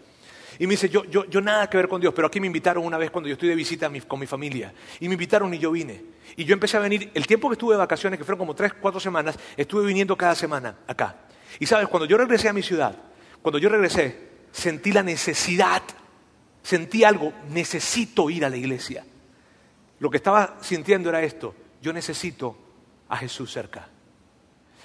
Y 0.60 0.67
me 0.67 0.71
dice, 0.71 0.89
yo, 0.89 1.04
yo, 1.06 1.25
yo, 1.25 1.41
nada 1.41 1.69
que 1.69 1.77
ver 1.77 1.88
con 1.88 1.99
Dios, 1.99 2.13
pero 2.13 2.28
aquí 2.28 2.39
me 2.39 2.47
invitaron 2.47 2.86
una 2.86 2.97
vez 2.97 3.09
cuando 3.09 3.28
yo 3.28 3.34
estoy 3.34 3.49
de 3.49 3.55
visita 3.55 3.91
con 4.07 4.20
mi 4.20 4.28
familia. 4.28 4.74
Y 4.99 5.07
me 5.07 5.16
invitaron 5.16 5.53
y 5.53 5.57
yo 5.57 5.72
vine. 5.72 6.01
Y 6.36 6.45
yo 6.45 6.53
empecé 6.53 6.78
a 6.78 6.82
venir, 6.82 7.09
el 7.13 7.26
tiempo 7.26 7.49
que 7.49 7.53
estuve 7.53 7.74
de 7.74 7.80
vacaciones, 7.80 8.18
que 8.18 8.24
fueron 8.24 8.39
como 8.39 8.53
tres, 8.53 8.74
cuatro 8.74 8.99
semanas, 8.99 9.38
estuve 9.57 9.86
viniendo 9.86 10.16
cada 10.16 10.36
semana 10.36 10.78
acá. 10.88 11.16
Y 11.59 11.66
sabes, 11.66 11.88
cuando 11.88 12.05
yo 12.05 12.18
regresé 12.18 12.47
a 12.47 12.53
mi 12.53 12.61
ciudad, 12.61 12.95
cuando 13.41 13.57
yo 13.57 13.70
regresé, 13.70 14.30
sentí 14.51 14.91
la 14.91 15.03
necesidad, 15.03 15.82
sentí 16.61 17.03
algo, 17.03 17.34
necesito 17.49 18.30
ir 18.30 18.45
a 18.45 18.49
la 18.49 18.57
iglesia. 18.57 19.03
Lo 19.99 20.09
que 20.09 20.18
estaba 20.18 20.57
sintiendo 20.61 21.09
era 21.09 21.22
esto, 21.22 21.55
yo 21.82 21.91
necesito 21.91 22.55
a 23.09 23.17
Jesús 23.17 23.51
cerca. 23.51 23.89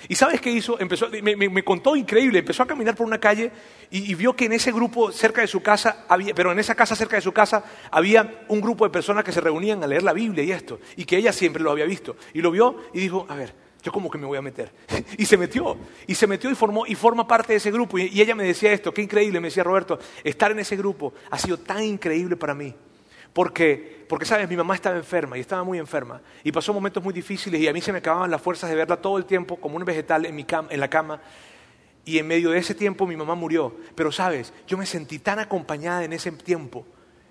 ¿Y 0.08 0.14
sabes 0.14 0.40
qué 0.40 0.50
hizo? 0.50 0.78
Empezó, 0.78 1.08
me, 1.08 1.64
contó 1.64 1.96
increíble, 1.96 2.40
empezó 2.40 2.62
a 2.62 2.66
caminar 2.66 2.94
por 2.94 3.06
una 3.06 3.18
calle 3.18 3.50
y, 3.90 4.14
vio 4.14 4.36
que 4.36 4.44
en 4.44 4.52
ese 4.52 4.70
grupo 4.70 5.10
cerca 5.10 5.40
de 5.40 5.46
su 5.46 5.62
casa, 5.62 6.04
había, 6.08 6.34
pero 6.34 6.52
en 6.52 6.58
esa 6.58 6.74
casa 6.74 6.94
cerca 6.94 7.16
de 7.16 7.22
su 7.22 7.32
casa, 7.32 7.64
había 7.90 8.44
un 8.48 8.60
grupo 8.60 8.84
de 8.84 8.90
personas 8.90 9.24
que 9.24 9.32
se 9.32 9.40
reunían 9.40 9.82
a 9.82 9.86
leer 9.86 10.02
la 10.02 10.12
Biblia 10.12 10.44
y 10.44 10.52
esto, 10.52 10.80
y 10.96 11.04
que 11.04 11.16
ella 11.16 11.32
siempre 11.32 11.62
lo 11.62 11.70
había 11.70 11.86
visto. 11.86 12.16
Y 12.34 12.42
lo 12.42 12.50
vio 12.50 12.76
y 12.92 13.00
dijo, 13.00 13.26
a 13.28 13.34
ver, 13.34 13.54
yo 13.82 13.90
como 13.90 14.10
que 14.10 14.18
me 14.18 14.26
voy 14.26 14.38
a 14.38 14.42
meter. 14.42 14.70
y 15.18 15.24
se 15.24 15.36
metió, 15.36 15.76
y 16.06 16.14
se 16.14 16.26
metió 16.26 16.50
y, 16.50 16.54
formó, 16.54 16.86
y 16.86 16.94
forma 16.94 17.26
parte 17.26 17.54
de 17.54 17.56
ese 17.56 17.70
grupo. 17.70 17.98
y 17.98 18.20
ella 18.20 18.34
me 18.34 18.44
decía 18.44 18.72
esto, 18.72 18.92
qué 18.92 19.02
increíble, 19.02 19.40
me 19.40 19.48
decía 19.48 19.64
Roberto, 19.64 19.98
estar 20.22 20.52
en 20.52 20.58
ese 20.58 20.76
grupo 20.76 21.14
ha 21.30 21.38
sido 21.38 21.58
tan 21.58 21.82
increíble 21.82 22.36
para 22.36 22.54
mí 22.54 22.74
Porque, 23.36 24.06
sabes, 24.22 24.48
mi 24.48 24.56
mamá 24.56 24.74
estaba 24.76 24.96
enferma 24.96 25.36
y 25.36 25.42
estaba 25.42 25.62
muy 25.62 25.76
enferma. 25.76 26.22
Y 26.42 26.50
pasó 26.52 26.72
momentos 26.72 27.04
muy 27.04 27.12
difíciles 27.12 27.60
y 27.60 27.68
a 27.68 27.72
mí 27.74 27.82
se 27.82 27.92
me 27.92 27.98
acababan 27.98 28.30
las 28.30 28.40
fuerzas 28.40 28.70
de 28.70 28.76
verla 28.76 28.96
todo 28.96 29.18
el 29.18 29.26
tiempo 29.26 29.56
como 29.58 29.76
un 29.76 29.84
vegetal 29.84 30.24
en, 30.24 30.46
en 30.70 30.80
la 30.80 30.88
cama. 30.88 31.20
Y 32.06 32.16
en 32.16 32.26
medio 32.26 32.48
de 32.48 32.58
ese 32.58 32.74
tiempo 32.74 33.06
mi 33.06 33.14
mamá 33.14 33.34
murió. 33.34 33.76
Pero 33.94 34.10
sabes, 34.10 34.54
yo 34.66 34.78
me 34.78 34.86
sentí 34.86 35.18
tan 35.18 35.38
acompañada 35.38 36.02
en 36.02 36.14
ese 36.14 36.32
tiempo 36.32 36.86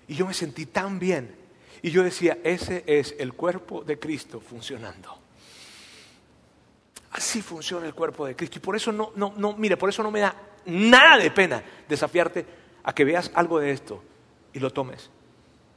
y 0.06 0.14
yo 0.14 0.28
me 0.28 0.32
sentí 0.32 0.66
tan 0.66 1.00
bien. 1.00 1.34
Y 1.82 1.90
yo 1.90 2.04
decía, 2.04 2.38
ese 2.44 2.84
es 2.86 3.16
el 3.18 3.32
cuerpo 3.32 3.82
de 3.82 3.98
Cristo 3.98 4.38
funcionando. 4.38 5.18
Así 7.10 7.42
funciona 7.42 7.84
el 7.84 7.94
cuerpo 7.94 8.26
de 8.26 8.36
Cristo. 8.36 8.58
Y 8.58 8.62
por 8.62 8.76
eso 8.76 8.92
no, 8.92 9.10
no, 9.16 9.34
no, 9.36 9.56
mire, 9.56 9.76
por 9.76 9.88
eso 9.88 10.04
no 10.04 10.12
me 10.12 10.20
da 10.20 10.36
nada 10.66 11.18
de 11.18 11.32
pena 11.32 11.64
desafiarte 11.88 12.46
a 12.84 12.94
que 12.94 13.04
veas 13.04 13.28
algo 13.34 13.58
de 13.58 13.72
esto 13.72 14.04
y 14.52 14.60
lo 14.60 14.72
tomes. 14.72 15.10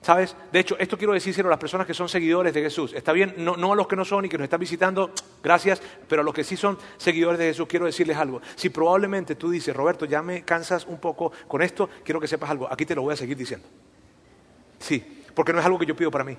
¿Sabes? 0.01 0.35
De 0.51 0.59
hecho, 0.59 0.77
esto 0.79 0.97
quiero 0.97 1.13
decírselo 1.13 1.49
a 1.49 1.51
las 1.51 1.59
personas 1.59 1.85
que 1.85 1.93
son 1.93 2.07
seguidores 2.07 2.53
de 2.53 2.61
Jesús. 2.61 2.93
Está 2.93 3.11
bien, 3.11 3.33
no, 3.37 3.57
no, 3.57 3.73
a 3.73 3.75
los 3.75 3.87
que 3.87 3.97
no 3.97 4.05
son 4.05 4.25
y 4.25 4.29
que 4.29 4.37
nos 4.37 4.45
están 4.45 4.59
visitando, 4.59 5.11
gracias, 5.43 5.81
pero 6.07 6.21
a 6.21 6.25
los 6.25 6.33
que 6.33 6.43
sí 6.43 6.55
son 6.55 6.77
seguidores 6.97 7.37
de 7.37 7.47
Jesús, 7.47 7.67
quiero 7.67 7.85
decirles 7.85 8.15
algo. 8.15 8.41
Si 8.55 8.69
probablemente 8.69 9.35
tú 9.35 9.49
dices, 9.49 9.75
Roberto, 9.75 10.05
ya 10.05 10.21
me 10.21 10.43
cansas 10.43 10.85
un 10.87 10.99
poco 10.99 11.33
con 11.47 11.61
esto, 11.61 11.89
quiero 12.03 12.19
que 12.19 12.27
sepas 12.27 12.49
algo. 12.49 12.71
Aquí 12.71 12.85
te 12.85 12.95
lo 12.95 13.01
voy 13.01 13.13
a 13.13 13.17
seguir 13.17 13.35
diciendo. 13.35 13.67
Sí, 14.79 15.23
porque 15.35 15.51
no 15.51 15.59
es 15.59 15.65
algo 15.65 15.77
que 15.77 15.85
yo 15.85 15.95
pido 15.95 16.09
para 16.09 16.23
mí. 16.23 16.37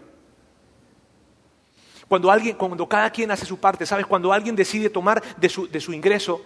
Cuando, 2.09 2.31
alguien, 2.31 2.57
cuando 2.57 2.89
cada 2.89 3.11
quien 3.11 3.31
hace 3.31 3.45
su 3.45 3.59
parte, 3.61 3.85
¿sabes? 3.85 4.07
Cuando 4.07 4.33
alguien 4.33 4.57
decide 4.57 4.89
tomar 4.89 5.23
de 5.37 5.49
su, 5.51 5.69
de 5.69 5.81
su 5.81 5.93
ingreso 5.93 6.43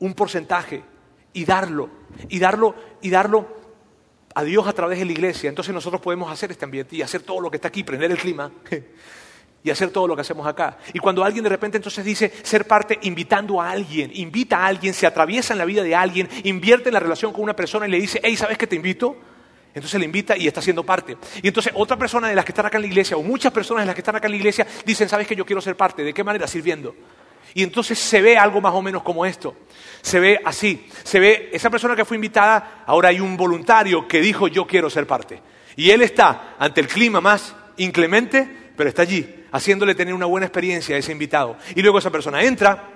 un 0.00 0.14
porcentaje 0.14 0.82
y 1.32 1.44
darlo, 1.44 1.88
y 2.28 2.38
darlo, 2.40 2.74
y 3.00 3.08
darlo 3.08 3.63
a 4.34 4.42
Dios 4.42 4.66
a 4.66 4.72
través 4.72 4.98
de 4.98 5.04
la 5.04 5.12
iglesia, 5.12 5.48
entonces 5.48 5.72
nosotros 5.72 6.00
podemos 6.00 6.30
hacer 6.30 6.50
este 6.50 6.64
ambiente 6.64 6.96
y 6.96 7.02
hacer 7.02 7.22
todo 7.22 7.40
lo 7.40 7.50
que 7.50 7.56
está 7.56 7.68
aquí, 7.68 7.84
prender 7.84 8.10
el 8.10 8.18
clima 8.18 8.50
y 9.62 9.70
hacer 9.70 9.90
todo 9.90 10.08
lo 10.08 10.14
que 10.14 10.22
hacemos 10.22 10.46
acá. 10.46 10.78
Y 10.92 10.98
cuando 10.98 11.24
alguien 11.24 11.44
de 11.44 11.50
repente 11.50 11.78
entonces 11.78 12.04
dice 12.04 12.32
ser 12.42 12.66
parte 12.66 12.98
invitando 13.02 13.60
a 13.60 13.70
alguien, 13.70 14.10
invita 14.14 14.58
a 14.58 14.66
alguien, 14.66 14.92
se 14.92 15.06
atraviesa 15.06 15.54
en 15.54 15.58
la 15.58 15.64
vida 15.64 15.82
de 15.82 15.94
alguien, 15.94 16.28
invierte 16.42 16.88
en 16.88 16.94
la 16.94 17.00
relación 17.00 17.32
con 17.32 17.42
una 17.42 17.54
persona 17.54 17.86
y 17.86 17.90
le 17.90 18.00
dice, 18.00 18.20
hey, 18.22 18.36
¿sabes 18.36 18.58
que 18.58 18.66
te 18.66 18.76
invito? 18.76 19.16
Entonces 19.74 19.98
le 19.98 20.06
invita 20.06 20.36
y 20.36 20.46
está 20.46 20.62
siendo 20.62 20.84
parte. 20.84 21.16
Y 21.42 21.48
entonces 21.48 21.72
otra 21.74 21.96
persona 21.96 22.28
de 22.28 22.34
las 22.34 22.44
que 22.44 22.52
están 22.52 22.66
acá 22.66 22.78
en 22.78 22.82
la 22.82 22.88
iglesia, 22.88 23.16
o 23.16 23.22
muchas 23.22 23.52
personas 23.52 23.82
de 23.82 23.86
las 23.86 23.94
que 23.94 24.02
están 24.02 24.14
acá 24.14 24.26
en 24.26 24.32
la 24.32 24.36
iglesia, 24.36 24.66
dicen, 24.84 25.08
¿sabes 25.08 25.26
que 25.26 25.34
yo 25.34 25.44
quiero 25.44 25.60
ser 25.60 25.76
parte? 25.76 26.04
¿De 26.04 26.14
qué 26.14 26.22
manera? 26.22 26.46
Sirviendo. 26.46 26.94
Y 27.54 27.62
entonces 27.62 27.98
se 27.98 28.20
ve 28.20 28.36
algo 28.36 28.60
más 28.60 28.74
o 28.74 28.82
menos 28.82 29.02
como 29.02 29.24
esto. 29.24 29.54
Se 30.02 30.20
ve 30.20 30.40
así. 30.44 30.86
Se 31.04 31.20
ve 31.20 31.50
esa 31.52 31.70
persona 31.70 31.96
que 31.96 32.04
fue 32.04 32.16
invitada, 32.16 32.82
ahora 32.86 33.08
hay 33.08 33.20
un 33.20 33.36
voluntario 33.36 34.06
que 34.06 34.20
dijo 34.20 34.48
yo 34.48 34.66
quiero 34.66 34.90
ser 34.90 35.06
parte. 35.06 35.40
Y 35.76 35.90
él 35.90 36.02
está 36.02 36.56
ante 36.58 36.80
el 36.80 36.88
clima 36.88 37.20
más 37.20 37.54
inclemente, 37.76 38.48
pero 38.76 38.88
está 38.88 39.02
allí, 39.02 39.44
haciéndole 39.52 39.94
tener 39.94 40.14
una 40.14 40.26
buena 40.26 40.46
experiencia 40.46 40.96
a 40.96 40.98
ese 40.98 41.12
invitado. 41.12 41.56
Y 41.74 41.82
luego 41.82 41.98
esa 41.98 42.10
persona 42.10 42.42
entra 42.42 42.90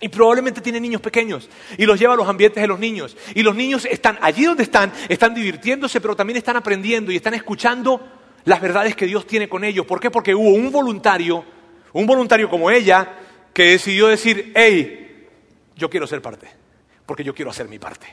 y 0.00 0.08
probablemente 0.08 0.60
tiene 0.60 0.80
niños 0.80 1.00
pequeños 1.00 1.50
y 1.76 1.84
los 1.84 1.98
lleva 1.98 2.14
a 2.14 2.16
los 2.16 2.28
ambientes 2.28 2.60
de 2.60 2.68
los 2.68 2.78
niños. 2.78 3.16
Y 3.34 3.42
los 3.42 3.54
niños 3.54 3.84
están 3.84 4.18
allí 4.20 4.44
donde 4.44 4.62
están, 4.62 4.92
están 5.08 5.34
divirtiéndose, 5.34 6.00
pero 6.00 6.14
también 6.14 6.36
están 6.36 6.56
aprendiendo 6.56 7.10
y 7.10 7.16
están 7.16 7.34
escuchando 7.34 8.00
las 8.44 8.60
verdades 8.60 8.94
que 8.94 9.06
Dios 9.06 9.26
tiene 9.26 9.48
con 9.48 9.64
ellos. 9.64 9.86
¿Por 9.86 10.00
qué? 10.00 10.10
Porque 10.10 10.34
hubo 10.34 10.50
un 10.50 10.70
voluntario, 10.70 11.44
un 11.92 12.06
voluntario 12.06 12.48
como 12.48 12.70
ella, 12.70 13.16
que 13.58 13.70
decidió 13.70 14.06
decir, 14.06 14.52
hey, 14.54 15.26
yo 15.74 15.90
quiero 15.90 16.06
ser 16.06 16.22
parte, 16.22 16.48
porque 17.04 17.24
yo 17.24 17.34
quiero 17.34 17.50
hacer 17.50 17.68
mi 17.68 17.80
parte. 17.80 18.06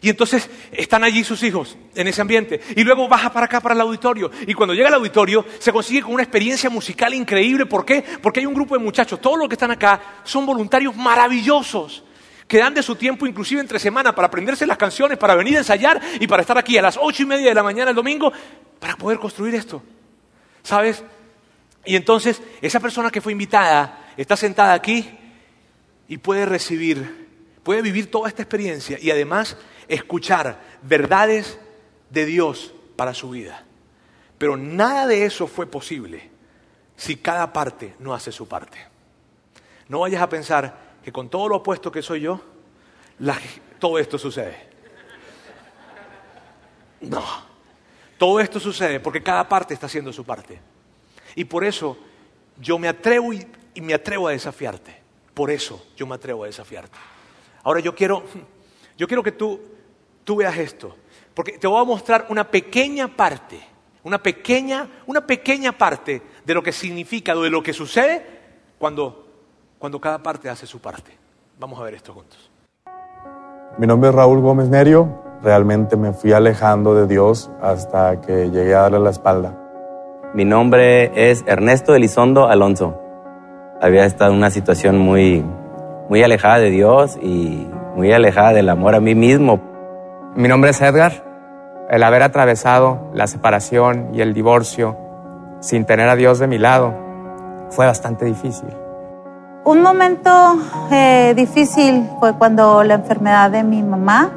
Y 0.00 0.08
entonces 0.08 0.48
están 0.72 1.04
allí 1.04 1.22
sus 1.22 1.42
hijos 1.42 1.76
en 1.94 2.08
ese 2.08 2.22
ambiente. 2.22 2.58
Y 2.74 2.84
luego 2.84 3.06
baja 3.06 3.30
para 3.30 3.44
acá, 3.44 3.60
para 3.60 3.74
el 3.74 3.82
auditorio. 3.82 4.30
Y 4.46 4.54
cuando 4.54 4.72
llega 4.72 4.88
al 4.88 4.94
auditorio 4.94 5.44
se 5.58 5.70
consigue 5.74 6.00
con 6.00 6.14
una 6.14 6.22
experiencia 6.22 6.70
musical 6.70 7.12
increíble. 7.12 7.66
¿Por 7.66 7.84
qué? 7.84 8.02
Porque 8.22 8.40
hay 8.40 8.46
un 8.46 8.54
grupo 8.54 8.78
de 8.78 8.82
muchachos, 8.82 9.20
todos 9.20 9.38
los 9.38 9.46
que 9.46 9.56
están 9.56 9.72
acá 9.72 10.00
son 10.24 10.46
voluntarios 10.46 10.96
maravillosos. 10.96 12.02
Que 12.48 12.56
dan 12.56 12.72
de 12.72 12.82
su 12.82 12.96
tiempo, 12.96 13.26
inclusive 13.26 13.60
entre 13.60 13.78
semana, 13.78 14.14
para 14.14 14.28
aprenderse 14.28 14.66
las 14.66 14.78
canciones, 14.78 15.18
para 15.18 15.34
venir 15.34 15.56
a 15.56 15.58
ensayar 15.58 16.00
y 16.18 16.26
para 16.26 16.40
estar 16.40 16.56
aquí 16.56 16.78
a 16.78 16.82
las 16.82 16.98
ocho 16.98 17.24
y 17.24 17.26
media 17.26 17.50
de 17.50 17.54
la 17.54 17.62
mañana 17.62 17.90
el 17.90 17.96
domingo, 17.96 18.32
para 18.80 18.96
poder 18.96 19.18
construir 19.18 19.54
esto. 19.54 19.82
¿Sabes? 20.62 21.04
Y 21.84 21.96
entonces 21.96 22.40
esa 22.60 22.80
persona 22.80 23.10
que 23.10 23.20
fue 23.20 23.32
invitada 23.32 24.12
está 24.16 24.36
sentada 24.36 24.72
aquí 24.72 25.18
y 26.08 26.18
puede 26.18 26.46
recibir, 26.46 27.28
puede 27.62 27.82
vivir 27.82 28.10
toda 28.10 28.28
esta 28.28 28.42
experiencia 28.42 28.98
y 29.00 29.10
además 29.10 29.56
escuchar 29.88 30.60
verdades 30.82 31.58
de 32.10 32.26
Dios 32.26 32.72
para 32.96 33.14
su 33.14 33.30
vida. 33.30 33.64
Pero 34.38 34.56
nada 34.56 35.06
de 35.06 35.24
eso 35.24 35.46
fue 35.46 35.66
posible 35.66 36.30
si 36.96 37.16
cada 37.16 37.52
parte 37.52 37.94
no 37.98 38.14
hace 38.14 38.30
su 38.30 38.46
parte. 38.46 38.78
No 39.88 40.00
vayas 40.00 40.22
a 40.22 40.28
pensar 40.28 40.78
que 41.02 41.12
con 41.12 41.28
todo 41.28 41.48
lo 41.48 41.56
opuesto 41.56 41.90
que 41.90 42.02
soy 42.02 42.20
yo, 42.22 42.40
todo 43.78 43.98
esto 43.98 44.18
sucede. 44.18 44.70
No, 47.00 47.24
todo 48.18 48.38
esto 48.38 48.60
sucede 48.60 49.00
porque 49.00 49.22
cada 49.22 49.48
parte 49.48 49.74
está 49.74 49.86
haciendo 49.86 50.12
su 50.12 50.24
parte. 50.24 50.60
Y 51.34 51.44
por 51.44 51.64
eso 51.64 51.96
yo 52.60 52.78
me 52.78 52.88
atrevo 52.88 53.32
y, 53.32 53.46
me 53.80 53.94
atrevo 53.94 54.28
a 54.28 54.32
desafiarte. 54.32 55.00
Por 55.34 55.50
eso 55.50 55.86
yo 55.96 56.06
me 56.06 56.14
atrevo 56.14 56.44
a 56.44 56.46
desafiarte. 56.46 56.96
Ahora 57.62 57.80
yo 57.80 57.94
quiero, 57.94 58.22
yo 58.98 59.06
quiero 59.06 59.22
que 59.22 59.32
tú, 59.32 59.60
tú 60.24 60.36
veas 60.36 60.56
esto. 60.58 60.96
Porque 61.34 61.58
te 61.58 61.66
voy 61.66 61.80
a 61.80 61.84
mostrar 61.84 62.26
una 62.28 62.50
pequeña 62.50 63.08
parte, 63.08 63.60
una 64.02 64.22
pequeña, 64.22 64.88
una 65.06 65.26
pequeña 65.26 65.72
parte 65.72 66.22
de 66.44 66.54
lo 66.54 66.62
que 66.62 66.72
significa, 66.72 67.34
de 67.34 67.50
lo 67.50 67.62
que 67.62 67.72
sucede 67.72 68.24
cuando, 68.78 69.26
cuando 69.78 70.00
cada 70.00 70.22
parte 70.22 70.50
hace 70.50 70.66
su 70.66 70.80
parte. 70.80 71.16
Vamos 71.58 71.80
a 71.80 71.84
ver 71.84 71.94
esto 71.94 72.12
juntos. 72.12 72.50
Mi 73.78 73.86
nombre 73.86 74.10
es 74.10 74.14
Raúl 74.14 74.40
Gómez 74.40 74.68
Nerio. 74.68 75.22
Realmente 75.42 75.96
me 75.96 76.12
fui 76.12 76.32
alejando 76.32 76.94
de 76.94 77.06
Dios 77.06 77.50
hasta 77.62 78.20
que 78.20 78.50
llegué 78.50 78.74
a 78.74 78.82
darle 78.82 78.98
la 78.98 79.10
espalda. 79.10 79.61
Mi 80.34 80.46
nombre 80.46 81.30
es 81.30 81.44
Ernesto 81.46 81.94
Elizondo 81.94 82.48
Alonso. 82.48 82.98
Había 83.82 84.06
estado 84.06 84.30
en 84.30 84.38
una 84.38 84.50
situación 84.50 84.96
muy, 84.96 85.44
muy 86.08 86.22
alejada 86.22 86.58
de 86.58 86.70
Dios 86.70 87.18
y 87.20 87.68
muy 87.94 88.14
alejada 88.14 88.54
del 88.54 88.70
amor 88.70 88.94
a 88.94 89.00
mí 89.00 89.14
mismo. 89.14 89.60
Mi 90.34 90.48
nombre 90.48 90.70
es 90.70 90.80
Edgar. 90.80 91.12
El 91.90 92.02
haber 92.02 92.22
atravesado 92.22 93.10
la 93.12 93.26
separación 93.26 94.08
y 94.14 94.22
el 94.22 94.32
divorcio 94.32 94.96
sin 95.60 95.84
tener 95.84 96.08
a 96.08 96.16
Dios 96.16 96.38
de 96.38 96.46
mi 96.46 96.56
lado 96.56 96.94
fue 97.68 97.84
bastante 97.84 98.24
difícil. 98.24 98.70
Un 99.64 99.82
momento 99.82 100.56
eh, 100.90 101.34
difícil 101.36 102.08
fue 102.20 102.32
cuando 102.38 102.82
la 102.84 102.94
enfermedad 102.94 103.50
de 103.50 103.64
mi 103.64 103.82
mamá. 103.82 104.30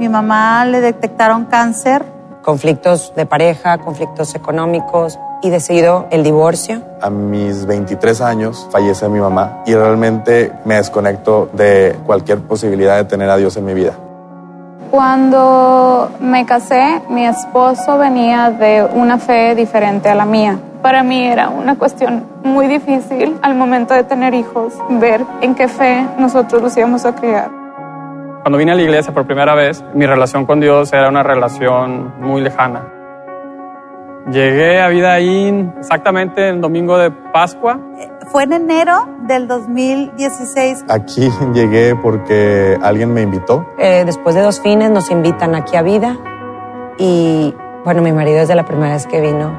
Mi 0.00 0.08
mamá 0.08 0.64
le 0.64 0.80
detectaron 0.80 1.44
cáncer. 1.44 2.04
Conflictos 2.42 3.12
de 3.14 3.24
pareja, 3.24 3.78
conflictos 3.78 4.34
económicos, 4.34 5.18
y 5.42 5.50
decidido 5.50 6.06
el 6.10 6.22
divorcio. 6.22 6.82
A 7.00 7.10
mis 7.10 7.66
23 7.66 8.20
años 8.20 8.68
fallece 8.70 9.08
mi 9.08 9.20
mamá 9.20 9.62
y 9.66 9.74
realmente 9.74 10.52
me 10.64 10.76
desconecto 10.76 11.48
de 11.52 11.96
cualquier 12.06 12.38
posibilidad 12.40 12.96
de 12.96 13.04
tener 13.04 13.30
a 13.30 13.36
Dios 13.36 13.56
en 13.56 13.64
mi 13.64 13.74
vida. 13.74 13.92
Cuando 14.90 16.10
me 16.18 16.46
casé, 16.46 17.02
mi 17.10 17.26
esposo 17.26 17.98
venía 17.98 18.50
de 18.50 18.82
una 18.82 19.18
fe 19.18 19.54
diferente 19.54 20.08
a 20.08 20.14
la 20.14 20.24
mía. 20.24 20.58
Para 20.82 21.02
mí 21.02 21.26
era 21.26 21.50
una 21.50 21.76
cuestión 21.76 22.24
muy 22.42 22.68
difícil 22.68 23.36
al 23.42 23.54
momento 23.54 23.92
de 23.92 24.04
tener 24.04 24.32
hijos, 24.32 24.72
ver 24.88 25.24
en 25.42 25.54
qué 25.54 25.68
fe 25.68 26.06
nosotros 26.18 26.62
los 26.62 26.76
íbamos 26.76 27.04
a 27.04 27.14
criar. 27.14 27.50
Cuando 28.42 28.56
vine 28.56 28.72
a 28.72 28.74
la 28.76 28.82
iglesia 28.82 29.12
por 29.12 29.26
primera 29.26 29.54
vez, 29.54 29.84
mi 29.92 30.06
relación 30.06 30.46
con 30.46 30.60
Dios 30.60 30.90
era 30.92 31.08
una 31.08 31.22
relación 31.22 32.14
muy 32.20 32.40
lejana 32.40 32.97
Llegué 34.30 34.78
a 34.78 34.88
Vidaín 34.88 35.72
exactamente 35.78 36.50
el 36.50 36.60
domingo 36.60 36.98
de 36.98 37.10
Pascua. 37.10 37.80
Fue 38.30 38.42
en 38.42 38.52
enero 38.52 39.08
del 39.26 39.48
2016. 39.48 40.84
Aquí 40.90 41.30
llegué 41.54 41.96
porque 41.96 42.76
alguien 42.82 43.14
me 43.14 43.22
invitó. 43.22 43.64
Eh, 43.78 44.02
después 44.04 44.34
de 44.34 44.42
dos 44.42 44.60
fines 44.60 44.90
nos 44.90 45.10
invitan 45.10 45.54
aquí 45.54 45.76
a 45.76 45.82
Vida 45.82 46.18
y 46.98 47.54
bueno, 47.86 48.02
mi 48.02 48.12
marido 48.12 48.40
desde 48.40 48.54
la 48.54 48.66
primera 48.66 48.92
vez 48.92 49.06
que 49.06 49.18
vino, 49.18 49.50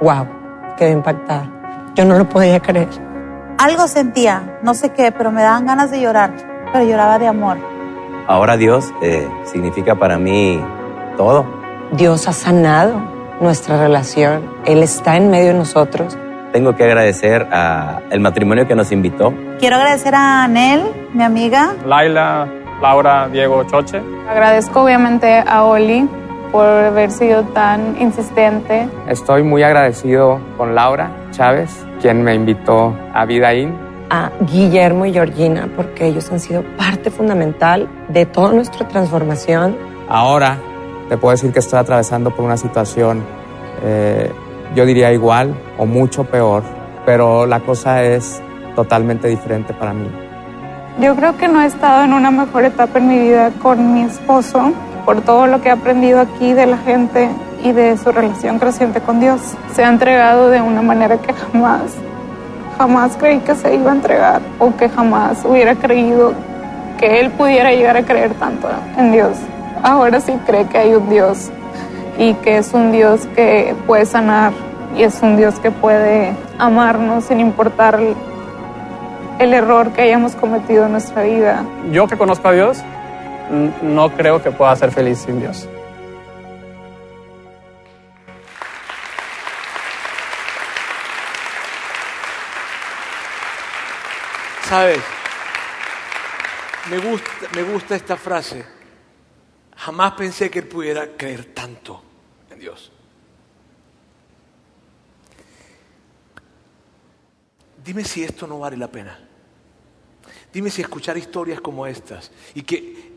wow, 0.00 0.28
quedó 0.76 0.92
impactado. 0.92 1.48
Yo 1.96 2.04
no 2.04 2.16
lo 2.16 2.28
podía 2.28 2.60
creer. 2.60 2.90
Algo 3.58 3.88
sentía, 3.88 4.60
no 4.62 4.74
sé 4.74 4.90
qué, 4.90 5.10
pero 5.10 5.32
me 5.32 5.42
daban 5.42 5.66
ganas 5.66 5.90
de 5.90 6.00
llorar, 6.00 6.32
pero 6.72 6.84
lloraba 6.84 7.18
de 7.18 7.26
amor. 7.26 7.56
Ahora 8.28 8.56
Dios 8.56 8.92
eh, 9.02 9.28
significa 9.44 9.96
para 9.96 10.18
mí 10.18 10.62
todo. 11.16 11.44
Dios 11.90 12.28
ha 12.28 12.32
sanado 12.32 13.15
nuestra 13.40 13.78
relación. 13.78 14.42
Él 14.64 14.82
está 14.82 15.16
en 15.16 15.30
medio 15.30 15.48
de 15.48 15.54
nosotros. 15.54 16.16
Tengo 16.52 16.74
que 16.74 16.84
agradecer 16.84 17.46
al 17.52 18.20
matrimonio 18.20 18.66
que 18.66 18.74
nos 18.74 18.90
invitó. 18.92 19.34
Quiero 19.58 19.76
agradecer 19.76 20.14
a 20.14 20.44
Anel, 20.44 20.82
mi 21.12 21.22
amiga. 21.22 21.74
Laila, 21.84 22.48
Laura, 22.80 23.28
Diego, 23.28 23.64
Choche. 23.64 24.00
Agradezco 24.28 24.82
obviamente 24.82 25.42
a 25.46 25.64
Oli 25.64 26.08
por 26.52 26.66
haber 26.66 27.10
sido 27.10 27.42
tan 27.44 28.00
insistente. 28.00 28.88
Estoy 29.08 29.42
muy 29.42 29.62
agradecido 29.62 30.40
con 30.56 30.74
Laura 30.74 31.10
Chávez, 31.30 31.84
quien 32.00 32.22
me 32.22 32.34
invitó 32.34 32.96
a 33.12 33.24
Vida 33.26 33.52
In. 33.52 33.74
A 34.08 34.30
Guillermo 34.40 35.04
y 35.04 35.12
Georgina, 35.12 35.68
porque 35.74 36.06
ellos 36.06 36.30
han 36.30 36.40
sido 36.40 36.62
parte 36.76 37.10
fundamental 37.10 37.88
de 38.08 38.24
toda 38.24 38.52
nuestra 38.52 38.86
transformación. 38.86 39.76
Ahora 40.08 40.56
te 41.08 41.16
puedo 41.16 41.32
decir 41.32 41.52
que 41.52 41.60
estoy 41.60 41.78
atravesando 41.78 42.30
por 42.30 42.44
una 42.44 42.56
situación, 42.56 43.22
eh, 43.82 44.32
yo 44.74 44.84
diría 44.84 45.12
igual 45.12 45.54
o 45.78 45.86
mucho 45.86 46.24
peor, 46.24 46.62
pero 47.04 47.46
la 47.46 47.60
cosa 47.60 48.02
es 48.02 48.42
totalmente 48.74 49.28
diferente 49.28 49.72
para 49.72 49.92
mí. 49.92 50.08
Yo 51.00 51.14
creo 51.14 51.36
que 51.36 51.46
no 51.48 51.60
he 51.60 51.66
estado 51.66 52.04
en 52.04 52.12
una 52.12 52.30
mejor 52.30 52.64
etapa 52.64 52.98
en 52.98 53.08
mi 53.08 53.18
vida 53.18 53.50
con 53.62 53.94
mi 53.94 54.02
esposo 54.02 54.72
por 55.04 55.20
todo 55.20 55.46
lo 55.46 55.60
que 55.60 55.68
he 55.68 55.72
aprendido 55.72 56.20
aquí 56.20 56.52
de 56.52 56.66
la 56.66 56.78
gente 56.78 57.28
y 57.62 57.72
de 57.72 57.96
su 57.96 58.10
relación 58.12 58.58
creciente 58.58 59.00
con 59.00 59.20
Dios. 59.20 59.40
Se 59.74 59.84
ha 59.84 59.88
entregado 59.88 60.48
de 60.50 60.60
una 60.60 60.82
manera 60.82 61.18
que 61.18 61.32
jamás, 61.32 61.82
jamás 62.78 63.16
creí 63.18 63.38
que 63.40 63.54
se 63.54 63.74
iba 63.74 63.92
a 63.92 63.94
entregar 63.94 64.40
o 64.58 64.74
que 64.76 64.88
jamás 64.88 65.44
hubiera 65.44 65.74
creído 65.74 66.32
que 66.98 67.20
él 67.20 67.30
pudiera 67.30 67.70
llegar 67.72 67.96
a 67.96 68.02
creer 68.02 68.34
tanto 68.34 68.68
en 68.96 69.12
Dios. 69.12 69.36
Ahora 69.82 70.20
sí 70.20 70.32
cree 70.46 70.66
que 70.66 70.78
hay 70.78 70.94
un 70.94 71.08
Dios 71.08 71.50
y 72.18 72.34
que 72.34 72.58
es 72.58 72.72
un 72.72 72.92
Dios 72.92 73.26
que 73.34 73.74
puede 73.86 74.06
sanar 74.06 74.52
y 74.96 75.02
es 75.02 75.20
un 75.22 75.36
Dios 75.36 75.58
que 75.60 75.70
puede 75.70 76.34
amarnos 76.58 77.24
sin 77.24 77.40
importar 77.40 78.00
el 79.38 79.54
error 79.54 79.92
que 79.92 80.02
hayamos 80.02 80.34
cometido 80.34 80.86
en 80.86 80.92
nuestra 80.92 81.22
vida. 81.22 81.64
Yo 81.90 82.06
que 82.06 82.16
conozco 82.16 82.48
a 82.48 82.52
Dios, 82.52 82.78
no 83.82 84.10
creo 84.10 84.42
que 84.42 84.50
pueda 84.50 84.74
ser 84.76 84.90
feliz 84.90 85.18
sin 85.18 85.40
Dios. 85.40 85.68
¿Sabes? 94.68 94.98
Me 96.90 96.98
gusta, 96.98 97.30
me 97.54 97.62
gusta 97.62 97.94
esta 97.94 98.16
frase. 98.16 98.75
Jamás 99.76 100.12
pensé 100.12 100.50
que 100.50 100.60
él 100.60 100.68
pudiera 100.68 101.16
creer 101.16 101.52
tanto 101.54 102.02
en 102.50 102.58
Dios. 102.58 102.90
Dime 107.84 108.02
si 108.04 108.24
esto 108.24 108.46
no 108.46 108.58
vale 108.58 108.76
la 108.76 108.90
pena. 108.90 109.18
Dime 110.52 110.70
si 110.70 110.80
escuchar 110.80 111.16
historias 111.18 111.60
como 111.60 111.86
estas 111.86 112.32
y 112.54 112.62
que, 112.62 113.12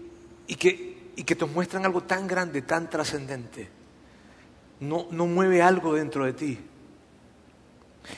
y 0.46 0.56
que, 0.56 1.12
y 1.16 1.24
que 1.24 1.36
te 1.36 1.46
muestran 1.46 1.86
algo 1.86 2.04
tan 2.04 2.28
grande, 2.28 2.62
tan 2.62 2.90
trascendente, 2.90 3.70
no, 4.82 5.08
no 5.12 5.26
mueve 5.26 5.62
algo 5.62 5.94
dentro 5.94 6.26
de 6.26 6.34
ti. 6.34 6.60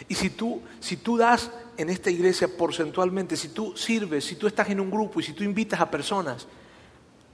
Y 0.10 0.16
si 0.16 0.32
tú, 0.32 0.62
si 0.80 0.98
tú 0.98 1.18
das 1.18 1.52
en 1.78 1.90
esta 1.90 2.10
iglesia 2.10 2.48
porcentualmente, 2.48 3.38
si 3.38 3.50
tú 3.50 3.78
sirves, 3.78 4.26
si 4.26 4.36
tú 4.36 4.48
estás 4.48 4.70
en 4.70 4.80
un 4.80 4.90
grupo 4.90 5.20
y 5.20 5.24
si 5.24 5.34
tú 5.34 5.44
invitas 5.44 5.80
a 5.80 5.90
personas, 5.90 6.48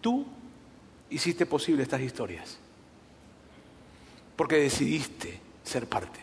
tú 0.01 0.25
hiciste 1.09 1.45
posible 1.45 1.83
estas 1.83 2.01
historias. 2.01 2.57
Porque 4.35 4.57
decidiste 4.57 5.39
ser 5.63 5.87
parte. 5.87 6.19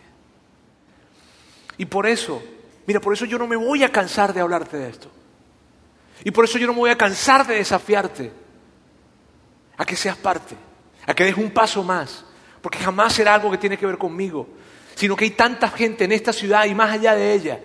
Y 1.76 1.86
por 1.86 2.06
eso, 2.06 2.42
mira, 2.86 3.00
por 3.00 3.12
eso 3.12 3.24
yo 3.24 3.38
no 3.38 3.46
me 3.46 3.56
voy 3.56 3.82
a 3.82 3.90
cansar 3.90 4.32
de 4.32 4.40
hablarte 4.40 4.76
de 4.76 4.88
esto. 4.88 5.10
Y 6.22 6.30
por 6.30 6.44
eso 6.44 6.58
yo 6.58 6.66
no 6.66 6.72
me 6.72 6.80
voy 6.80 6.90
a 6.90 6.98
cansar 6.98 7.46
de 7.46 7.56
desafiarte 7.56 8.30
a 9.76 9.84
que 9.84 9.96
seas 9.96 10.16
parte, 10.16 10.54
a 11.06 11.14
que 11.14 11.24
des 11.24 11.36
un 11.36 11.50
paso 11.50 11.82
más, 11.82 12.24
porque 12.62 12.78
jamás 12.78 13.12
será 13.12 13.34
algo 13.34 13.50
que 13.50 13.58
tiene 13.58 13.76
que 13.76 13.86
ver 13.86 13.98
conmigo, 13.98 14.48
sino 14.94 15.16
que 15.16 15.24
hay 15.24 15.32
tanta 15.32 15.68
gente 15.68 16.04
en 16.04 16.12
esta 16.12 16.32
ciudad 16.32 16.64
y 16.66 16.74
más 16.74 16.92
allá 16.92 17.14
de 17.14 17.32
ella 17.34 17.60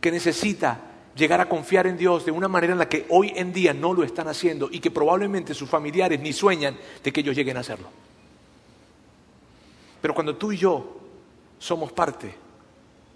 que 0.00 0.10
necesita 0.10 0.78
llegar 1.14 1.40
a 1.40 1.48
confiar 1.48 1.86
en 1.86 1.96
Dios 1.96 2.24
de 2.24 2.32
una 2.32 2.48
manera 2.48 2.72
en 2.72 2.78
la 2.78 2.88
que 2.88 3.06
hoy 3.08 3.32
en 3.36 3.52
día 3.52 3.72
no 3.72 3.92
lo 3.94 4.02
están 4.02 4.28
haciendo 4.28 4.68
y 4.70 4.80
que 4.80 4.90
probablemente 4.90 5.54
sus 5.54 5.68
familiares 5.68 6.20
ni 6.20 6.32
sueñan 6.32 6.76
de 7.02 7.12
que 7.12 7.20
ellos 7.20 7.36
lleguen 7.36 7.56
a 7.56 7.60
hacerlo. 7.60 7.88
Pero 10.00 10.14
cuando 10.14 10.36
tú 10.36 10.52
y 10.52 10.58
yo 10.58 11.00
somos 11.58 11.92
parte, 11.92 12.34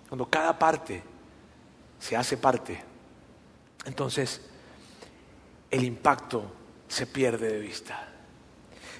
cuando 0.09 0.27
cada 0.27 0.59
parte 0.59 1.03
se 1.99 2.17
hace 2.17 2.37
parte, 2.37 2.81
entonces 3.85 4.41
el 5.71 5.85
impacto 5.85 6.51
se 6.87 7.07
pierde 7.07 7.53
de 7.53 7.59
vista. 7.59 8.09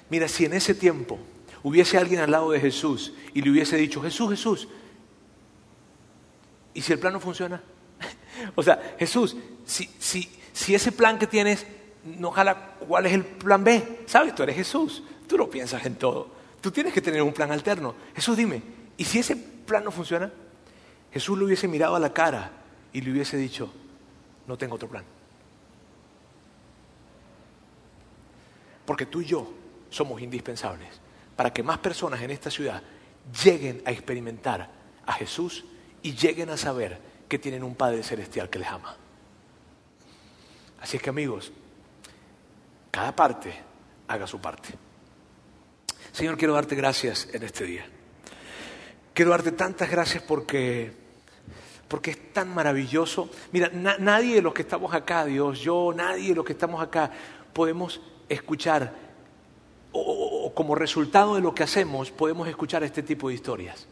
Mira, 0.09 0.27
si 0.27 0.45
en 0.45 0.53
ese 0.53 0.75
tiempo 0.75 1.17
hubiese 1.63 1.97
alguien 1.97 2.21
al 2.21 2.31
lado 2.31 2.51
de 2.51 2.59
Jesús 2.59 3.13
y 3.33 3.41
le 3.41 3.51
hubiese 3.51 3.77
dicho, 3.77 4.01
Jesús, 4.01 4.29
Jesús, 4.29 4.67
¿y 6.73 6.81
si 6.81 6.93
el 6.93 6.99
plan 6.99 7.13
no 7.13 7.19
funciona? 7.19 7.61
O 8.55 8.63
sea, 8.63 8.95
Jesús, 8.97 9.35
si, 9.65 9.89
si, 9.99 10.29
si 10.53 10.75
ese 10.75 10.91
plan 10.91 11.17
que 11.17 11.27
tienes 11.27 11.65
no 12.03 12.31
jala, 12.31 12.75
¿cuál 12.79 13.05
es 13.05 13.13
el 13.13 13.25
plan 13.25 13.63
B? 13.63 14.03
¿Sabes? 14.05 14.35
Tú 14.35 14.43
eres 14.43 14.55
Jesús, 14.55 15.03
tú 15.27 15.37
no 15.37 15.49
piensas 15.49 15.85
en 15.85 15.95
todo. 15.95 16.29
Tú 16.61 16.71
tienes 16.71 16.93
que 16.93 17.01
tener 17.01 17.21
un 17.21 17.33
plan 17.33 17.51
alterno. 17.51 17.95
Jesús, 18.15 18.35
dime, 18.35 18.61
¿y 18.97 19.03
si 19.05 19.19
ese 19.19 19.35
plan 19.35 19.83
no 19.83 19.91
funciona? 19.91 20.31
Jesús 21.11 21.37
le 21.37 21.45
hubiese 21.45 21.67
mirado 21.67 21.95
a 21.95 21.99
la 21.99 22.13
cara 22.13 22.51
y 22.91 23.01
le 23.01 23.11
hubiese 23.11 23.37
dicho, 23.37 23.71
no 24.47 24.57
tengo 24.57 24.75
otro 24.75 24.89
plan. 24.89 25.03
Porque 28.85 29.05
tú 29.05 29.21
y 29.21 29.25
yo 29.25 29.51
somos 29.89 30.21
indispensables 30.21 30.89
para 31.35 31.53
que 31.53 31.63
más 31.63 31.77
personas 31.77 32.21
en 32.21 32.31
esta 32.31 32.51
ciudad 32.51 32.81
lleguen 33.43 33.81
a 33.85 33.91
experimentar 33.91 34.69
a 35.05 35.13
Jesús 35.13 35.65
y 36.01 36.15
lleguen 36.15 36.49
a 36.49 36.57
saber 36.57 36.99
que 37.29 37.39
tienen 37.39 37.63
un 37.63 37.75
Padre 37.75 38.03
Celestial 38.03 38.49
que 38.49 38.59
les 38.59 38.67
ama. 38.67 38.97
Así 40.81 40.97
es 40.97 41.03
que 41.03 41.09
amigos, 41.09 41.51
cada 42.91 43.15
parte 43.15 43.53
haga 44.07 44.27
su 44.27 44.41
parte. 44.41 44.69
Señor, 46.11 46.37
quiero 46.37 46.53
darte 46.53 46.75
gracias 46.75 47.29
en 47.31 47.43
este 47.43 47.63
día. 47.65 47.85
Quiero 49.13 49.31
darte 49.31 49.51
tantas 49.51 49.89
gracias 49.89 50.23
porque, 50.23 50.91
porque 51.87 52.11
es 52.11 52.33
tan 52.33 52.53
maravilloso. 52.53 53.29
Mira, 53.51 53.69
nadie 53.69 54.35
de 54.35 54.41
los 54.41 54.53
que 54.53 54.63
estamos 54.63 54.93
acá, 54.93 55.25
Dios, 55.25 55.59
yo, 55.59 55.93
nadie 55.95 56.29
de 56.29 56.35
los 56.35 56.45
que 56.45 56.53
estamos 56.53 56.81
acá, 56.81 57.11
podemos 57.53 58.01
escuchar, 58.27 58.93
o, 59.91 60.51
como 60.55 60.73
resultado 60.75 61.35
de 61.35 61.41
lo 61.41 61.53
que 61.53 61.63
hacemos, 61.63 62.11
podemos 62.11 62.47
escuchar 62.47 62.83
este 62.83 63.03
tipo 63.03 63.29
de 63.29 63.35
historias. 63.35 63.87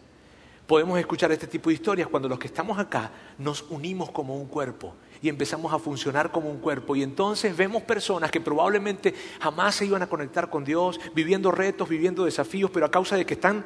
Podemos 0.68 1.00
escuchar 1.00 1.32
este 1.32 1.48
tipo 1.48 1.70
de 1.70 1.76
historias 1.76 2.10
cuando 2.10 2.28
los 2.28 2.38
que 2.38 2.48
estamos 2.48 2.78
acá 2.78 3.10
nos 3.38 3.64
unimos 3.70 4.12
como 4.12 4.36
un 4.36 4.48
cuerpo 4.48 4.96
y 5.22 5.30
empezamos 5.30 5.72
a 5.72 5.80
funcionar 5.80 6.30
como 6.30 6.50
un 6.50 6.58
cuerpo. 6.58 6.94
Y 6.94 7.04
entonces 7.04 7.56
vemos 7.56 7.84
personas 7.84 8.30
que 8.32 8.42
probablemente 8.42 9.14
jamás 9.40 9.76
se 9.76 9.86
iban 9.86 10.02
a 10.02 10.08
conectar 10.08 10.50
con 10.50 10.66
Dios, 10.66 11.00
viviendo 11.16 11.52
retos, 11.52 11.88
viviendo 11.88 12.26
desafíos, 12.26 12.70
pero 12.70 12.86
a 12.86 12.92
causa 12.92 13.16
de 13.16 13.26
que 13.26 13.36
están, 13.36 13.64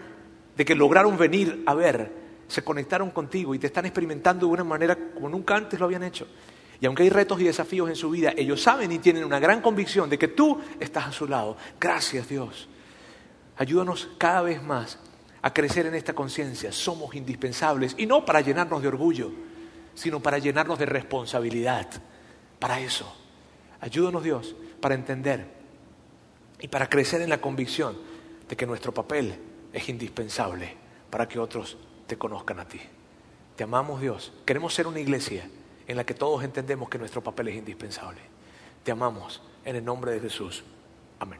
de 0.56 0.64
que 0.64 0.76
lograron 0.76 1.18
venir 1.18 1.64
a 1.66 1.74
ver, 1.74 2.14
se 2.48 2.64
conectaron 2.64 3.10
contigo 3.10 3.56
y 3.56 3.60
te 3.60 3.66
están 3.66 3.88
experimentando 3.88 4.46
de 4.46 4.54
una 4.54 4.64
manera 4.64 4.96
como 4.96 5.28
nunca 5.28 5.56
antes 5.56 5.80
lo 5.80 5.88
habían 5.88 6.04
hecho. 6.04 6.28
Y 6.80 6.86
aunque 6.86 7.02
hay 7.02 7.10
retos 7.10 7.42
y 7.42 7.46
desafíos 7.46 7.90
en 7.90 7.96
su 7.96 8.12
vida, 8.12 8.32
ellos 8.38 8.62
saben 8.62 8.92
y 8.92 9.00
tienen 9.00 9.24
una 9.24 9.40
gran 9.40 9.60
convicción 9.62 10.08
de 10.08 10.20
que 10.20 10.28
tú 10.28 10.60
estás 10.80 11.08
a 11.08 11.12
su 11.12 11.28
lado. 11.28 11.58
Gracias 11.80 12.30
Dios. 12.30 12.70
Ayúdanos 13.58 14.08
cada 14.20 14.44
vez 14.44 14.62
más 14.62 15.00
a 15.42 15.54
crecer 15.54 15.86
en 15.86 15.96
esta 15.96 16.14
conciencia. 16.14 16.72
Somos 16.72 17.16
indispensables 17.16 17.96
y 17.98 18.06
no 18.06 18.26
para 18.26 18.42
llenarnos 18.42 18.82
de 18.82 18.88
orgullo, 18.88 19.32
sino 19.96 20.20
para 20.20 20.38
llenarnos 20.38 20.80
de 20.80 20.86
responsabilidad. 20.86 21.88
Para 22.60 22.80
eso. 22.80 23.12
Ayúdanos 23.80 24.24
Dios 24.24 24.56
para 24.80 24.96
entender 24.96 25.46
y 26.60 26.68
para 26.68 26.88
crecer 26.88 27.22
en 27.22 27.30
la 27.30 27.42
convicción 27.42 27.98
de 28.48 28.56
que 28.56 28.68
nuestro 28.68 28.94
papel 28.94 29.36
es 29.74 29.90
indispensable 29.90 30.76
para 31.10 31.28
que 31.28 31.40
otros 31.40 31.78
te 32.06 32.18
conozcan 32.18 32.60
a 32.60 32.68
ti. 32.68 32.80
Te 33.56 33.64
amamos 33.64 34.02
Dios. 34.02 34.32
Queremos 34.46 34.74
ser 34.74 34.88
una 34.88 35.00
iglesia 35.00 35.50
en 35.88 35.98
la 35.98 36.04
que 36.04 36.14
todos 36.14 36.44
entendemos 36.44 36.90
que 36.90 36.98
nuestro 36.98 37.22
papel 37.22 37.50
es 37.50 37.56
indispensable. 37.56 38.22
Te 38.84 38.92
amamos 38.92 39.42
en 39.66 39.76
el 39.76 39.86
nombre 39.86 40.12
de 40.12 40.20
Jesús. 40.20 40.64
Amén. 41.20 41.40